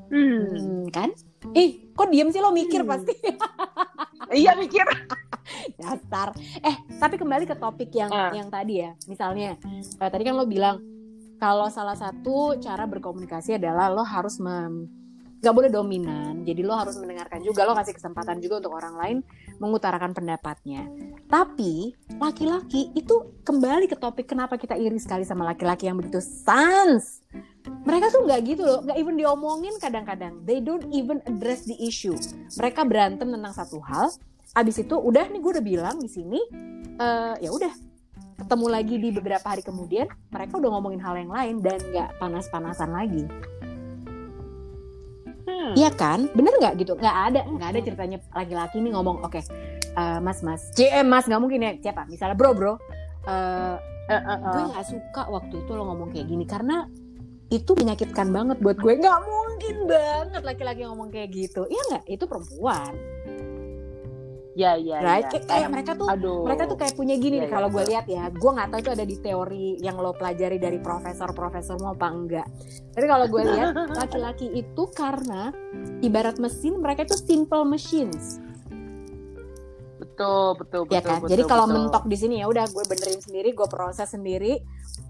Hmm. 0.04 0.46
Hmm, 0.46 0.83
kan 0.88 1.11
ih 1.52 1.70
kok 1.90 2.09
diem 2.09 2.28
sih 2.28 2.38
lo 2.38 2.50
mikir 2.50 2.80
Hmm. 2.80 2.90
pasti 2.90 3.14
Iya 4.35 4.57
mikir. 4.57 4.83
dasar 5.78 6.33
eh 6.59 6.72
tapi 6.96 7.14
kembali 7.14 7.44
ke 7.44 7.54
topik 7.54 7.92
yang 7.92 8.09
Ah. 8.09 8.33
yang 8.33 8.48
tadi 8.48 8.80
ya 8.80 8.96
misalnya 9.04 9.61
eh, 9.94 10.09
tadi 10.09 10.22
kan 10.22 10.33
lo 10.33 10.44
bilang 10.44 10.80
kalau 11.37 11.68
salah 11.68 11.92
satu 11.92 12.57
cara 12.57 12.85
berkomunikasi 12.85 13.54
adalah 13.54 13.88
lo 13.88 14.00
harus 14.00 14.40
mem 14.40 14.88
nggak 15.44 15.52
boleh 15.52 15.68
dominan. 15.68 16.40
Jadi 16.40 16.64
lo 16.64 16.72
harus 16.72 16.96
mendengarkan 16.96 17.44
juga 17.44 17.68
lo 17.68 17.76
kasih 17.76 17.92
kesempatan 17.92 18.40
juga 18.40 18.64
untuk 18.64 18.72
orang 18.72 18.96
lain 18.96 19.16
mengutarakan 19.61 20.16
pendapatnya. 20.16 20.88
Tapi 21.28 21.92
laki-laki 22.16 22.96
itu 22.96 23.37
kembali 23.44 23.85
ke 23.85 23.96
topik 24.00 24.24
kenapa 24.24 24.57
kita 24.57 24.72
iri 24.72 24.96
sekali 24.96 25.28
sama 25.28 25.44
laki-laki 25.44 25.85
yang 25.85 26.00
begitu 26.00 26.24
sans. 26.24 27.20
Mereka 27.85 28.09
tuh 28.09 28.24
nggak 28.24 28.40
gitu 28.48 28.62
loh 28.64 28.80
nggak 28.80 28.96
even 28.96 29.20
diomongin 29.20 29.76
kadang-kadang. 29.76 30.40
They 30.48 30.64
don't 30.64 30.88
even 30.96 31.20
address 31.28 31.68
the 31.68 31.76
issue. 31.76 32.16
Mereka 32.57 32.88
berantem 32.88 33.28
tentang 33.28 33.52
satu 33.52 33.85
hal 33.85 34.09
abis 34.54 34.87
itu 34.87 34.94
udah 34.94 35.26
nih 35.35 35.42
gue 35.42 35.50
udah 35.50 35.66
bilang 35.66 35.96
di 36.00 36.09
sini 36.09 36.40
eh, 36.96 37.35
ya 37.44 37.52
udah. 37.52 37.92
Ketemu 38.35 38.66
lagi 38.66 38.98
di 38.98 39.14
beberapa 39.14 39.46
hari 39.46 39.62
kemudian 39.62 40.11
mereka 40.35 40.59
udah 40.59 40.70
ngomongin 40.74 41.00
hal 41.00 41.14
yang 41.14 41.30
lain 41.30 41.54
dan 41.62 41.78
nggak 41.78 42.18
panas-panasan 42.18 42.90
lagi 42.90 43.30
Hmm. 45.64 45.74
Iya 45.81 45.90
kan? 45.96 46.29
Bener 46.37 46.53
nggak 46.61 46.74
gitu? 46.85 46.92
Nggak 47.00 47.16
ada 47.33 47.40
nggak 47.48 47.68
ada 47.72 47.81
ceritanya. 47.81 48.18
Laki-laki 48.37 48.77
nih 48.85 48.92
ngomong 48.92 49.24
oke 49.24 49.40
eh, 49.40 50.18
mas 50.20 50.44
mas 50.44 50.68
CM 50.77 51.09
mas 51.09 51.24
nggak 51.24 51.40
mungkin 51.40 51.64
ya. 51.64 51.72
Siapa? 51.81 52.05
Misalnya 52.05 52.37
bro 52.37 52.53
bro 52.53 52.72
eh, 53.24 53.77
Eh, 54.05 54.20
eh, 54.20 54.37
gue 54.37 54.61
eh. 54.61 54.66
nggak 54.68 54.85
suka 54.85 55.22
waktu 55.33 55.64
itu 55.64 55.72
lo 55.72 55.88
ngomong 55.88 56.12
kayak 56.12 56.29
gini 56.29 56.44
karena 56.44 56.85
itu 57.48 57.72
menyakitkan 57.72 58.29
banget 58.29 58.61
buat 58.61 58.77
gue. 58.77 59.00
Nggak 59.00 59.20
mungkin 59.24 59.77
banget 59.88 60.42
laki-laki 60.44 60.85
ngomong 60.85 61.09
kayak 61.09 61.33
gitu. 61.33 61.64
Iya 61.64 61.83
nggak? 61.88 62.05
Itu 62.12 62.29
perempuan 62.29 62.92
Ya, 64.55 64.79
ya, 64.79 65.03
right 65.03 65.27
ya. 65.35 65.43
kayak, 65.43 65.67
mereka 65.67 65.99
tuh 65.99 66.07
Aduh. 66.07 66.47
mereka 66.47 66.71
tuh 66.71 66.79
kayak 66.79 66.95
punya 66.95 67.19
gini 67.19 67.43
Iya, 67.43 67.43
nih 67.43 67.49
iya, 67.51 67.55
kalau 67.59 67.69
gue 67.75 67.85
lihat 67.90 68.07
ya 68.07 68.25
gue 68.31 68.51
nggak 68.55 68.69
tahu 68.71 68.81
itu 68.87 68.93
ada 68.95 69.05
di 69.05 69.17
teori 69.19 69.67
yang 69.83 69.99
lo 69.99 70.14
pelajari 70.14 70.62
dari 70.62 70.79
profesor-profesor 70.79 71.75
mau 71.83 71.99
apa 71.99 72.07
enggak 72.07 72.47
tapi 72.95 73.07
kalau 73.11 73.27
gue 73.27 73.43
lihat 73.51 73.75
laki-laki 73.99 74.47
itu 74.55 74.83
karena 74.95 75.51
ibarat 76.07 76.38
mesin 76.38 76.79
mereka 76.79 77.03
itu 77.03 77.19
simple 77.19 77.67
machines 77.67 78.38
betul, 79.99 80.55
betul, 80.55 80.87
betul. 80.87 80.95
ya 80.95 81.03
kan 81.03 81.19
betul, 81.19 81.31
jadi 81.35 81.43
kalau 81.51 81.67
betul. 81.67 81.75
mentok 81.75 82.05
di 82.07 82.14
sini 82.14 82.35
ya 82.38 82.47
udah 82.47 82.71
gue 82.71 82.85
benerin 82.87 83.19
sendiri 83.19 83.51
gue 83.51 83.67
proses 83.67 84.07
sendiri 84.07 84.62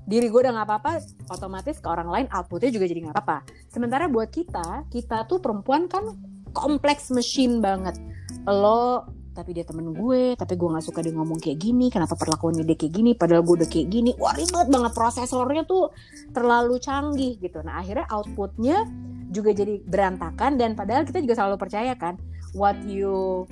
diri 0.08 0.26
gue 0.32 0.40
udah 0.40 0.56
nggak 0.56 0.68
apa-apa 0.72 1.04
otomatis 1.28 1.76
ke 1.84 1.88
orang 1.92 2.08
lain 2.08 2.26
outputnya 2.32 2.72
juga 2.72 2.88
jadi 2.88 3.00
nggak 3.08 3.16
apa-apa 3.20 3.38
sementara 3.68 4.08
buat 4.08 4.32
kita 4.32 4.88
kita 4.88 5.28
tuh 5.28 5.44
perempuan 5.44 5.84
kan 5.84 6.16
kompleks 6.56 7.12
mesin 7.12 7.60
banget 7.60 8.00
lo 8.48 9.04
tapi 9.34 9.50
dia 9.50 9.66
temen 9.66 9.90
gue 9.90 10.38
tapi 10.38 10.54
gue 10.54 10.68
nggak 10.70 10.86
suka 10.86 11.02
dia 11.02 11.10
ngomong 11.10 11.42
kayak 11.42 11.58
gini 11.58 11.90
kenapa 11.90 12.14
perlakuannya 12.14 12.62
dia 12.62 12.78
kayak 12.78 12.94
gini 12.94 13.10
padahal 13.18 13.42
gue 13.42 13.54
udah 13.60 13.68
kayak 13.68 13.88
gini. 13.90 14.10
Wah 14.16 14.32
ribet 14.32 14.68
banget 14.70 14.92
prosesornya 14.94 15.62
tuh 15.66 15.90
terlalu 16.30 16.78
canggih 16.78 17.34
gitu. 17.42 17.60
Nah 17.66 17.82
akhirnya 17.82 18.06
outputnya 18.14 18.86
juga 19.34 19.50
jadi 19.50 19.82
berantakan 19.82 20.54
dan 20.54 20.78
padahal 20.78 21.02
kita 21.02 21.18
juga 21.18 21.34
selalu 21.34 21.58
percaya 21.58 21.98
kan 21.98 22.14
what 22.54 22.78
you 22.86 23.44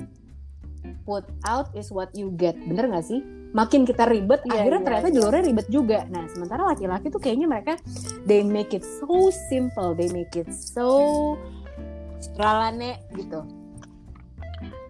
put 1.03 1.27
out 1.43 1.67
is 1.75 1.91
what 1.91 2.15
you 2.15 2.31
get. 2.39 2.55
Bener 2.63 2.87
gak 2.87 3.03
sih? 3.03 3.19
Makin 3.53 3.85
kita 3.85 4.09
ribet 4.09 4.41
Iya, 4.49 4.65
akhirnya 4.65 4.81
iya, 4.81 4.87
ternyata 4.87 5.09
iya. 5.11 5.15
jalurnya 5.19 5.43
ribet 5.45 5.69
juga. 5.69 5.99
Nah 6.09 6.25
sementara 6.31 6.63
laki-laki 6.65 7.11
tuh 7.11 7.21
kayaknya 7.21 7.51
mereka 7.51 7.75
they 8.25 8.47
make 8.47 8.73
it 8.73 8.87
so 8.87 9.29
simple 9.51 9.93
they 9.93 10.09
make 10.15 10.33
it 10.39 10.49
so 10.55 11.35
stralane 12.23 13.03
gitu 13.19 13.43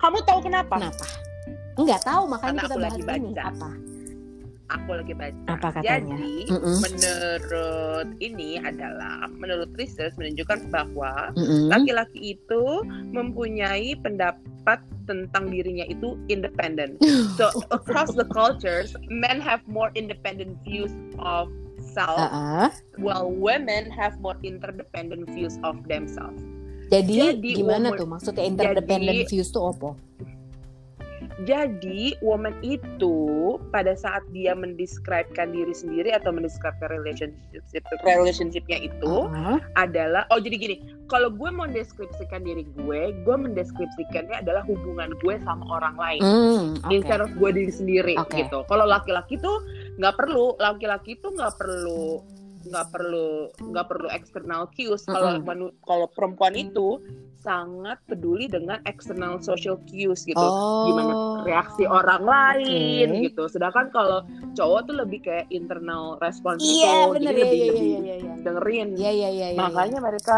Kamu 0.03 0.19
tahu 0.27 0.41
kenapa? 0.43 0.75
kenapa 0.77 1.07
nggak 1.73 2.05
tahu 2.05 2.23
makanya 2.29 2.45
Karena 2.45 2.61
kita 2.61 2.69
aku 2.69 2.83
bahas 2.83 2.93
lagi 2.93 3.03
ini 3.17 3.33
baca. 3.33 3.45
apa 3.49 3.71
Aku 4.73 4.91
lagi 4.97 5.13
baca. 5.13 5.41
Apa 5.53 5.69
katanya? 5.69 6.17
Jadi 6.17 6.37
Mm-mm. 6.49 6.77
menurut 6.81 8.09
ini 8.25 8.51
adalah 8.57 9.29
menurut 9.31 9.69
research 9.77 10.17
menunjukkan 10.17 10.73
bahwa 10.73 11.29
laki-laki 11.69 12.41
itu 12.41 12.65
mempunyai 13.13 13.93
pendapat 14.01 14.81
tentang 15.05 15.53
dirinya 15.53 15.85
itu 15.85 16.17
independent. 16.33 16.97
So 17.37 17.53
across 17.69 18.17
the 18.17 18.25
cultures, 18.25 18.97
men 19.13 19.45
have 19.45 19.61
more 19.69 19.93
independent 19.93 20.57
views 20.65 20.93
of 21.21 21.53
self, 21.93 22.17
Ah, 22.17 22.33
ah. 22.65 22.69
while 22.97 23.29
women 23.29 23.93
have 23.93 24.17
more 24.25 24.41
interdependent 24.41 25.29
views 25.37 25.61
of 25.61 25.85
themselves. 25.85 26.41
Jadi, 26.93 27.33
Jadi, 27.33 27.49
gimana 27.57 27.89
woman- 27.89 27.99
tuh? 27.99 28.07
Maksudnya 28.07 28.45
interdependent 28.45 29.19
jadi- 29.19 29.29
views 29.33 29.49
tuh 29.49 29.65
apa? 29.67 29.97
Jadi 31.43 32.15
woman 32.21 32.55
itu 32.63 33.17
pada 33.73 33.97
saat 33.97 34.23
dia 34.31 34.53
mendescribekan 34.53 35.51
diri 35.51 35.73
sendiri 35.73 36.13
atau 36.13 36.31
mendescribekan 36.31 36.93
relationship 36.93 37.63
relationshipnya 38.05 38.79
itu 38.79 39.27
Ah, 39.27 39.59
adalah 39.75 40.29
oh 40.31 40.39
jadi 40.39 40.55
gini. 40.55 40.77
Kalau 41.09 41.33
gue 41.33 41.51
mau 41.51 41.67
mendeskripsikan 41.67 42.45
diri 42.45 42.63
gue 42.77 43.01
gue 43.25 43.37
mendeskripsikannya 43.39 44.39
adalah 44.39 44.63
hubungan 44.69 45.17
gue 45.19 45.35
sama 45.43 45.65
orang 45.73 45.97
lain. 45.97 46.21
Hmm, 46.23 46.65
oke. 46.79 46.93
instead 46.95 47.19
of 47.19 47.31
gue 47.35 47.51
diri 47.51 47.73
sendiri 47.73 48.15
Oke. 48.21 48.47
gitu. 48.47 48.63
Kalau 48.69 48.85
laki-laki 48.87 49.35
tuh 49.41 49.57
nggak 49.99 50.15
perlu. 50.15 50.55
Laki-laki 50.61 51.19
tuh 51.19 51.33
nggak 51.33 51.59
perlu 51.59 52.23
nggak 52.63 52.87
perlu 52.89 53.29
nggak 53.61 53.87
perlu 53.87 54.09
external 54.09 54.71
cues 54.71 55.03
kalau 55.05 55.35
Mm-mm. 55.35 55.45
manu- 55.45 55.75
kalau 55.83 56.07
perempuan 56.09 56.55
itu 56.55 57.03
sangat 57.37 57.99
peduli 58.07 58.47
dengan 58.47 58.79
external 58.85 59.39
social 59.39 59.75
cues 59.85 60.23
gitu 60.23 60.39
oh, 60.39 60.87
gimana 60.87 61.13
reaksi 61.43 61.83
orang 61.83 62.23
lain 62.23 63.09
Oke. 63.11 63.23
gitu. 63.27 63.43
Sedangkan 63.51 63.91
kalau 63.91 64.23
cowok 64.53 64.81
tuh 64.87 64.95
lebih 64.95 65.19
kayak 65.21 65.51
internal 65.51 66.15
response 66.19 66.63
iya 66.63 67.11
gitu, 67.11 67.19
bener 67.19 67.33
jadi 67.35 67.41
ya 67.41 67.43
lebih, 67.43 67.59
iya 67.59 67.67
lebih 67.67 67.83
iya 67.83 67.99
iya 67.99 68.15
iya 68.17 68.33
dengerin. 68.41 68.89
iya 68.95 69.11
iya 69.11 69.29
iya 69.29 69.49
iya. 69.53 69.59
Makanya 69.59 69.99
mereka 69.99 70.37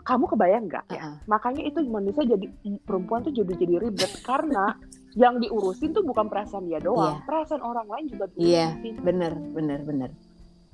kamu 0.00 0.24
kebayang 0.28 0.64
nggak 0.68 0.84
ya? 0.88 1.00
Ah, 1.00 1.06
ah. 1.08 1.14
Makanya 1.26 1.62
itu 1.64 1.78
manusia 1.84 2.22
jadi 2.22 2.46
perempuan 2.80 3.24
tuh 3.24 3.32
jadi 3.32 3.52
jadi 3.56 3.74
ribet 3.80 4.12
karena 4.22 4.76
yang 5.14 5.38
diurusin 5.38 5.94
tuh 5.94 6.02
bukan 6.02 6.26
perasaan 6.26 6.66
dia 6.66 6.78
doang, 6.78 7.22
Iya. 7.22 7.26
perasaan 7.26 7.62
orang 7.62 7.86
lain 7.86 8.04
juga 8.10 8.24
Iya. 8.34 8.76
diurusin. 8.76 8.94
bener 9.00 9.32
bener 9.54 9.80
bener 9.82 10.10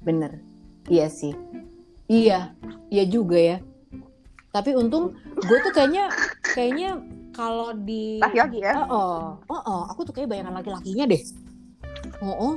bener. 0.00 0.40
Iya 0.86 1.06
sih. 1.06 1.32
Iya. 2.06 2.52
Iya 2.88 3.04
juga 3.06 3.38
ya. 3.38 3.56
Tapi 4.50 4.74
untung 4.74 5.14
gue 5.36 5.58
tuh 5.62 5.70
kayaknya 5.70 6.10
kayaknya 6.42 6.98
kalau 7.30 7.70
di 7.72 8.18
Laki-laki 8.18 8.58
ya, 8.58 8.82
oh 8.84 9.38
oh 9.46 9.62
oh 9.62 9.82
aku 9.86 10.02
tuh 10.02 10.12
kayak 10.12 10.26
bayangan 10.28 10.58
laki-lakinya 10.58 11.06
deh. 11.06 11.22
Oh 12.18 12.34
oh 12.34 12.54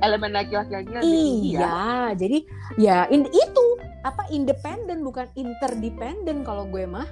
elemen 0.00 0.30
laki-laki 0.32 0.70
lebih 0.72 1.02
tinggi 1.02 1.50
ya. 1.52 1.60
iya 1.60 1.82
jadi 2.14 2.38
ya 2.78 2.96
in- 3.10 3.26
itu. 3.28 3.66
Apa 4.06 4.30
independen 4.30 5.02
bukan 5.02 5.26
interdependen 5.34 6.46
kalau 6.46 6.62
gue 6.64 6.86
mah. 6.86 7.10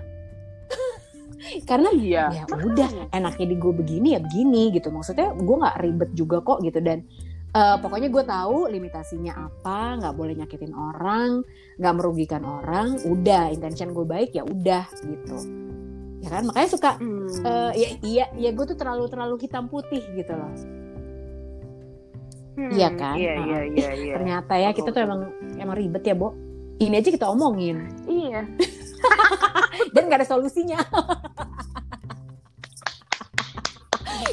Karena 1.69 1.91
Iya. 1.91 2.25
ya 2.31 2.45
udah 2.47 3.11
enaknya 3.11 3.47
di 3.51 3.57
gue 3.59 3.73
begini 3.75 4.09
ya 4.15 4.23
begini 4.23 4.71
gitu. 4.71 4.95
Maksudnya 4.95 5.35
gue 5.35 5.57
nggak 5.59 5.77
ribet 5.83 6.11
juga 6.15 6.39
kok 6.39 6.62
gitu. 6.62 6.79
Dan 6.79 7.03
eh, 7.55 7.76
pokoknya 7.78 8.09
gue 8.09 8.24
tahu 8.24 8.59
limitasinya 8.66 9.32
apa 9.40 9.78
nggak 9.96 10.14
boleh 10.14 10.34
nyakitin 10.34 10.72
orang 10.72 11.46
nggak 11.74 11.94
merugikan 11.94 12.42
orang 12.42 12.98
udah 13.00 13.48
intention 13.48 13.90
gue 13.90 14.02
baik 14.05 14.30
ya 14.30 14.42
udah 14.42 14.84
gitu 15.00 15.36
ya 16.18 16.28
kan 16.30 16.42
makanya 16.42 16.68
suka 16.68 16.90
Hmm. 16.96 17.28
eh, 17.40 17.72
ya 17.74 17.88
iya 18.02 18.24
ya 18.34 18.50
gue 18.50 18.64
tuh 18.64 18.74
terlalu 18.74 19.07
terlalu 19.07 19.36
hitam 19.38 19.66
putih 19.66 20.02
gitu 20.12 20.32
loh 20.32 20.50
Hmm, 22.55 22.70
iya 22.70 22.86
kan? 22.86 23.18
Iya, 23.18 23.34
iya, 23.34 23.61
iya, 23.66 23.90
iya. 23.98 24.12
ternyata 24.14 24.55
ya 24.55 24.70
kita 24.70 24.94
tuh 24.94 25.02
emang 25.02 25.26
emang 25.59 25.74
ribet 25.74 26.07
ya 26.07 26.14
Bo 26.14 26.30
ini 26.78 26.94
aja 26.94 27.11
kita 27.11 27.26
omongin 27.26 27.90
Iya. 28.07 28.46
dan 29.94 30.02
nggak 30.07 30.22
ada 30.22 30.28
solusinya 30.28 30.78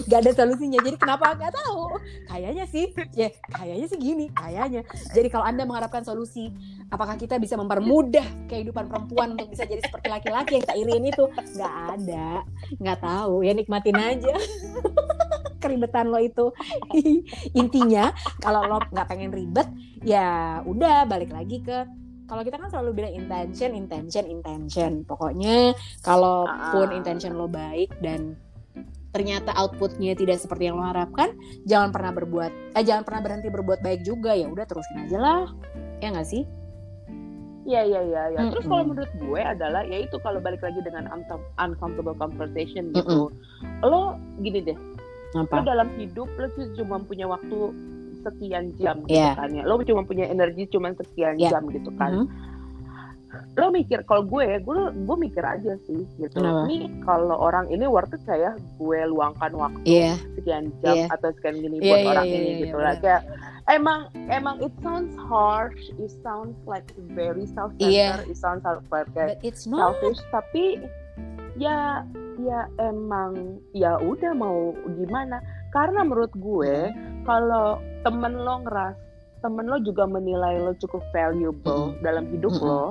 Gak 0.08 0.20
ada 0.26 0.32
solusinya. 0.36 0.80
Jadi 0.82 0.98
kenapa? 0.98 1.36
Nggak 1.36 1.54
tahu. 1.54 2.00
Kayaknya 2.28 2.66
sih 2.68 2.86
ya 3.16 3.28
kayaknya 3.52 3.86
sih 3.88 4.00
gini 4.00 4.26
kayaknya. 4.32 4.82
Jadi 5.12 5.28
kalau 5.28 5.46
anda 5.46 5.64
mengharapkan 5.68 6.04
solusi 6.04 6.52
apakah 6.90 7.16
kita 7.16 7.38
bisa 7.38 7.56
mempermudah 7.60 8.48
kehidupan 8.52 8.88
perempuan 8.88 9.36
untuk 9.36 9.52
bisa 9.52 9.64
jadi 9.68 9.84
seperti 9.84 10.08
laki-laki 10.12 10.60
yang 10.60 10.66
tak 10.66 10.78
irin 10.80 11.04
itu? 11.08 11.26
Nggak 11.58 11.74
ada. 11.98 12.30
Nggak 12.80 13.00
tahu. 13.04 13.36
Ya 13.44 13.52
nikmatin 13.56 13.98
aja. 14.00 14.36
Keribetan 15.62 16.10
lo 16.10 16.18
itu. 16.18 16.50
Intinya 17.62 18.10
kalau 18.42 18.66
lo 18.66 18.78
nggak 18.90 19.08
pengen 19.08 19.32
ribet 19.32 19.68
ya 20.02 20.60
udah 20.66 21.06
balik 21.06 21.30
lagi 21.30 21.62
ke 21.62 21.86
kalau 22.26 22.48
kita 22.48 22.56
kan 22.56 22.72
selalu 22.72 23.04
bilang 23.04 23.14
intention, 23.14 23.76
intention, 23.76 24.24
intention. 24.24 25.04
Pokoknya 25.04 25.76
kalaupun 26.00 26.88
Ah. 26.88 26.96
intention 26.96 27.36
lo 27.36 27.52
baik 27.52 27.92
dan 28.00 28.40
ternyata 29.12 29.52
outputnya 29.56 30.16
tidak 30.16 30.40
seperti 30.40 30.72
yang 30.72 30.80
lo 30.80 30.88
harapkan, 30.88 31.36
jangan 31.68 31.92
pernah 31.92 32.12
berbuat, 32.16 32.52
eh 32.76 32.84
jangan 32.84 33.04
pernah 33.04 33.22
berhenti 33.24 33.48
berbuat 33.52 33.80
baik 33.84 34.02
juga 34.04 34.32
ya. 34.34 34.48
Udah 34.48 34.64
terusin 34.64 35.08
aja 35.08 35.18
lah, 35.20 35.42
ya 36.00 36.16
nggak 36.16 36.28
sih? 36.28 36.44
Iya 37.62 37.82
iya 37.86 38.02
iya. 38.02 38.22
iya. 38.34 38.40
Terus 38.50 38.66
Mm-mm. 38.66 38.72
kalau 38.74 38.84
menurut 38.90 39.12
gue 39.22 39.42
adalah 39.42 39.86
ya 39.86 40.02
itu 40.02 40.18
kalau 40.26 40.42
balik 40.42 40.66
lagi 40.66 40.82
dengan 40.82 41.06
uncom- 41.14 41.46
uncomfortable 41.62 42.18
conversation 42.18 42.90
gitu. 42.90 43.30
Lo 43.86 44.18
gini 44.42 44.66
deh, 44.66 44.78
lo 45.38 45.46
Apa? 45.46 45.62
dalam 45.62 45.94
hidup 46.00 46.26
lo 46.42 46.48
cuma 46.74 46.98
punya 47.06 47.30
waktu 47.30 47.58
sekian 48.22 48.74
jam 48.78 49.02
gitu 49.06 49.18
Iya. 49.18 49.38
kan 49.38 49.50
ya. 49.54 49.64
Lo 49.66 49.78
cuma 49.86 50.02
punya 50.02 50.26
energi 50.26 50.66
cuma 50.74 50.90
sekian 50.98 51.38
Iya. 51.38 51.54
jam 51.54 51.70
gitu 51.70 51.94
kan. 52.02 52.26
Mhm. 52.26 52.28
Lo 53.56 53.68
mikir 53.70 54.04
kalau 54.04 54.24
gue 54.24 54.60
gue 54.60 54.78
gue 54.94 55.18
mikir 55.18 55.44
aja 55.44 55.76
sih 55.84 56.04
gitu. 56.16 56.36
Kenapa? 56.36 56.68
Nih 56.68 56.88
kalau 57.02 57.36
orang 57.36 57.68
ini 57.68 57.86
worth 57.86 58.12
it 58.12 58.22
kayak 58.24 58.56
gue 58.76 59.00
luangkan 59.08 59.52
waktu 59.54 59.82
Iya, 59.84 60.14
sekian 60.36 60.72
jam 60.80 60.96
Iya. 60.96 61.06
atau 61.12 61.30
sekian 61.36 61.56
gini 61.58 61.78
Iya, 61.78 61.88
buat 61.88 62.00
iya, 62.00 62.10
orang 62.12 62.26
iya, 62.28 62.36
ini 62.36 62.48
iya, 62.48 62.60
gitu 62.60 62.78
iya, 62.78 62.84
lah 62.84 62.96
benar. 62.96 63.04
kayak 63.04 63.22
emang 63.70 64.00
emang 64.28 64.56
it 64.60 64.74
sounds 64.80 65.14
harsh 65.28 65.82
it 65.96 66.12
sounds 66.20 66.58
like 66.66 66.84
very 67.14 67.46
self 67.52 67.72
centered 67.80 67.94
Iya. 67.94 68.12
it 68.28 68.36
sounds 68.36 68.64
like 68.66 69.08
kayak 69.12 69.40
it's 69.42 69.64
not. 69.64 69.96
selfish 69.96 70.20
tapi 70.30 70.82
ya 71.56 72.02
ya 72.42 72.66
emang 72.80 73.60
ya 73.72 74.00
udah 74.02 74.34
mau 74.34 74.74
gimana 74.98 75.40
karena 75.72 76.02
menurut 76.02 76.32
gue 76.34 76.90
kalau 77.24 77.78
temen 78.02 78.34
lo 78.34 78.66
ngeras 78.66 78.98
temen 79.42 79.66
lo 79.66 79.78
juga 79.78 80.06
menilai 80.06 80.58
lo 80.58 80.74
cukup 80.78 81.02
valuable 81.12 81.94
dalam 82.02 82.26
hidup 82.30 82.50
Mm-mm. 82.52 82.66
lo 82.66 82.86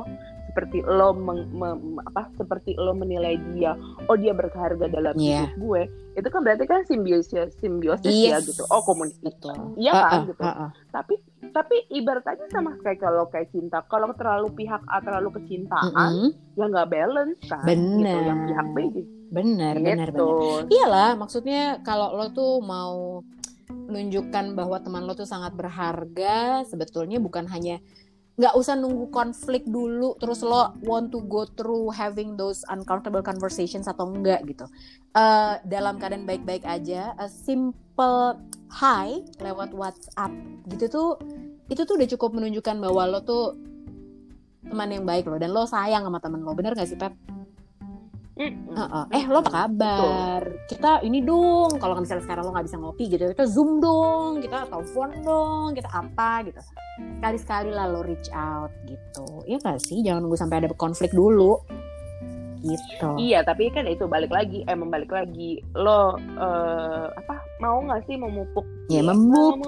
seperti 0.50 0.82
lo 0.82 1.14
meng- 1.14 1.46
me- 1.48 1.78
apa 2.04 2.26
seperti 2.34 2.74
lo 2.74 2.90
menilai 2.92 3.38
dia 3.54 3.78
oh 4.04 4.14
dia 4.14 4.34
berharga 4.34 4.84
dalam 4.84 5.14
Iya. 5.14 5.46
hidup 5.46 5.54
gue 5.56 5.82
itu 6.12 6.28
kan 6.28 6.40
berarti 6.42 6.64
kan 6.66 6.82
simbiosis 6.84 7.54
simbiosis 7.56 8.10
ya 8.10 8.36
Yes. 8.36 8.50
gitu 8.50 8.66
oh 8.66 8.82
komunikasi 8.82 9.46
iya 9.78 9.92
Ah, 9.94 10.10
kan 10.10 10.20
gitu 10.26 10.42
ah, 10.42 10.50
ah. 10.66 10.70
tapi 10.90 11.14
tapi 11.50 11.86
ibarat 11.88 12.26
aja 12.26 12.44
sama 12.48 12.74
kayak 12.76 12.98
kalau 12.98 13.24
kayak 13.26 13.48
cinta 13.48 13.80
kalau 13.84 14.10
terlalu 14.12 14.50
pihak 14.56 14.82
A 14.84 14.98
terlalu 14.98 15.34
kecintaan 15.36 15.88
Mm-mm. 15.88 16.34
ya 16.54 16.66
nggak 16.66 16.88
balance 16.88 17.38
kan 17.44 17.62
gitu 17.62 17.70
Bener. 17.70 18.20
yang 18.20 18.40
pihak 18.44 18.66
B 18.68 18.76
gitu 18.92 19.10
Benar, 19.30 19.78
benar, 19.78 19.94
benar. 19.96 20.08
gitu 20.10 20.28
Iyalah, 20.68 21.14
maksudnya 21.14 21.62
kalau 21.80 22.10
lo 22.12 22.34
tuh 22.34 22.58
mau 22.58 23.22
menunjukkan 23.70 24.52
bahwa 24.52 24.78
teman 24.78 25.06
lo 25.06 25.14
tuh 25.14 25.22
sangat 25.24 25.54
berharga, 25.54 26.62
sebetulnya 26.64 27.18
bukan 27.18 27.46
hanya 27.46 27.78
nggak 28.38 28.54
usah 28.56 28.78
nunggu 28.78 29.10
konflik 29.10 29.66
dulu, 29.66 30.16
terus 30.16 30.40
lo 30.46 30.76
want 30.86 31.10
to 31.10 31.20
go 31.26 31.44
through 31.44 31.92
having 31.92 32.38
those 32.38 32.62
uncomfortable 32.70 33.20
conversations 33.20 33.90
atau 33.90 34.08
enggak 34.08 34.40
gitu. 34.48 34.64
Eh, 35.12 35.54
dalam 35.66 35.98
keadaan 35.98 36.24
baik-baik 36.24 36.62
aja, 36.64 37.12
a 37.18 37.26
simple 37.26 38.38
hi 38.70 39.26
lewat 39.42 39.74
WhatsApp 39.74 40.30
gitu 40.70 40.86
tuh, 40.86 41.08
itu 41.66 41.82
tuh 41.82 41.94
udah 41.98 42.08
cukup 42.16 42.30
menunjukkan 42.38 42.78
bahwa 42.78 43.18
lo 43.18 43.20
tuh 43.26 43.58
teman 44.62 44.88
yang 44.94 45.02
baik 45.02 45.26
lo 45.26 45.36
dan 45.36 45.50
lo 45.50 45.66
sayang 45.66 46.06
sama 46.06 46.22
teman 46.22 46.46
lo, 46.46 46.54
bener 46.54 46.78
gak 46.78 46.86
sih 46.86 46.94
Pep? 46.94 47.12
Mm-mm. 48.40 48.72
Heeh. 48.72 49.04
Eh 49.12 49.24
lo 49.28 49.44
apa 49.44 49.52
kabar? 49.52 50.42
Kita 50.64 51.04
ini 51.04 51.20
dong. 51.20 51.76
Kalau 51.76 51.92
misalnya 52.00 52.24
sekarang 52.24 52.48
lo 52.48 52.56
nggak 52.56 52.66
bisa 52.72 52.80
ngopi 52.80 53.04
gitu, 53.12 53.28
kita 53.28 53.44
zoom 53.44 53.84
dong, 53.84 54.40
kita 54.40 54.64
telepon 54.72 55.10
dong, 55.20 55.76
kita 55.76 55.92
apa 55.92 56.48
gitu. 56.48 56.56
Sekali-sekali 57.20 57.70
lah 57.76 57.84
lo 57.92 58.00
reach 58.00 58.32
out 58.32 58.72
gitu. 58.88 59.26
Iya 59.44 59.60
gak 59.60 59.80
sih? 59.84 60.00
Jangan 60.00 60.24
nunggu 60.24 60.40
sampai 60.40 60.64
ada 60.64 60.72
konflik 60.72 61.12
dulu. 61.12 61.60
Gitu. 62.60 63.08
Iya, 63.16 63.40
tapi 63.40 63.72
kan 63.72 63.88
itu 63.88 64.04
balik 64.04 64.28
lagi, 64.32 64.64
emang 64.68 64.92
balik 64.92 65.12
lagi. 65.12 65.64
Lo 65.76 66.16
eh, 66.16 67.06
apa 67.08 67.40
mau 67.60 67.80
nggak 67.84 68.08
sih 68.08 68.16
memupuk 68.16 68.64
Ya 68.90 69.00
memupuk. 69.06 69.64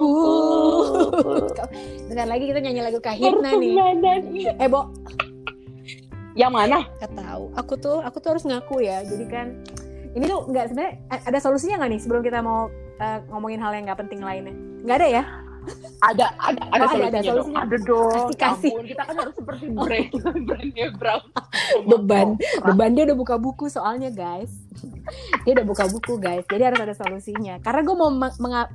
Bentar 2.09 2.27
lagi 2.27 2.45
kita 2.49 2.59
nyanyi 2.59 2.81
lagu 2.83 2.99
Kahitna 2.99 3.55
nih. 3.55 3.73
Eh, 4.59 4.69
Bo. 4.69 4.89
Yang 6.33 6.51
mana? 6.53 6.79
Gak 6.97 7.13
tahu. 7.13 7.43
Aku 7.53 7.73
tuh 7.77 7.97
aku 8.01 8.17
tuh 8.17 8.29
harus 8.37 8.43
ngaku 8.45 8.85
ya. 8.85 9.05
Jadi 9.05 9.25
kan 9.29 9.47
ini 10.13 10.25
tuh 10.29 10.45
nggak 10.45 10.65
sebenarnya 10.69 10.93
ada 11.09 11.39
solusinya 11.41 11.81
nggak 11.81 11.91
nih 11.97 12.01
sebelum 12.01 12.21
kita 12.21 12.39
mau 12.41 12.69
uh, 13.01 13.19
ngomongin 13.33 13.61
hal 13.61 13.73
yang 13.73 13.85
nggak 13.89 13.99
penting 14.05 14.21
lainnya? 14.21 14.53
Nggak 14.85 14.97
ada 15.01 15.07
ya? 15.09 15.23
Ada 15.99 16.25
ada 16.35 16.61
ada, 16.61 16.61
Oh, 16.61 16.69
ada, 16.69 16.85
solusinya, 16.85 17.07
ada 17.07 17.19
dong. 17.19 17.35
solusinya. 17.39 17.61
Ada 17.61 17.77
dong. 17.79 18.11
Kasih, 18.11 18.35
kasih. 18.35 18.43
Ya 18.65 18.73
ampun, 18.73 18.85
kita 18.85 19.03
kan 19.03 19.15
harus 19.17 19.33
seperti 19.33 19.65
brand 19.69 20.09
brandnya 20.47 20.87
Brown. 20.93 21.23
Beban. 21.85 22.27
Beban 22.61 22.89
dia 22.91 23.03
udah 23.05 23.17
buka 23.17 23.35
buku 23.37 23.65
soalnya 23.67 24.09
guys. 24.09 24.51
Dia 25.43 25.53
udah 25.53 25.65
buka 25.65 25.85
buku 25.85 26.15
guys. 26.17 26.43
Jadi 26.43 26.59
harus 26.61 26.75
ada 26.77 26.91
solusinya. 26.93 27.55
Karena 27.59 27.81
gue 27.81 27.93
mau 27.93 28.09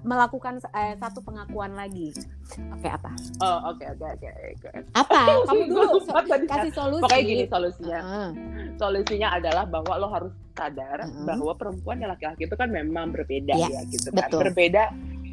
melakukan 0.03 0.57
eh, 0.71 0.95
satu 0.95 1.21
pengakuan 1.21 1.73
lagi. 1.73 2.13
Oke 2.71 2.87
apa? 2.87 3.13
Oh, 3.39 3.73
oke 3.73 3.85
oke 3.87 4.07
oke 4.07 4.29
oke. 4.29 4.69
Apa? 4.95 5.19
Kamu 5.49 5.63
dulu 5.67 5.97
so- 5.99 6.13
kasih 6.47 6.71
solusi. 6.71 7.03
Pokoknya 7.03 7.25
gini 7.25 7.45
solusinya. 7.47 7.99
Ah, 8.01 8.31
Solusinya 8.77 9.29
adalah 9.33 9.65
bahwa 9.65 9.93
lo 9.97 10.09
harus 10.09 10.33
sadar 10.53 11.03
Mm-mm. 11.03 11.25
bahwa 11.25 11.53
perempuan 11.55 11.97
dan 11.99 12.09
laki-laki 12.09 12.45
itu 12.45 12.55
kan 12.55 12.69
memang 12.69 13.11
berbeda 13.11 13.55
Ya, 13.55 13.69
ya 13.69 13.83
gitu 13.85 14.09
kan. 14.09 14.17
betul. 14.23 14.39
Berbeda 14.43 14.83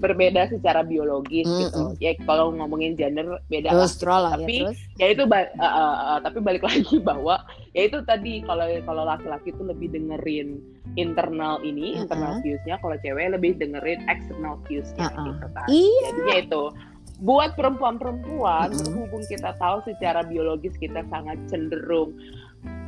berbeda 0.05 0.47
secara 0.47 0.81
biologis 0.81 1.43
gitu. 1.43 1.81
Mm-mm. 1.89 1.97
Ya 1.97 2.13
kalau 2.21 2.53
ngomongin 2.53 2.93
gender 2.93 3.41
beda 3.47 3.73
terus 3.73 3.97
lah 3.99 4.37
ya 4.37 4.45
Tapi- 4.45 4.61
terus. 4.61 4.77
ya 4.95 5.07
itu 5.09 5.23
ba- 5.25 5.51
uh, 5.51 5.65
uh, 5.65 5.95
uh, 6.13 6.17
tapi 6.21 6.37
balik 6.39 6.61
lagi 6.69 6.97
bahwa 6.99 7.41
ya 7.73 7.81
itu 7.85 7.97
tadi 8.03 8.39
kalau 8.41 8.63
kalau 8.83 9.03
laki-laki 9.03 9.49
itu 9.49 9.63
lebih 9.63 9.89
dengerin 9.89 10.61
internal 10.95 11.57
ini 11.59 11.93
Uh-uh. 11.93 12.01
internal 12.05 12.33
cues-nya 12.39 12.75
kalau 12.77 12.95
cewek 12.97 13.33
lebih 13.33 13.51
dengerin 13.55 13.99
external 14.05 14.61
cues-nya 14.63 15.09
Uh-uh. 15.09 15.25
gitu 15.27 15.47
kan 15.49 15.67
Iya. 15.67 15.99
jadinya 16.11 16.35
itu 16.39 16.63
buat 17.15 17.55
perempuan-perempuan 17.55 18.69
Mm-mm. 18.69 18.81
berhubung 18.85 19.23
kita 19.25 19.55
tahu 19.55 19.79
secara 19.83 20.21
biologis 20.21 20.75
kita 20.75 21.01
sangat 21.07 21.39
cenderung 21.47 22.13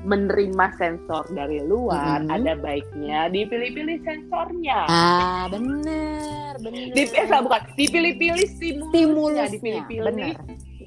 menerima 0.08 0.66
sensor 0.74 1.28
dari 1.30 1.60
luar 1.62 2.24
Mm-mm. 2.24 2.32
ada 2.32 2.56
baiknya 2.56 3.28
dipilih-pilih 3.28 4.00
sensornya 4.02 4.88
Ah 4.88 5.52
bener 5.52 6.56
bener. 6.58 6.96
Dip- 6.96 7.12
eh, 7.12 7.28
salah, 7.28 7.44
bukan 7.44 7.62
dipilih-pilih 7.76 8.48
stimulusnya 8.48 8.88
Stimulusnya 8.90 9.46
dipilih-pilih 9.52 10.06
bener. 10.08 10.36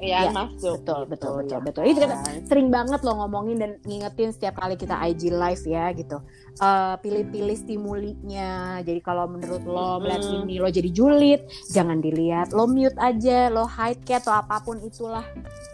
Yang 0.01 0.33
Ya, 0.33 0.35
masuk 0.35 0.81
betul, 0.81 1.05
gitu, 1.05 1.11
betul, 1.13 1.33
betul, 1.37 1.53
ya 1.53 1.59
betul. 1.61 1.83
Itu 1.85 1.99
kan? 2.03 2.11
sering 2.49 2.69
banget 2.73 3.01
lo 3.05 3.13
ngomongin 3.21 3.57
dan 3.61 3.71
ngingetin 3.85 4.33
setiap 4.33 4.59
kali 4.59 4.75
kita 4.75 4.97
IG 4.97 5.31
live 5.31 5.65
ya 5.69 5.85
gitu. 5.93 6.19
Eh, 6.61 6.95
pilih-pilih 7.01 7.57
stimulinya. 7.57 8.81
Jadi 8.85 9.01
kalau 9.01 9.29
menurut 9.31 9.63
lo 9.65 10.01
melihat 10.01 10.25
Mm-mm. 10.25 10.45
ini 10.45 10.57
lo 10.61 10.69
jadi 10.69 10.91
julid, 10.91 11.41
jangan 11.73 12.01
dilihat. 12.01 12.53
Lo 12.53 12.65
mute 12.67 12.97
aja, 13.01 13.49
lo 13.53 13.65
hide 13.69 14.03
cat 14.05 14.25
atau 14.25 14.35
apa 14.37 14.61
pun 14.61 14.77
itulah 14.85 15.25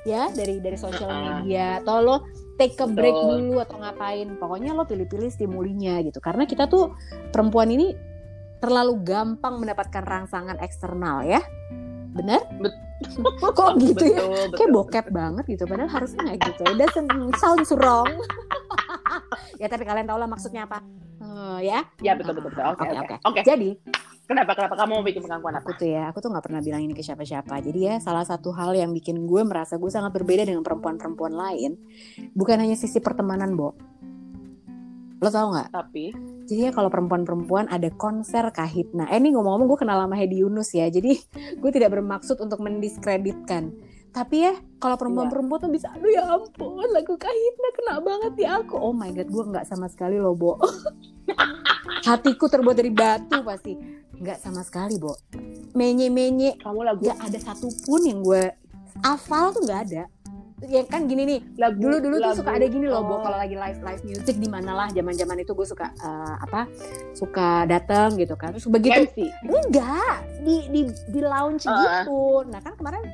ya 0.06 0.30
dari 0.30 0.62
dari 0.62 0.78
sosial 0.78 1.10
media. 1.10 1.82
Atau 1.82 1.96
lo 2.02 2.16
take 2.60 2.78
a 2.82 2.86
break 2.86 3.14
Betul. 3.14 3.30
dulu 3.50 3.54
atau 3.62 3.76
ngapain. 3.82 4.28
Pokoknya 4.38 4.74
lo 4.74 4.86
pilih-pilih 4.86 5.30
stimulinya 5.30 6.02
gitu. 6.06 6.22
Karena 6.22 6.46
kita 6.46 6.70
tuh 6.70 6.94
perempuan 7.34 7.70
ini 7.72 7.94
terlalu 8.62 8.98
gampang 9.04 9.58
mendapatkan 9.58 10.02
rangsangan 10.02 10.58
eksternal 10.62 11.26
ya. 11.26 11.42
Bener? 12.16 12.40
Kok 13.56 13.76
gitu 13.78 14.04
ya? 14.04 14.18
Betul, 14.24 14.56
kayak 14.56 14.70
bokep 14.72 15.06
banget 15.12 15.44
gitu 15.46 15.64
padahal 15.64 15.90
harusnya 15.92 16.20
nggak 16.24 16.38
gitu 16.42 16.62
it 16.64 16.76
doesn't 16.76 17.08
sound 17.36 17.62
wrong 17.76 18.08
ya 19.60 19.68
tapi 19.68 19.84
kalian 19.84 20.08
tahu 20.08 20.18
lah 20.18 20.28
maksudnya 20.28 20.64
apa 20.64 20.80
Eh, 21.16 21.58
ya 21.64 21.80
Ya 21.98 22.12
betul 22.12 22.36
betul. 22.36 22.52
betul. 22.52 22.64
Oke 22.66 22.80
Oke, 22.82 22.92
oke. 22.94 23.00
oke. 23.00 23.16
Oke. 23.24 23.40
jadi 23.42 23.70
Kenapa 24.26 24.58
kenapa 24.58 24.74
kamu 24.74 24.90
mau 24.90 25.04
bikin 25.06 25.22
pengakuan 25.22 25.54
apa? 25.54 25.62
aku 25.62 25.70
tuh 25.78 25.86
ya 25.86 26.10
aku 26.10 26.18
tuh 26.18 26.34
nggak 26.34 26.42
pernah 26.42 26.58
bilang 26.58 26.82
ini 26.82 26.92
ke 26.92 27.00
siapa-siapa 27.00 27.62
jadi 27.62 27.78
ya 27.78 27.94
salah 28.02 28.26
satu 28.26 28.50
hal 28.50 28.74
yang 28.74 28.90
bikin 28.90 29.22
gue 29.22 29.42
merasa 29.46 29.78
gue 29.78 29.86
sangat 29.86 30.10
berbeda 30.10 30.42
dengan 30.42 30.66
perempuan-perempuan 30.66 31.30
lain 31.30 31.78
bukan 32.34 32.58
hanya 32.58 32.74
sisi 32.74 32.98
pertemanan 32.98 33.54
bo 33.54 33.78
lo 35.16 35.28
tau 35.32 35.48
nggak? 35.48 35.68
Tapi? 35.72 36.04
Jadi 36.46 36.60
ya 36.68 36.72
kalau 36.76 36.92
perempuan-perempuan 36.92 37.72
ada 37.72 37.88
konser 37.96 38.44
kahitna 38.52 39.08
eh 39.08 39.16
ini 39.16 39.32
ngomong-ngomong 39.32 39.66
gue 39.72 39.78
kenal 39.80 39.98
sama 40.04 40.16
Hedi 40.16 40.44
Yunus 40.44 40.70
ya. 40.76 40.86
Jadi 40.92 41.16
gue 41.60 41.70
tidak 41.72 41.96
bermaksud 41.96 42.36
untuk 42.40 42.60
mendiskreditkan. 42.60 43.72
Tapi 44.12 44.36
ya 44.48 44.54
kalau 44.80 44.96
perempuan-perempuan 44.96 45.68
tuh 45.68 45.72
bisa 45.72 45.92
aduh 45.92 46.08
ya 46.08 46.24
ampun 46.24 46.88
lagu 46.88 47.16
kahitna 47.20 47.68
kena 47.76 47.94
banget 48.00 48.32
di 48.36 48.44
aku. 48.48 48.76
Oh 48.76 48.92
my 48.92 49.12
god 49.12 49.28
gue 49.28 49.44
nggak 49.56 49.66
sama 49.68 49.88
sekali 49.88 50.20
loh 50.20 50.36
bo. 50.36 50.56
Hatiku 52.08 52.48
terbuat 52.48 52.76
dari 52.76 52.92
batu 52.92 53.40
pasti. 53.44 53.76
Nggak 54.16 54.38
sama 54.40 54.64
sekali 54.64 54.96
bo. 55.00 55.16
Menye 55.76 56.08
menye 56.12 56.56
kamu 56.60 56.80
lagu 56.84 57.04
nggak 57.04 57.20
ada 57.24 57.38
satupun 57.40 58.00
yang 58.04 58.20
gue 58.24 58.52
hafal 59.04 59.52
tuh 59.52 59.64
nggak 59.64 59.80
ada 59.90 60.02
ya 60.64 60.80
kan 60.88 61.04
gini 61.04 61.28
nih 61.28 61.40
lagu 61.60 61.76
dulu 61.76 61.96
dulu 62.00 62.16
tuh 62.16 62.24
lagu- 62.32 62.38
suka 62.40 62.50
ada 62.56 62.64
gini 62.64 62.88
loh 62.88 63.04
oh, 63.04 63.20
kalau 63.20 63.36
lagi 63.36 63.60
live 63.60 63.80
live 63.84 64.02
music 64.08 64.40
di 64.40 64.48
mana 64.48 64.72
lah 64.72 64.88
zaman 64.88 65.12
zaman 65.12 65.36
itu 65.36 65.52
gue 65.52 65.66
suka 65.68 65.92
eh, 65.92 66.36
apa 66.40 66.64
suka 67.12 67.68
datang 67.68 68.16
gitu 68.16 68.32
kan. 68.34 68.56
Terus 68.56 68.64
begitu 68.66 69.04
MC. 69.04 69.18
enggak 69.44 70.16
di 70.40 70.56
di 70.72 70.80
di 71.12 71.20
lounge 71.20 71.68
Ah. 71.68 72.00
gitu. 72.02 72.48
Nah 72.48 72.60
kan 72.60 72.72
kemarin 72.72 73.04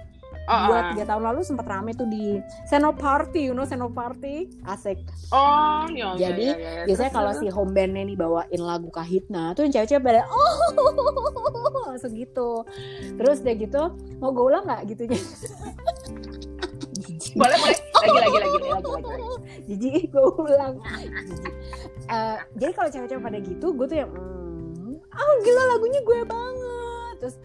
Oh, 0.42 0.58
dua 0.66 0.74
oh. 0.74 0.82
tiga 0.90 1.04
tahun 1.06 1.22
lalu 1.22 1.40
sempat 1.46 1.70
rame 1.70 1.94
tuh 1.94 2.02
di 2.02 2.34
Seno 2.66 2.90
Party 2.90 3.46
you 3.46 3.54
know 3.54 3.62
Seno 3.62 3.86
Party? 3.86 4.50
Asik. 4.66 4.98
Oh, 5.30 5.86
iya, 5.86 6.18
iya, 6.18 6.34
Jadi, 6.34 6.46
iya, 6.50 6.58
iya. 6.58 6.82
biasanya 6.82 7.14
Terus, 7.14 7.18
kalau 7.22 7.32
si 7.38 7.46
home 7.46 7.70
bandnya 7.70 8.02
nih 8.02 8.18
bawain 8.18 8.58
lagu 8.58 8.90
kahitna 8.90 9.54
tuh 9.54 9.62
yang 9.62 9.72
cewek-cewek 9.72 10.02
pada 10.02 10.26
oh! 10.26 10.58
Langsung 11.94 12.10
gitu. 12.18 12.66
Terus 13.14 13.38
udah 13.38 13.54
gitu 13.54 13.82
mau 14.18 14.34
gue 14.34 14.42
ulang 14.42 14.66
nggak? 14.66 14.82
Gitunya 14.90 15.14
boleh 17.38 17.56
boleh. 17.58 17.78
Lagi 18.02 18.18
lagi 18.18 18.38
lagi 18.38 18.56
lagi 18.58 18.90
lagi. 18.90 19.34
Jijik 19.70 20.04
gue 20.10 20.26
ulang. 20.42 20.76
Eh, 22.10 22.38
jadi 22.58 22.72
kalau 22.74 22.88
cewek-cewek 22.90 23.22
pada 23.22 23.38
gitu 23.38 23.66
gue 23.72 23.86
tuh 23.86 23.98
yang 24.02 24.10
hmm, 24.10 24.96
ah 25.14 25.34
gila 25.46 25.62
lagunya 25.76 26.00
gue 26.02 26.18
banget. 26.26 27.14
Terus 27.22 27.36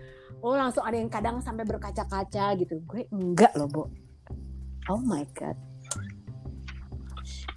oh 0.41 0.55
langsung 0.57 0.83
ada 0.83 0.97
yang 0.97 1.11
kadang 1.11 1.39
sampai 1.39 1.63
berkaca-kaca 1.63 2.57
gitu. 2.57 2.81
Gue 2.83 3.05
enggak 3.13 3.53
loh 3.55 3.69
Bo. 3.69 3.83
Oh 4.88 5.01
my 5.03 5.23
god. 5.35 5.55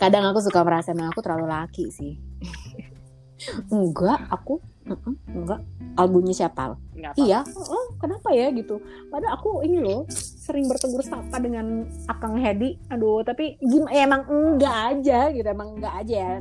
Kadang 0.00 0.24
aku 0.32 0.40
suka 0.40 0.64
merasa 0.64 0.96
emang 0.96 1.12
aku 1.12 1.20
terlalu 1.20 1.46
laki 1.50 1.92
sih. 1.92 2.16
Enggak 3.72 4.28
aku 4.28 4.60
mm-mm, 4.90 5.14
enggak 5.30 5.60
albumnya 5.94 6.34
siapa 6.34 6.74
Nggak. 6.98 7.14
Iya, 7.16 7.40
oh, 7.56 7.86
kenapa 7.96 8.28
ya 8.34 8.50
gitu? 8.52 8.82
Padahal 9.08 9.38
aku 9.38 9.62
ini 9.64 9.78
loh 9.80 10.04
sering 10.10 10.66
bertegur 10.66 11.00
sapa 11.00 11.38
dengan 11.38 11.86
Akang 12.10 12.36
Hedi. 12.36 12.76
Aduh, 12.90 13.22
tapi 13.22 13.56
gimana? 13.62 13.94
Ya, 13.94 14.02
emang 14.04 14.22
enggak 14.28 14.76
aja 14.96 15.18
gitu, 15.30 15.46
emang 15.46 15.78
enggak 15.78 15.94
aja 16.04 16.16
ya. 16.16 16.34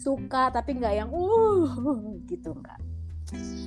Suka 0.00 0.48
tapi 0.50 0.80
enggak 0.80 0.94
yang 0.96 1.10
uh 1.12 1.68
gitu 2.26 2.56
enggak. 2.56 2.89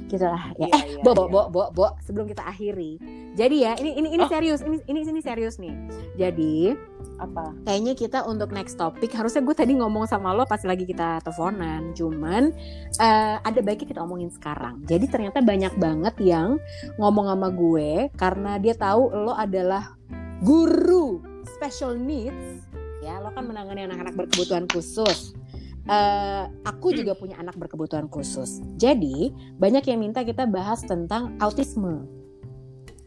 Gitu 0.07 0.26
lah 0.26 0.53
ya. 0.59 0.68
Iya, 0.68 0.76
eh, 0.76 0.84
iya, 0.97 1.01
bo, 1.01 1.11
bo, 1.16 1.26
iya. 1.26 1.32
bo, 1.32 1.41
bo, 1.49 1.64
bo, 1.74 1.88
sebelum 2.05 2.30
kita 2.30 2.43
akhiri. 2.45 2.99
Jadi 3.34 3.55
ya, 3.66 3.74
ini 3.82 3.97
ini 3.97 4.09
ini 4.14 4.24
Oh. 4.24 4.30
serius, 4.30 4.61
ini 4.61 4.78
ini 4.86 4.99
ini 5.09 5.22
serius 5.22 5.57
nih. 5.57 5.74
Jadi 6.16 6.78
apa 7.22 7.53
kayaknya 7.64 7.93
kita 7.93 8.20
untuk 8.26 8.49
next 8.51 8.76
topic 8.76 9.14
harusnya 9.14 9.45
gue 9.45 9.55
tadi 9.55 9.74
ngomong 9.78 10.09
sama 10.09 10.34
lo 10.34 10.43
pas 10.43 10.59
lagi 10.66 10.84
kita 10.84 11.22
teleponan 11.22 11.93
cuman 11.93 12.51
eh, 12.99 13.38
ada 13.39 13.59
baiknya 13.64 13.88
kita 13.95 14.01
omongin 14.01 14.34
sekarang 14.34 14.82
jadi 14.84 15.05
ternyata 15.07 15.39
banyak 15.39 15.74
banget 15.78 16.16
yang 16.20 16.57
ngomong 16.97 17.30
sama 17.32 17.47
gue 17.53 18.09
karena 18.18 18.57
dia 18.57 18.74
tahu 18.74 19.14
lo 19.14 19.34
adalah 19.38 19.93
guru 20.41 21.22
special 21.47 21.95
needs 21.95 22.66
ya 23.05 23.20
lo 23.24 23.32
kan 23.32 23.45
menangani 23.47 23.88
anak-anak 23.88 24.16
berkebutuhan 24.16 24.66
khusus 24.72 25.38
Eh, 25.84 26.43
aku 26.63 26.95
juga 26.95 27.11
punya 27.21 27.36
anak 27.39 27.59
berkebutuhan 27.59 28.07
khusus. 28.07 28.63
Jadi 28.79 29.36
banyak 29.59 29.84
yang 29.84 29.99
minta 29.99 30.23
kita 30.23 30.47
bahas 30.47 30.84
tentang 30.84 31.36
autisme. 31.43 32.07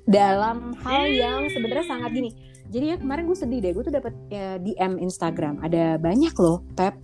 Dalam 0.06 0.76
hal 0.86 1.10
yang 1.10 1.50
sebenarnya 1.50 1.86
sangat 1.88 2.10
gini. 2.14 2.30
Jadi 2.70 2.94
ya 2.94 2.96
kemarin 2.98 3.26
gue 3.26 3.38
sedih 3.38 3.58
deh. 3.62 3.72
Gue 3.74 3.84
tuh 3.86 3.94
dapat 3.94 4.14
ya, 4.30 4.60
DM 4.60 5.02
Instagram. 5.02 5.62
Ada 5.64 5.98
banyak 5.98 6.34
loh 6.38 6.62
Pep. 6.78 6.94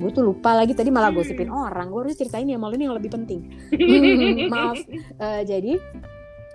Gue 0.00 0.10
tuh 0.10 0.24
lupa 0.24 0.56
lagi. 0.56 0.72
Tadi 0.72 0.88
malah 0.88 1.12
gosipin 1.12 1.52
orang. 1.52 1.92
Gue 1.92 2.08
harus 2.08 2.18
ceritain 2.18 2.48
ya 2.48 2.58
malu 2.58 2.74
ini 2.74 2.88
yang 2.88 2.96
lebih 2.96 3.12
penting. 3.12 3.54
Hmm, 3.70 4.48
maaf. 4.52 4.80
Eh, 5.20 5.42
jadi 5.46 5.78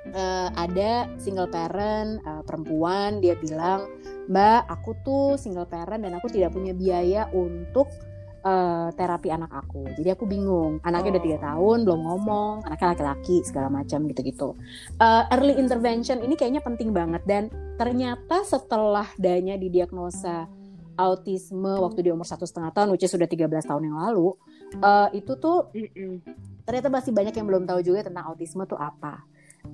eh, 0.09 0.49
ada 0.51 1.07
single 1.21 1.47
parent 1.47 2.19
eh, 2.25 2.43
perempuan. 2.43 3.21
Dia 3.23 3.37
bilang 3.39 3.87
mbak 4.25 4.65
aku 4.67 4.97
tuh 5.05 5.37
single 5.37 5.69
parent 5.69 6.01
dan 6.01 6.17
aku 6.17 6.33
tidak 6.33 6.49
punya 6.57 6.73
biaya 6.73 7.29
untuk 7.29 7.93
eh, 8.45 8.87
terapi 8.93 9.27
anak 9.27 9.49
aku. 9.51 9.89
Jadi 9.97 10.09
aku 10.13 10.23
bingung. 10.23 10.77
Anaknya 10.85 11.17
udah 11.17 11.21
Oh. 11.21 11.27
tiga 11.27 11.39
tahun 11.41 11.77
belum 11.81 12.01
ngomong. 12.05 12.53
Anaknya 12.61 12.87
laki-laki 12.93 13.41
segala 13.41 13.67
macam 13.67 14.05
gitu-gitu. 14.05 14.53
Eh, 14.95 15.23
early 15.33 15.57
intervention 15.57 16.21
ini 16.21 16.37
kayaknya 16.37 16.61
penting 16.61 16.93
banget. 16.93 17.25
Dan 17.25 17.49
ternyata 17.75 18.45
setelah 18.45 19.09
Danya 19.17 19.57
didiagnosa 19.57 20.45
autisme 20.95 21.75
waktu 21.75 22.07
dia 22.07 22.13
umur 22.13 22.23
satu 22.23 22.45
setengah 22.45 22.71
tahun, 22.71 22.87
which 22.89 23.03
is 23.03 23.11
sudah 23.11 23.27
13 23.27 23.65
tahun 23.65 23.89
yang 23.89 23.97
lalu, 23.97 24.31
eh, 24.77 25.09
itu 25.17 25.35
tuh 25.35 25.67
ternyata 26.63 26.87
masih 26.87 27.11
banyak 27.11 27.33
yang 27.33 27.45
belum 27.45 27.65
tahu 27.65 27.81
juga 27.81 28.05
tentang 28.05 28.29
autisme 28.29 28.63
tuh 28.63 28.77
apa. 28.77 29.25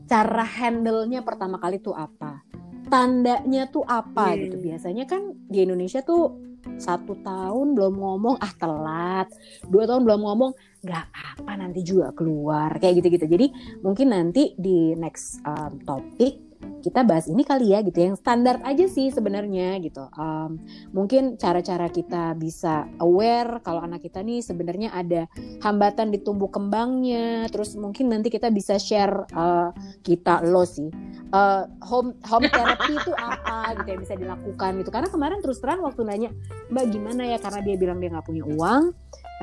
cara 0.08 0.48
handle-nya 0.48 1.20
pertama 1.20 1.60
kali 1.60 1.76
tuh 1.76 1.92
apa? 1.92 2.40
Tandanya 2.88 3.68
tuh 3.68 3.84
apa 3.84 4.32
Hmm. 4.32 4.40
gitu 4.40 4.58
biasanya 4.64 5.04
kan 5.04 5.36
di 5.48 5.68
Indonesia 5.68 6.00
tuh 6.00 6.51
satu 6.78 7.18
tahun 7.22 7.74
belum 7.74 7.98
ngomong 7.98 8.36
ah 8.42 8.54
telat. 8.58 9.28
Dua 9.66 9.88
tahun 9.88 10.04
belum 10.06 10.22
ngomong 10.22 10.52
nggak 10.82 11.08
apa 11.14 11.52
nanti 11.58 11.82
juga 11.86 12.12
keluar 12.12 12.76
kayak 12.82 13.02
gitu-gitu. 13.02 13.26
Jadi 13.26 13.48
mungkin 13.86 14.14
nanti 14.14 14.54
di 14.58 14.98
next 14.98 15.42
um, 15.46 15.78
topik 15.86 16.51
kita 16.82 17.06
bahas 17.06 17.30
ini 17.30 17.46
kali 17.46 17.72
ya 17.72 17.86
gitu. 17.86 18.02
Yang 18.02 18.26
standar 18.26 18.60
aja 18.66 18.86
sih 18.90 19.14
sebenarnya 19.14 19.78
gitu. 19.80 20.10
Um, 20.18 20.58
mungkin 20.92 21.38
cara-cara 21.38 21.88
kita 21.88 22.34
bisa 22.36 22.90
aware 22.98 23.62
kalau 23.62 23.86
anak 23.86 24.02
kita 24.04 24.26
nih 24.26 24.42
sebenarnya 24.42 24.90
ada 24.92 25.30
hambatan 25.62 26.10
di 26.10 26.20
tumbuh 26.20 26.50
kembangnya. 26.50 27.48
Terus 27.54 27.78
mungkin 27.78 28.10
nanti 28.10 28.34
kita 28.34 28.50
bisa 28.50 28.82
share 28.82 29.30
uh, 29.38 29.70
kita 30.02 30.42
lo 30.44 30.66
sih. 30.66 30.90
Uh, 31.32 31.64
home 31.86 32.12
home 32.28 32.44
therapy 32.52 32.98
itu 32.98 33.14
apa 33.16 33.78
gitu 33.80 33.88
yang 33.96 34.02
bisa 34.02 34.16
dilakukan 34.18 34.72
gitu. 34.82 34.90
Karena 34.92 35.08
kemarin 35.08 35.40
terus 35.40 35.62
terang 35.64 35.86
waktu 35.86 36.04
nanya 36.04 36.30
mbak 36.74 36.92
gimana 36.92 37.24
ya? 37.30 37.38
Karena 37.40 37.62
dia 37.64 37.76
bilang 37.78 38.02
dia 38.02 38.12
nggak 38.12 38.28
punya 38.28 38.44
uang 38.44 38.92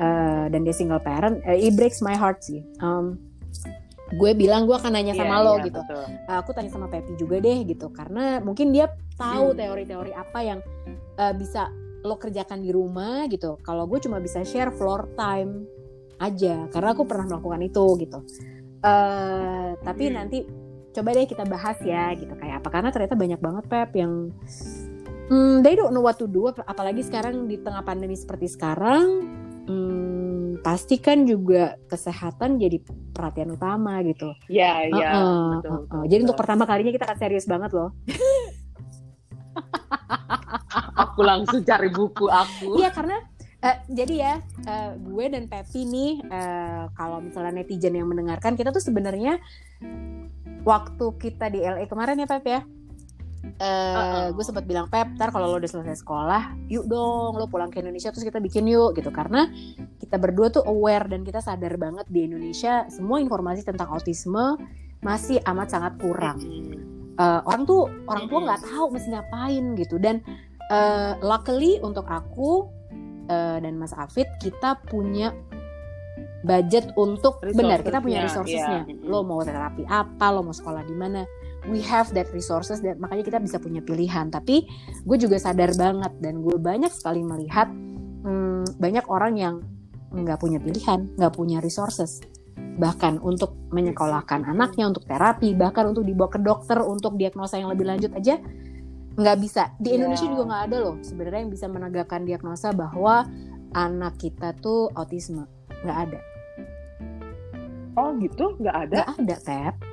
uh, 0.03 0.45
dan 0.51 0.59
dia 0.61 0.75
single 0.75 1.01
parent. 1.01 1.41
Uh, 1.47 1.57
it 1.57 1.73
breaks 1.73 2.03
my 2.03 2.13
heart 2.13 2.43
sih. 2.43 2.61
Um, 2.83 3.17
gue 4.09 4.31
bilang 4.33 4.63
gue 4.63 4.73
akan 4.73 4.91
nanya 4.91 5.13
sama 5.13 5.35
Iya, 5.35 5.43
lo 5.43 5.53
iya, 5.53 5.65
gitu 5.65 5.81
betul. 5.81 6.03
aku 6.27 6.49
tanya 6.51 6.69
sama 6.69 6.87
Pepi 6.87 7.13
juga 7.13 7.37
deh 7.37 7.59
gitu 7.63 7.87
karena 7.89 8.39
mungkin 8.39 8.69
dia 8.69 8.89
tahu 9.15 9.51
Hmm. 9.51 9.57
teori-teori 9.57 10.11
apa 10.11 10.39
yang 10.41 10.59
uh, 11.15 11.33
bisa 11.33 11.69
lo 11.99 12.15
kerjakan 12.15 12.59
di 12.59 12.69
rumah 12.69 13.27
gitu 13.27 13.59
kalau 13.59 13.83
gue 13.83 13.99
cuma 13.99 14.17
bisa 14.17 14.39
share 14.41 14.71
floor 14.71 15.11
time 15.13 15.67
aja 16.17 16.67
karena 16.67 16.91
aku 16.91 17.03
pernah 17.03 17.27
melakukan 17.29 17.61
itu 17.61 17.85
gitu 17.99 18.19
Eh 18.79 19.69
tapi 19.77 20.07
Hmm. 20.07 20.15
nanti 20.15 20.37
coba 20.89 21.11
deh 21.11 21.25
kita 21.25 21.43
bahas 21.43 21.75
ya 21.81 22.15
gitu 22.15 22.31
kayak 22.33 22.63
apa 22.63 22.69
karena 22.69 22.89
ternyata 22.89 23.13
banyak 23.13 23.37
banget 23.37 23.63
Pep 23.67 23.91
yang 23.93 24.31
hmm, 25.27 25.59
they 25.59 25.75
don't 25.75 25.91
know 25.91 25.99
what 25.99 26.15
to 26.15 26.25
do 26.25 26.47
ap- 26.47 26.63
apalagi 26.63 27.03
sekarang 27.03 27.45
di 27.45 27.59
tengah 27.59 27.83
pandemi 27.83 28.15
seperti 28.15 28.47
sekarang 28.47 29.05
hmm, 29.67 30.28
pasti 30.59 30.97
kan 30.97 31.23
juga 31.23 31.77
kesehatan 31.85 32.57
jadi 32.57 32.81
perhatian 33.13 33.53
utama 33.53 34.01
gitu 34.01 34.33
Iya, 34.47 34.89
iya, 34.89 35.09
Heeh, 35.13 35.43
betul, 35.53 35.69
heeh. 35.69 35.79
betul, 35.85 36.01
Jadi 36.09 36.21
untuk 36.25 36.37
pertama 36.39 36.63
kalinya 36.65 36.91
kita 36.91 37.05
akan 37.05 37.19
serius 37.19 37.45
banget 37.45 37.71
loh. 37.71 37.89
aku 40.95 41.19
langsung 41.21 41.61
cari 41.63 41.89
buku 41.89 42.25
aku. 42.27 42.79
Iya 42.79 42.89
karena 42.89 43.17
eh, 43.59 43.77
jadi 43.91 44.13
ya 44.15 44.33
eh, 44.65 44.91
gue 44.97 45.25
dan 45.27 45.45
Pepi 45.47 45.81
nih 45.85 46.11
eh, 46.23 46.83
kalau 46.95 47.19
misalnya 47.19 47.59
netizen 47.59 47.95
yang 47.95 48.07
mendengarkan 48.07 48.55
kita 48.55 48.71
tuh 48.71 48.83
sebenarnya 48.83 49.39
waktu 50.63 51.05
kita 51.17 51.47
di 51.49 51.63
LA 51.63 51.87
kemarin 51.87 52.19
ya 52.19 52.27
Pep 52.27 52.45
ya. 52.45 52.61
Eh 53.59 53.95
Uh-uh. 53.95 54.27
gue 54.35 54.43
sempat 54.43 54.63
bilang 54.63 54.87
Pep, 54.87 55.15
ntar 55.19 55.31
kalau 55.35 55.51
lo 55.51 55.57
udah 55.59 55.67
selesai 55.67 56.03
sekolah, 56.03 56.55
yuk 56.71 56.87
dong 56.87 57.35
lo 57.35 57.47
pulang 57.47 57.71
ke 57.71 57.83
Indonesia 57.83 58.11
terus 58.11 58.23
kita 58.23 58.39
bikin 58.39 58.67
yuk 58.67 58.95
gitu 58.95 59.11
karena 59.11 59.47
kita 59.99 60.15
berdua 60.15 60.47
tuh 60.51 60.63
aware 60.63 61.07
dan 61.11 61.27
kita 61.27 61.43
sadar 61.43 61.75
banget 61.75 62.07
di 62.07 62.27
Indonesia 62.27 62.87
semua 62.87 63.19
informasi 63.19 63.67
tentang 63.67 63.91
autisme 63.91 64.55
masih 64.99 65.39
amat 65.47 65.67
sangat 65.71 65.93
kurang. 65.99 66.39
Eh, 67.19 67.41
orang 67.43 67.67
tuh 67.67 67.91
orang 68.07 68.31
tua 68.31 68.39
nggak 68.47 68.61
tahu 68.63 68.85
mesti 68.95 69.11
ngapain 69.11 69.63
gitu 69.75 69.99
dan 69.99 70.23
eh, 70.71 71.13
luckily 71.19 71.75
untuk 71.83 72.07
aku 72.07 72.71
eh, 73.27 73.59
dan 73.59 73.75
Mas 73.75 73.91
Afid 73.91 74.27
kita 74.39 74.79
punya 74.87 75.35
budget 76.47 76.95
untuk 76.95 77.43
benar 77.43 77.83
kita 77.83 77.99
punya 77.99 78.23
Resourcesnya, 78.23 78.87
resourcesnya 78.87 78.87
iya. 78.87 78.95
Mm-mm. 78.95 79.11
lo 79.11 79.27
mau 79.27 79.43
terapi 79.43 79.83
apa 79.83 80.25
lo 80.31 80.39
mau 80.47 80.55
sekolah 80.55 80.87
di 80.87 80.95
mana 80.95 81.27
we 81.67 81.83
have 81.83 82.07
that 82.15 82.31
resources 82.31 82.79
dan 82.79 83.01
makanya 83.03 83.27
kita 83.27 83.39
bisa 83.43 83.57
punya 83.59 83.83
pilihan. 83.83 84.31
Tapi 84.31 84.63
gue 85.03 85.17
juga 85.19 85.35
sadar 85.35 85.75
banget 85.75 86.13
dan 86.23 86.39
gue 86.39 86.55
banyak 86.55 86.91
sekali 86.93 87.19
melihat 87.25 87.67
hmm, 88.23 88.79
banyak 88.79 89.05
orang 89.11 89.35
yang 89.35 89.55
nggak 90.09 90.41
punya 90.41 90.57
pilihan 90.57 91.11
nggak 91.19 91.33
punya 91.35 91.59
resources. 91.59 92.23
Bahkan 92.79 93.19
untuk 93.19 93.55
menyekolahkan 93.75 94.47
anaknya 94.47 94.87
untuk 94.87 95.03
terapi 95.05 95.51
bahkan 95.53 95.91
untuk 95.91 96.07
dibawa 96.07 96.31
ke 96.31 96.39
dokter 96.39 96.79
untuk 96.79 97.19
diagnosa 97.19 97.59
yang 97.59 97.69
lebih 97.69 97.85
lanjut 97.89 98.11
aja 98.15 98.39
nggak 99.19 99.37
bisa. 99.43 99.75
Di 99.83 99.91
Ya. 99.93 99.95
Indonesia 99.99 100.27
juga 100.31 100.43
nggak 100.47 100.63
ada 100.71 100.77
loh 100.79 100.95
sebenarnya 101.03 101.39
yang 101.43 101.51
bisa 101.51 101.65
menegakkan 101.67 102.23
diagnosa 102.23 102.71
bahwa 102.71 103.27
anak 103.75 104.15
kita 104.15 104.55
tuh 104.63 104.87
autisme. 104.95 105.43
Nggak 105.83 105.97
ada. 106.07 106.19
Oh 107.99 108.15
gitu, 108.15 108.55
nggak 108.63 108.75
ada? 108.87 108.97
nggak 109.03 109.19
ada 109.19 109.35
Pep 109.43 109.88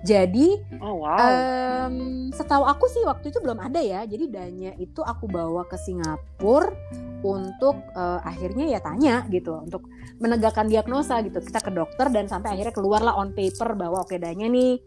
jadi 0.00 0.48
Oh 0.80 1.04
wow. 1.04 1.18
em, 1.20 1.94
setahu 2.30 2.64
aku 2.64 2.88
sih 2.88 3.04
waktu 3.04 3.28
itu 3.28 3.38
belum 3.38 3.58
ada 3.58 3.78
ya 3.78 4.02
jadi 4.02 4.24
Danya 4.26 4.72
itu 4.74 5.00
aku 5.00 5.26
bawa 5.26 5.64
ke 5.64 5.76
Singapura 5.76 6.72
untuk 7.20 7.76
eh, 7.92 8.20
akhirnya 8.22 8.64
ya 8.66 8.80
tanya 8.80 9.28
gitu 9.28 9.60
untuk 9.60 9.84
menegakkan 10.16 10.64
diagnosa 10.64 11.20
gitu 11.20 11.38
kita 11.38 11.60
ke 11.60 11.68
dokter 11.70 12.08
dan 12.08 12.24
sampai 12.26 12.54
akhirnya 12.54 12.72
keluarlah 12.72 13.12
on 13.14 13.30
paper 13.30 13.72
bahwa 13.74 14.00
oke 14.00 14.16
Danya 14.16 14.48
nih 14.48 14.80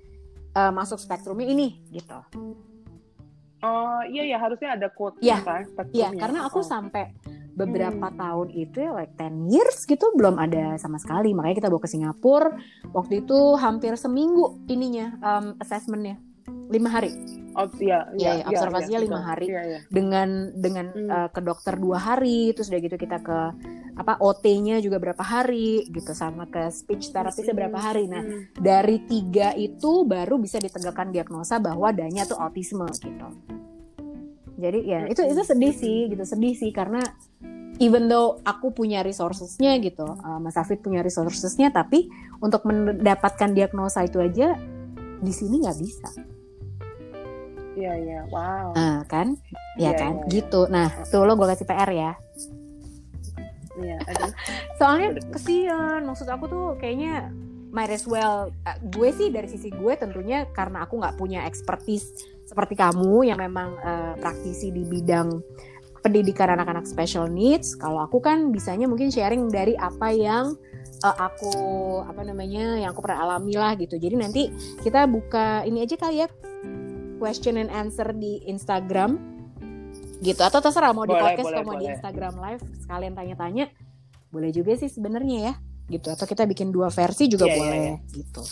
eh, 0.51 0.71
masuk 0.71 0.97
spektrumnya 0.97 1.45
ini 1.45 1.77
gitu 1.89 2.17
oh 3.63 4.01
iya 4.05 4.23
ya 4.27 4.37
harusnya 4.37 4.75
ada 4.75 4.89
quote 4.89 5.21
Iya. 5.21 5.39
kan? 5.39 5.61
Iya, 5.61 5.69
spektrumnya. 5.69 6.19
karena 6.19 6.39
aku 6.45 6.59
Oh. 6.59 6.65
sampai 6.65 7.13
beberapa 7.53 8.09
tahun 8.13 8.49
itu 8.49 8.81
ya 8.81 8.91
like 8.93 9.13
10 9.15 9.49
years 9.49 9.85
gitu 9.85 10.05
belum 10.17 10.37
ada 10.37 10.77
sama 10.77 10.97
sekali. 10.97 11.31
Makanya 11.31 11.55
kita 11.61 11.69
bawa 11.69 11.81
ke 11.81 11.89
Singapura. 11.89 12.49
Waktu 12.91 13.25
itu 13.25 13.39
hampir 13.55 13.93
seminggu 13.95 14.57
ininya 14.67 15.13
um, 15.21 15.45
assessmentnya. 15.57 16.17
lima 16.43 16.89
hari 16.89 17.13
Oh, 17.53 17.69
iya, 17.77 18.09
Iya, 18.17 18.31
iya, 18.43 18.45
observasinya 18.49 18.99
lima 18.99 19.19
betul. 19.21 19.29
hari. 19.29 19.45
Iya, 19.47 19.61
iya. 19.63 19.79
dengan 19.87 20.29
dengan 20.57 20.85
Hmm. 20.89 21.07
uh, 21.07 21.29
ke 21.29 21.39
dokter 21.39 21.73
dua 21.77 22.01
hari 22.01 22.49
terus 22.51 22.67
udah 22.67 22.81
gitu 22.81 22.97
kita 22.97 23.17
ke 23.21 23.39
apa 23.93 24.17
OT-nya 24.17 24.81
juga 24.81 24.97
berapa 24.97 25.21
hari 25.21 25.85
gitu 25.87 26.11
sama 26.17 26.49
ke 26.49 26.67
speech 26.73 27.13
therapist 27.13 27.45
berapa 27.53 27.77
hari 27.77 28.09
nah 28.09 28.25
Hmm. 28.25 28.49
dari 28.57 29.05
tiga 29.05 29.53
itu 29.53 30.01
baru 30.03 30.41
bisa 30.41 30.57
ditegakkan 30.57 31.13
diagnosa 31.13 31.61
bahwa 31.61 31.93
Danya 31.93 32.25
tuh 32.25 32.41
autisme 32.41 32.89
gitu. 32.89 33.27
Jadi 34.63 34.79
ya 34.87 35.03
itu 35.11 35.19
itu 35.27 35.41
sedih 35.43 35.75
sih 35.75 36.07
gitu 36.07 36.23
sedih 36.23 36.55
sih 36.55 36.71
karena 36.71 37.03
even 37.83 38.07
though 38.07 38.39
aku 38.47 38.71
punya 38.71 39.03
resourcesnya 39.03 39.75
gitu, 39.83 40.07
uh, 40.07 40.39
Mas 40.39 40.55
Afid 40.55 40.79
punya 40.79 41.03
resourcesnya, 41.03 41.73
tapi 41.75 42.07
untuk 42.39 42.63
mendapatkan 42.63 43.51
diagnosa 43.51 44.07
itu 44.07 44.23
aja 44.23 44.55
di 45.19 45.33
sini 45.35 45.63
nggak 45.63 45.79
bisa, 45.79 46.09
Iya, 47.73 47.93
iya. 47.97 48.19
Wow. 48.29 48.77
Nah, 48.77 49.01
kan? 49.09 49.33
Ya 49.81 49.89
Iya, 49.89 49.91
kan, 49.97 50.13
iya. 50.25 50.29
gitu. 50.29 50.69
Nah 50.69 50.93
tuh 51.09 51.25
lo 51.25 51.33
gue 51.33 51.47
kasih 51.49 51.65
PR 51.65 51.89
ya. 51.89 52.11
Iya, 53.73 53.97
aduh. 54.05 54.31
Soalnya 54.77 55.09
kesian, 55.33 56.05
maksud 56.05 56.29
aku 56.29 56.45
tuh 56.45 56.65
kayaknya 56.77 57.33
might 57.73 57.89
as 57.89 58.05
well 58.05 58.53
uh, 58.69 58.77
gue 58.93 59.09
sih 59.09 59.33
dari 59.33 59.49
sisi 59.49 59.73
gue 59.73 59.93
tentunya 59.97 60.45
karena 60.53 60.85
aku 60.85 61.01
nggak 61.01 61.17
punya 61.17 61.49
expertise 61.49 62.05
seperti 62.53 62.77
kamu 62.77 63.25
yang 63.25 63.41
memang 63.41 63.73
uh, 63.81 64.13
praktisi 64.21 64.69
di 64.69 64.85
bidang 64.85 65.41
pendidikan 66.05 66.53
anak-anak 66.53 66.85
special 66.85 67.25
needs 67.25 67.73
kalau 67.73 68.05
aku 68.05 68.21
kan 68.21 68.53
bisanya 68.53 68.85
mungkin 68.85 69.09
sharing 69.09 69.49
dari 69.49 69.73
apa 69.73 70.13
yang 70.13 70.53
uh, 71.01 71.15
aku 71.17 71.53
apa 72.05 72.21
namanya 72.21 72.77
yang 72.77 72.93
aku 72.93 73.01
pernah 73.01 73.25
alami 73.25 73.57
lah 73.57 73.73
gitu 73.73 73.97
jadi 73.97 74.21
nanti 74.21 74.53
kita 74.85 75.09
buka 75.09 75.65
ini 75.65 75.81
aja 75.81 75.97
kali 75.97 76.21
ya 76.21 76.27
question 77.17 77.57
and 77.57 77.73
answer 77.73 78.13
di 78.13 78.45
Instagram 78.45 79.17
gitu 80.21 80.45
atau 80.45 80.61
terserah 80.61 80.93
mau 80.93 81.09
di 81.09 81.17
Boleh, 81.17 81.23
podcast 81.33 81.47
boleh, 81.49 81.57
atau 81.57 81.65
mau 81.65 81.79
di. 81.81 81.85
Instagram 81.89 82.33
live 82.37 82.63
sekalian 82.85 83.13
tanya-tanya 83.17 83.65
boleh 84.29 84.51
juga 84.53 84.77
sih 84.77 84.93
sebenarnya 84.93 85.37
ya 85.51 85.53
gitu 85.89 86.13
atau 86.13 86.29
kita 86.29 86.45
bikin 86.45 86.69
dua 86.69 86.93
versi 86.93 87.25
juga 87.25 87.49
Iya, 87.49 87.55
iya, 87.55 87.59
boleh 87.59 87.79
iya. 87.81 87.95
gitu 88.13 88.43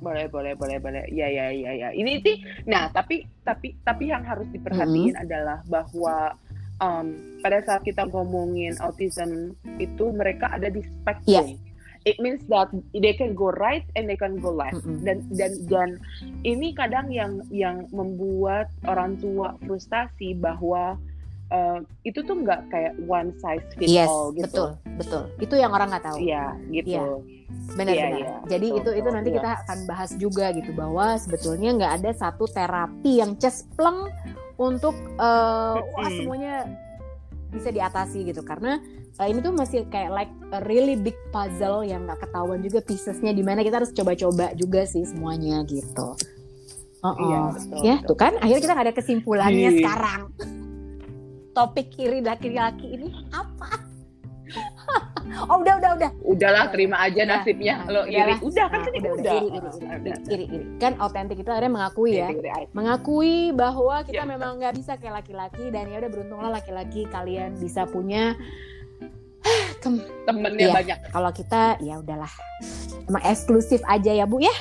Boleh 0.00 0.26
boleh 0.30 0.52
boleh 0.58 0.78
boleh. 0.80 1.04
Iya 1.10 1.26
iya 1.30 1.46
iya 1.52 1.70
iya. 1.74 1.88
Ini 1.94 2.12
sih 2.24 2.36
nah 2.66 2.90
tapi 2.90 3.26
tapi 3.44 3.76
tapi 3.84 4.10
yang 4.10 4.24
harus 4.24 4.48
diperhatiin 4.50 5.14
adalah 5.18 5.60
bahwa 5.68 6.34
um, 6.82 7.14
pada 7.44 7.60
saat 7.62 7.82
kita 7.84 8.08
ngomongin 8.10 8.74
autism 8.80 9.54
itu 9.78 10.10
mereka 10.14 10.50
ada 10.50 10.70
di 10.70 10.82
spektrum 10.82 11.58
it 12.04 12.20
means 12.20 12.44
that 12.48 12.68
they 12.92 13.16
can 13.16 13.34
go 13.34 13.50
right 13.56 13.84
and 13.96 14.08
they 14.08 14.16
can 14.16 14.36
go 14.38 14.52
left. 14.52 14.76
Mm-mm. 14.84 15.00
dan 15.02 15.24
dan 15.32 15.52
dan 15.66 15.88
ini 16.44 16.76
kadang 16.76 17.08
yang 17.08 17.40
yang 17.48 17.88
membuat 17.90 18.68
orang 18.84 19.16
tua 19.18 19.56
frustasi 19.64 20.36
bahwa 20.36 21.00
uh, 21.54 21.78
itu 22.02 22.18
tuh 22.20 22.34
nggak 22.34 22.60
kayak 22.68 22.92
one 23.06 23.30
size 23.38 23.62
fits 23.78 23.86
yes 23.88 24.10
all 24.10 24.34
gitu 24.34 24.50
betul 24.50 24.68
betul 24.98 25.22
itu 25.38 25.54
yang 25.54 25.70
orang 25.70 25.88
nggak 25.88 26.04
tahu 26.04 26.18
iya 26.18 26.50
gitu 26.68 26.90
Iya. 26.90 27.02
benar-benar 27.78 27.94
Iya, 27.94 28.18
iya. 28.18 28.34
jadi 28.50 28.66
Betul, 28.66 28.78
itu 28.82 28.90
itu 28.90 28.98
betul, 29.00 29.14
nanti 29.14 29.30
iya. 29.30 29.36
kita 29.38 29.50
akan 29.62 29.78
bahas 29.86 30.10
juga 30.18 30.46
gitu 30.52 30.70
bahwa 30.74 31.06
sebetulnya 31.16 31.70
nggak 31.72 31.92
ada 32.02 32.10
satu 32.12 32.44
terapi 32.44 33.22
yang 33.22 33.38
cespleng 33.38 34.10
untuk 34.56 34.92
eh, 35.16 35.76
wah 35.78 36.02
Mm-mm. 36.02 36.18
semuanya 36.18 36.54
bisa 37.50 37.70
diatasi 37.70 38.26
gitu 38.26 38.42
karena 38.42 38.82
uh, 39.16 39.26
ini 39.26 39.38
tuh 39.38 39.54
masih 39.54 39.86
kayak 39.86 40.10
like 40.10 40.32
a 40.50 40.58
really 40.66 40.98
big 40.98 41.14
puzzle 41.30 41.86
yang 41.86 42.02
nggak 42.02 42.18
ketahuan 42.18 42.58
juga 42.58 42.82
piecesnya 42.82 43.30
di 43.30 43.46
mana 43.46 43.62
kita 43.62 43.78
harus 43.78 43.94
coba-coba 43.94 44.50
juga 44.58 44.82
sih 44.82 45.06
semuanya 45.06 45.62
gitu. 45.70 46.18
Oh, 47.04 47.14
Iya, 47.14 47.38
oh. 47.38 47.48
betul, 47.52 47.78
ya 47.84 47.96
betul. 48.00 48.08
tuh 48.10 48.16
kan 48.18 48.32
akhirnya 48.40 48.62
kita 48.64 48.72
nggak 48.74 48.86
ada 48.90 48.96
kesimpulannya 48.96 49.70
Iya. 49.70 49.78
sekarang. 49.78 50.20
Topik 51.54 51.86
kiri 51.88 52.18
laki-laki 52.18 52.86
ini 52.92 53.08
apa? 53.30 53.70
oh 55.48 55.56
udah 55.56 55.74
udah 55.78 55.90
udah 55.96 56.10
Udahlah 56.20 56.68
terima 56.68 57.00
aja 57.00 57.22
Udah. 57.22 57.40
nasibnya. 57.40 57.74
Nah, 57.80 57.90
Lo 57.90 58.00
iri. 58.04 58.34
Udah 58.38 58.66
kan 58.66 58.76
Nah, 58.76 58.84
tadi 58.84 58.98
udah, 58.98 59.12
udah. 59.14 59.32
iri, 59.32 59.48
iri, 59.48 59.70
iri, 59.72 60.10
iri, 60.28 60.44
iri. 60.52 60.66
Kan 60.76 60.92
autentik 60.98 61.38
itu 61.38 61.48
akhirnya 61.48 61.72
mengakui 61.72 62.12
ya. 62.12 62.28
Iri, 62.28 62.38
iri 62.38 62.50
aja. 62.52 62.66
Mengakui 62.70 63.34
bahwa 63.50 63.96
kita 64.02 64.20
Ya. 64.20 64.28
memang 64.28 64.58
nggak 64.58 64.74
bisa 64.74 64.92
kayak 64.94 65.22
laki-laki 65.22 65.64
dan 65.68 65.86
ya 65.86 65.96
udah 65.96 66.10
beruntunglah 66.10 66.50
laki-laki 66.52 67.06
kalian 67.08 67.56
bisa 67.56 67.86
punya 67.86 68.34
Temennya 70.26 70.66
Iya. 70.66 70.74
banyak. 70.74 70.98
kalau 71.10 71.30
kita 71.30 71.62
ya 71.78 71.94
udahlah 71.98 72.32
emang 73.04 73.22
eksklusif 73.22 73.80
aja 73.84 74.10
ya 74.10 74.24
bu 74.24 74.40
ya 74.40 74.54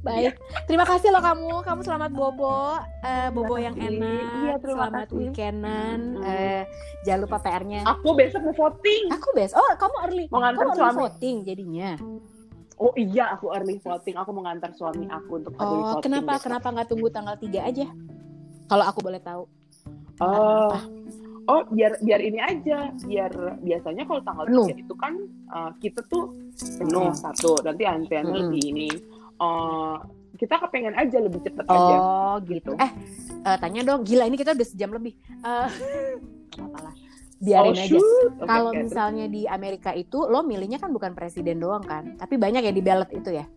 baik 0.00 0.32
terima 0.64 0.82
kasih 0.82 1.08
loh 1.08 1.20
kamu 1.20 1.60
kamu 1.60 1.80
selamat 1.80 2.10
bobo 2.10 2.80
Eh, 3.00 3.28
bobo 3.30 3.56
yang 3.56 3.74
enak 3.74 4.24
Iya, 4.38 4.54
terima 4.58 4.88
selamat 4.88 5.06
kasih. 5.06 5.16
weekendan 5.18 6.00
Hmm. 6.14 6.24
Eh, 6.24 6.62
jangan 7.02 7.20
lupa 7.20 7.36
PR-nya 7.38 7.80
Aku 7.86 8.08
besok 8.12 8.40
mau 8.42 8.54
voting. 8.54 9.02
aku 9.08 9.28
bes 9.32 9.52
oh 9.52 9.64
kamu 9.74 9.96
early 10.02 10.24
Mau 10.26 10.38
nganter 10.38 10.56
kamu 10.58 10.70
early 10.70 10.80
suami. 10.82 11.00
voting 11.02 11.36
jadinya 11.42 11.90
Oh 12.76 12.96
iya, 12.96 13.28
aku 13.30 13.52
early 13.52 13.76
voting. 13.78 14.16
Aku 14.16 14.32
mau 14.32 14.40
ngantar 14.42 14.72
suami 14.72 15.04
aku 15.06 15.36
untuk 15.36 15.52
early 15.54 15.68
oh 15.76 15.84
voting. 15.90 16.04
kenapa 16.06 16.32
besok. 16.34 16.44
kenapa 16.46 16.66
nggak 16.70 16.88
tunggu 16.88 17.08
tanggal 17.10 17.36
3 17.36 17.60
aja 17.62 17.86
kalau 18.66 18.84
aku 18.86 19.00
boleh 19.00 19.20
tahu 19.20 19.44
Oh, 20.18 20.76
oh 21.46 21.62
biar 21.66 21.96
biar 21.98 22.20
ini 22.20 22.36
aja. 22.38 22.92
Biar 23.00 23.32
biasanya 23.58 24.04
kalau 24.04 24.20
tanggal 24.20 24.44
Penuh. 24.44 24.64
tiga 24.66 24.76
itu 24.78 24.94
kan 24.94 25.12
uh, 25.48 25.72
kita 25.76 26.00
tuh 26.04 26.28
penuh 26.76 27.08
Hmm. 27.08 27.16
satu. 27.18 27.56
Nanti 27.58 27.82
antriannya 27.82 28.28
Hmm. 28.30 28.42
lebih 28.46 28.62
ini. 28.66 28.88
Uh, 29.40 29.96
kita 30.36 30.56
kepengen 30.56 30.96
aja 30.96 31.16
lebih 31.20 31.40
cepet 31.44 31.64
aja. 31.68 31.94
Oh 32.00 32.36
gitu. 32.48 32.72
Eh, 32.80 32.90
eh, 33.44 33.56
tanya 33.60 33.80
dong. 33.84 34.04
Gila 34.08 34.24
ini 34.24 34.36
kita 34.40 34.56
udah 34.56 34.68
sejam 34.68 34.92
lebih. 34.92 35.16
Eh, 35.20 35.68
nggak 36.56 36.64
apa-apa 36.64 36.78
lah. 36.88 36.94
Biarin 37.40 37.72
oh, 37.72 37.84
aja. 37.84 37.98
Kalau 38.44 38.70
oke. 38.72 38.80
misalnya 38.84 39.24
di 39.28 39.48
Amerika 39.48 39.96
itu 39.96 40.28
lo 40.28 40.44
milihnya 40.44 40.76
kan 40.76 40.92
bukan 40.92 41.16
presiden 41.16 41.60
doang 41.60 41.80
kan, 41.84 42.20
tapi 42.20 42.36
banyak 42.36 42.68
ya 42.68 42.72
di 42.72 42.84
ballot 42.84 43.08
itu 43.16 43.32
ya. 43.32 43.48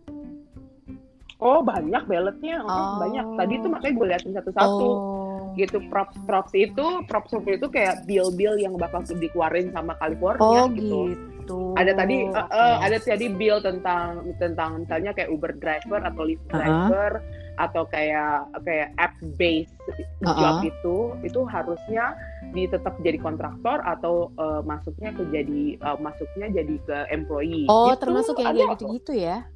Oh 1.40 1.60
banyak 1.60 2.08
ballotnya, 2.08 2.64
oh, 2.64 2.68
Oh. 2.68 2.96
banyak. 3.04 3.26
Tadi 3.36 3.54
tuh 3.60 3.68
makanya 3.68 3.92
gue 3.92 4.06
liatin 4.08 4.32
satu-satu. 4.32 4.88
Oh. 4.88 5.23
Gitu 5.54 5.78
props 5.90 6.18
props 6.26 6.52
itu 6.54 6.86
props 7.06 7.30
itu 7.46 7.66
kayak 7.70 8.04
bill-bill 8.04 8.58
yang 8.58 8.74
bakal 8.74 9.06
dikeluarin 9.06 9.70
sama 9.70 9.94
California 10.02 10.66
Oh 10.66 10.66
gitu. 10.70 11.14
gitu. 11.14 11.76
Ada 11.76 11.92
tadi 11.92 12.24
uh, 12.32 12.48
uh, 12.48 12.76
ada 12.80 12.96
tadi 12.96 13.28
bill 13.28 13.60
tentang 13.60 14.32
tentang 14.40 14.80
misalnya 14.80 15.12
kayak 15.12 15.28
Uber 15.28 15.52
driver 15.60 16.00
atau 16.00 16.22
Lyft 16.24 16.48
Uh-uh. 16.48 16.56
driver 16.56 17.10
atau 17.54 17.86
kayak 17.86 18.50
kayak 18.66 18.90
app 18.98 19.14
based 19.38 19.70
job 20.26 20.58
Uh-uh. 20.58 20.66
itu 20.66 20.96
itu 21.22 21.40
harusnya 21.46 22.18
di 22.50 22.66
tetap 22.66 22.98
jadi 23.02 23.18
kontraktor 23.20 23.78
atau 23.84 24.32
uh, 24.40 24.62
masuknya 24.64 25.14
ke 25.14 25.22
jadi 25.30 25.62
uh, 25.84 25.98
masuknya 26.00 26.50
jadi 26.50 26.76
ke 26.82 26.98
employee. 27.14 27.66
Oh 27.70 27.92
Gitu, 27.92 28.00
termasuk 28.02 28.34
yang 28.40 28.56
gitu-gitu 28.74 29.12
ya. 29.14 29.46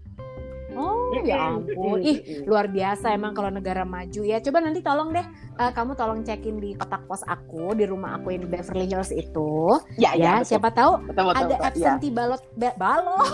Oh 0.78 1.10
Mm-mm, 1.10 1.24
ya 1.24 1.36
ampun. 1.50 1.98
Ih 1.98 2.16
luar 2.44 2.66
biasa 2.66 3.10
emang 3.10 3.32
kalau 3.32 3.48
negara 3.48 3.82
maju 3.82 4.20
ya. 4.22 4.38
Coba 4.38 4.60
nanti 4.60 4.78
tolong 4.78 5.10
deh, 5.10 5.24
eh, 5.56 5.70
kamu 5.70 5.92
tolong 5.92 6.22
cekin 6.22 6.56
di 6.56 6.72
kotak 6.72 7.02
pos 7.04 7.20
aku 7.24 7.72
di 7.72 7.82
rumah 7.82 8.14
aku 8.14 8.30
yang 8.30 8.40
di 8.40 8.48
Beverly 8.48 8.84
Hills 8.86 9.10
itu. 9.10 9.74
ya, 9.96 10.12
Ya, 10.14 10.38
betul. 10.38 10.46
siapa 10.48 10.68
tahu 10.70 10.92
Betul, 11.04 11.22
betul, 11.26 11.34
ada 11.34 11.44
betul, 11.48 11.58
ya. 11.58 11.66
absentee 11.68 12.08
balot 12.08 12.40
ba- 12.54 12.76
balot. 12.76 13.26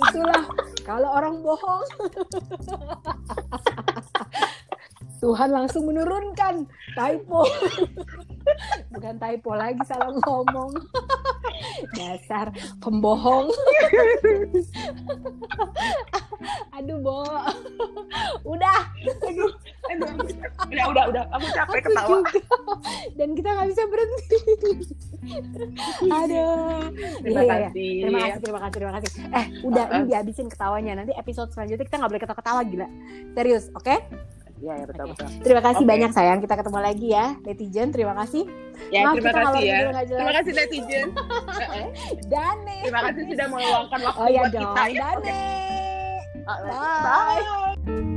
Itulah 0.00 0.42
kalau 0.80 1.08
orang 1.10 1.34
bohong. 1.40 1.82
Tuhan 5.20 5.52
langsung 5.52 5.84
menurunkan 5.84 6.64
typo. 6.96 7.44
Bukan 8.92 9.14
typo 9.20 9.52
lagi 9.52 9.80
salah 9.84 10.08
ngomong. 10.16 10.72
Dasar 11.96 12.48
pembohong. 12.80 13.52
Aduh, 16.80 16.96
Bo. 17.04 17.20
Udah, 18.48 18.80
Aduh, 19.28 19.52
aduh, 19.92 20.08
udah, 20.72 20.84
udah, 20.88 21.04
udah. 21.12 21.24
Aku 21.36 21.46
capek 21.52 21.84
ketawa. 21.84 22.24
Dan 23.20 23.36
kita 23.36 23.48
nggak 23.52 23.68
bisa 23.68 23.82
berhenti. 23.84 24.38
Aduh. 26.08 26.88
Terima 27.20 27.40
Iya, 27.40 27.44
iya, 27.44 27.44
iya. 27.44 27.68
kasih. 27.68 27.92
Terima 28.00 28.18
kasih, 28.24 28.40
terima 28.40 28.60
kasih, 28.64 28.76
terima 28.80 28.92
kasih. 28.96 29.10
Eh, 29.36 29.46
udah 29.68 29.84
ini 29.92 30.04
dihabisin 30.08 30.48
ketawanya. 30.48 30.92
Nanti 31.04 31.12
episode 31.12 31.52
selanjutnya 31.52 31.84
kita 31.84 32.00
nggak 32.00 32.10
boleh 32.16 32.22
ketawa-ketawa 32.24 32.60
gila. 32.64 32.88
Serius, 33.36 33.68
oke? 33.76 33.94
Ya, 34.60 34.76
ya 34.76 34.84
betul, 34.84 35.04
Oke. 35.08 35.12
betul. 35.16 35.28
Terima 35.40 35.62
kasih 35.64 35.84
Oke. 35.84 35.90
banyak 35.90 36.10
sayang. 36.12 36.38
Kita 36.44 36.54
ketemu 36.60 36.78
lagi 36.84 37.06
ya, 37.08 37.26
netizen. 37.48 37.88
Terima 37.96 38.12
kasih. 38.12 38.44
Ya, 38.92 39.00
Maaf, 39.08 39.14
terima 39.16 39.32
kasih 39.32 39.62
ya. 39.64 39.78
Terima 40.04 40.32
kasih 40.36 40.52
netizen. 40.52 41.08
Dane. 42.32 42.76
terima 42.84 43.00
kasih 43.08 43.22
sudah 43.32 43.46
meluangkan 43.48 44.00
waktu 44.04 44.20
Oh 44.20 44.28
ya 44.28 44.42
buat 44.44 44.52
dong, 44.52 44.62
kita 44.68 44.84
ya. 44.84 45.00
Dane. 45.00 45.40
Oke. 46.44 46.70
Bye. 46.70 47.40
Bye. 47.88 48.08